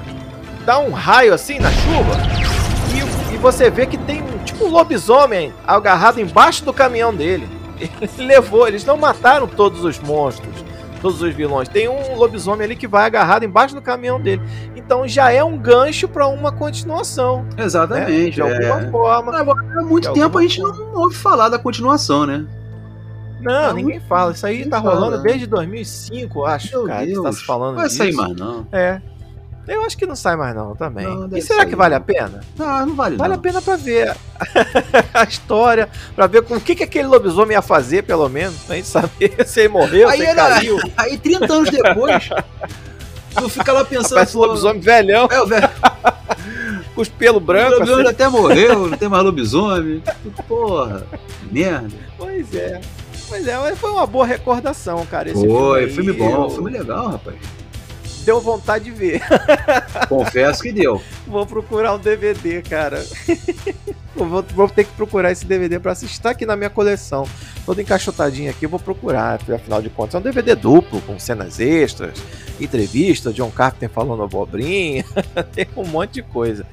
dá 0.63 0.77
um 0.77 0.91
raio 0.91 1.34
assim 1.34 1.58
na 1.58 1.71
chuva. 1.71 2.15
E, 2.93 3.34
e 3.34 3.38
você 3.38 3.71
vê 3.71 3.88
que 3.88 3.97
tem 3.97 4.23
tipo 4.45 4.65
um 4.65 4.69
lobisomem 4.69 5.51
agarrado 5.65 6.19
embaixo 6.19 6.63
do 6.63 6.71
caminhão 6.71 7.13
dele. 7.15 7.49
Ele 7.82 8.27
levou, 8.27 8.67
eles 8.67 8.86
não 8.86 8.95
mataram 8.95 9.47
todos 9.47 9.84
os 9.84 9.99
monstros, 9.99 10.62
todos 11.03 11.21
os 11.21 11.33
vilões. 11.33 11.67
Tem 11.67 11.89
um 11.89 12.15
lobisomem 12.15 12.63
ali 12.63 12.75
que 12.77 12.87
vai 12.87 13.05
agarrado 13.05 13.43
embaixo 13.43 13.75
do 13.75 13.81
caminhão 13.81 14.19
dele. 14.19 14.41
Então 14.73 15.05
já 15.05 15.29
é 15.31 15.43
um 15.43 15.57
gancho 15.57 16.07
pra 16.07 16.25
uma 16.27 16.51
continuação. 16.51 17.43
Né? 17.57 17.65
Exatamente. 17.65 18.35
De 18.35 18.41
alguma 18.41 18.81
é. 18.81 18.89
forma. 18.89 19.37
Agora, 19.37 19.79
há 19.79 19.81
muito 19.83 20.07
De 20.07 20.13
tempo 20.13 20.37
a 20.37 20.41
alguma 20.41 20.41
gente 20.41 20.61
não 20.61 20.95
ouve 20.95 21.15
falar 21.15 21.49
da 21.49 21.59
continuação, 21.59 22.25
né? 22.25 22.45
Não, 23.41 23.67
Não, 23.67 23.73
ninguém 23.73 23.99
fala. 23.99 24.31
Isso 24.31 24.45
aí 24.47 24.65
tá 24.65 24.81
fala, 24.81 24.95
rolando 24.95 25.17
né? 25.17 25.23
desde 25.23 25.45
2005, 25.45 26.39
eu 26.39 26.45
acho, 26.45 26.71
Meu 26.77 26.85
cara, 26.85 27.05
que 27.05 27.13
tá 27.13 27.21
Deus. 27.21 27.37
se 27.37 27.43
falando 27.45 27.69
Não 27.71 27.75
vai 27.75 27.87
disso. 27.87 27.97
sair 27.97 28.13
mais, 28.13 28.35
não. 28.37 28.65
É. 28.71 29.01
Eu 29.67 29.84
acho 29.84 29.97
que 29.97 30.06
não 30.06 30.15
sai 30.15 30.36
mais 30.36 30.54
não 30.54 30.76
também. 30.76 31.06
Não, 31.06 31.30
e 31.38 31.41
será 31.41 31.60
sair, 31.62 31.69
que 31.69 31.76
vale 31.76 31.95
a 31.95 31.99
pena? 31.99 32.41
Não, 32.58 32.86
não 32.86 32.95
vale, 32.95 33.15
Vale 33.15 33.30
não. 33.34 33.39
a 33.39 33.41
pena 33.41 33.62
pra 33.62 33.76
ver 33.78 34.13
a 35.13 35.23
história, 35.23 35.88
pra 36.15 36.28
ver 36.28 36.41
com 36.43 36.56
o 36.56 36.62
que, 36.62 36.76
que 36.76 36.84
aquele 36.84 37.08
lobisomem 37.08 37.56
ia 37.56 37.62
fazer, 37.62 38.04
pelo 38.04 38.28
menos, 38.28 38.56
pra 38.63 38.76
gente 38.76 38.88
saber 38.89 39.36
se 39.47 39.62
ele 39.62 39.69
morreu, 39.69 40.10
Aí 40.10 40.17
se 40.19 40.26
ele 40.26 40.36
caiu. 40.36 40.78
Aí 40.97 41.17
30 41.17 41.54
anos 41.54 41.69
depois, 41.69 42.30
tu 43.36 43.47
fica 43.49 43.71
lá 43.71 43.86
pensando. 43.86 44.15
Parece 44.15 44.36
um 44.38 44.41
lobisomem 44.41 44.82
velhão, 44.82 45.28
É, 45.32 45.41
o 45.41 45.47
velho, 45.47 45.69
com 46.93 47.02
os 47.02 47.08
pelos 47.10 47.41
o 47.41 47.45
brancos. 47.45 47.73
lobisomem 47.80 48.02
assim. 48.06 48.12
até 48.13 48.28
morreu, 48.28 48.88
não 48.89 48.97
tem 48.97 49.08
mais 49.08 49.23
lobisomem. 49.23 50.04
Porra, 50.47 51.08
merda. 51.49 51.88
Pois 52.17 52.54
é. 52.54 52.82
Pois 53.30 53.47
é, 53.47 53.58
mas 53.58 53.80
foi 53.80 53.89
uma 53.91 54.06
boa 54.06 54.26
recordação, 54.28 55.06
cara. 55.06 55.32
Esse 55.32 55.47
Foi, 55.47 55.86
aí. 55.86 55.89
filme 55.89 56.12
bom, 56.12 56.43
Eu- 56.43 56.49
filme 56.49 56.69
legal, 56.69 57.08
rapaz. 57.12 57.36
Deu 58.23 58.39
vontade 58.39 58.86
de 58.86 58.91
ver. 58.91 59.21
Confesso 60.07 60.62
que 60.62 60.71
deu. 60.71 61.01
Vou 61.27 61.45
procurar 61.45 61.93
um 61.93 61.99
DVD, 61.99 62.62
cara. 62.62 63.03
Vou, 64.15 64.43
vou 64.43 64.69
ter 64.69 64.83
que 64.83 64.91
procurar 64.91 65.31
esse 65.31 65.43
DVD 65.43 65.79
pra 65.79 65.91
assistir. 65.93 66.21
Tá 66.21 66.29
aqui 66.29 66.45
na 66.45 66.55
minha 66.55 66.69
coleção. 66.69 67.27
Todo 67.65 67.81
encaixotadinho 67.81 68.51
aqui, 68.51 68.65
eu 68.65 68.69
vou 68.69 68.79
procurar. 68.79 69.39
Afinal 69.51 69.81
de 69.81 69.89
contas, 69.89 70.13
é 70.13 70.17
um 70.19 70.21
DVD 70.21 70.53
duplo, 70.53 71.01
com 71.01 71.17
cenas 71.17 71.59
extras, 71.59 72.19
entrevista, 72.62 73.33
John 73.33 73.49
Carpenter 73.49 73.89
falando 73.89 74.21
abobrinha. 74.21 75.03
Tem 75.51 75.67
um 75.75 75.83
monte 75.86 76.12
de 76.13 76.21
coisa. 76.21 76.63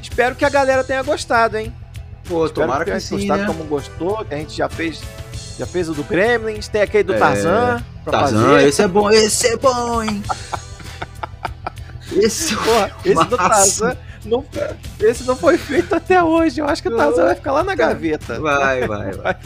Espero 0.00 0.36
que 0.36 0.44
a 0.44 0.48
galera 0.48 0.84
tenha 0.84 1.02
gostado, 1.02 1.58
hein? 1.58 1.74
Pô, 2.28 2.46
Espero 2.46 2.66
tomara 2.66 2.84
tenha 2.84 2.98
que 2.98 3.02
sim, 3.02 3.16
gostado 3.16 3.40
né? 3.40 3.46
como 3.48 3.64
gostou. 3.64 4.24
Que 4.24 4.34
a 4.34 4.38
gente 4.38 4.56
já 4.56 4.68
fez. 4.68 5.02
Já 5.58 5.66
fez 5.66 5.88
o 5.88 5.92
do 5.94 6.04
Gremlins, 6.04 6.68
tem 6.68 6.82
aquele 6.82 7.02
do 7.02 7.14
É, 7.14 7.18
Tarzan 7.18 7.82
Tarzan, 8.04 8.42
fazer. 8.44 8.68
esse 8.68 8.82
é 8.82 8.86
bom, 8.88 9.10
esse 9.10 9.46
é 9.48 9.56
bom, 9.56 10.02
hein? 10.04 10.22
Esse 12.12 12.54
é 12.54 12.56
Porra, 12.56 12.90
esse 13.04 13.24
do. 13.26 13.36
Tarzan 13.36 13.96
não, 14.24 14.44
esse 15.00 15.24
não 15.24 15.36
foi 15.36 15.56
feito 15.56 15.94
até 15.94 16.22
hoje. 16.22 16.60
Eu 16.60 16.66
acho 16.66 16.82
que 16.82 16.88
o 16.88 16.96
Tarzan 16.96 17.26
vai 17.26 17.34
ficar 17.36 17.52
lá 17.52 17.62
na 17.62 17.74
gaveta. 17.76 18.40
Vai, 18.40 18.86
vai, 18.86 19.12
vai. 19.12 19.36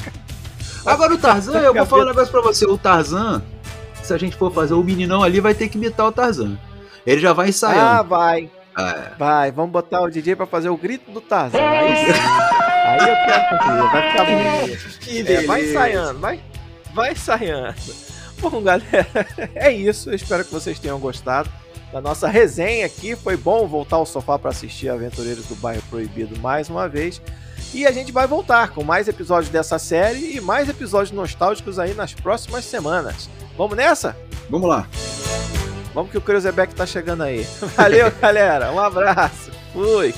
Agora 0.87 1.15
o 1.15 1.19
Tarzan, 1.19 1.59
eu 1.61 1.75
vou 1.75 1.85
falar 1.87 2.05
um 2.05 2.09
negócio 2.09 2.31
pra 2.31 2.41
você. 2.41 2.65
O 2.65 2.79
Tarzan, 2.79 3.43
se 4.03 4.15
a 4.15 4.17
gente 4.19 4.37
for 4.37 4.51
fazer 4.53 4.73
o 4.75 4.83
meninão 4.83 5.23
ali, 5.23 5.39
vai 5.41 5.53
ter 5.55 5.69
que 5.69 5.77
imitar 5.77 6.07
o 6.07 6.13
Tarzan. 6.13 6.57
Ele 7.07 7.21
já 7.21 7.33
vai 7.35 7.47
Ah, 7.47 7.49
ensaiando. 7.51 8.09
vai. 8.09 8.51
Ah, 8.75 9.11
Vai, 9.19 9.51
vamos 9.53 9.71
botar 9.73 10.01
o 10.01 10.09
DJ 10.11 10.37
pra 10.37 10.47
fazer 10.47 10.71
o 10.71 10.77
grito 10.77 11.11
do 11.11 11.21
Tarzan. 11.21 11.59
Aí, 11.59 11.97
sim. 11.97 12.13
Aí 12.87 12.99
eu 13.01 13.17
quero 13.27 13.59
que 13.59 13.93
vai 13.93 14.11
ficar 14.11 14.25
bonito. 14.25 14.99
que 15.01 15.33
É, 15.33 15.43
vai 15.47 15.65
ensaiando, 15.65 16.19
vai, 16.21 16.41
vai 16.95 17.13
ensaiando. 17.13 17.75
Bom, 18.41 18.63
galera, 18.63 19.07
é 19.55 19.71
isso. 19.73 20.09
Eu 20.09 20.15
espero 20.15 20.45
que 20.45 20.53
vocês 20.53 20.79
tenham 20.79 20.99
gostado 20.99 21.51
da 21.93 22.01
nossa 22.01 22.29
resenha 22.29 22.87
aqui. 22.87 23.17
Foi 23.17 23.37
bom 23.37 23.67
voltar 23.67 23.97
ao 23.97 24.07
sofá 24.07 24.39
para 24.39 24.51
assistir 24.51 24.89
Aventureiros 24.89 25.47
do 25.47 25.55
Bairro 25.57 25.83
Proibido 25.91 26.39
mais 26.41 26.69
uma 26.69 26.89
vez. 26.89 27.21
E 27.73 27.87
a 27.87 27.93
gente 27.93 28.11
vai 28.11 28.27
voltar 28.27 28.71
com 28.71 28.83
mais 28.83 29.07
episódios 29.07 29.51
dessa 29.51 29.79
série 29.79 30.37
e 30.37 30.41
mais 30.41 30.69
episódios 30.69 31.13
nostálgicos 31.13 31.79
aí 31.79 31.95
nas 31.95 32.13
próximas 32.13 32.65
semanas. 32.65 33.29
Vamos 33.57 33.77
nessa? 33.77 34.17
Vamos 34.49 34.69
lá. 34.69 34.89
Vamos 35.95 36.11
que 36.11 36.19
o 36.19 36.21
Creuzebeck 36.21 36.75
tá 36.75 36.87
chegando 36.87 37.23
aí. 37.23 37.47
Valeu, 37.77 38.11
galera. 38.21 38.73
Um 38.73 38.81
abraço. 38.81 39.51
Fui. 39.73 40.15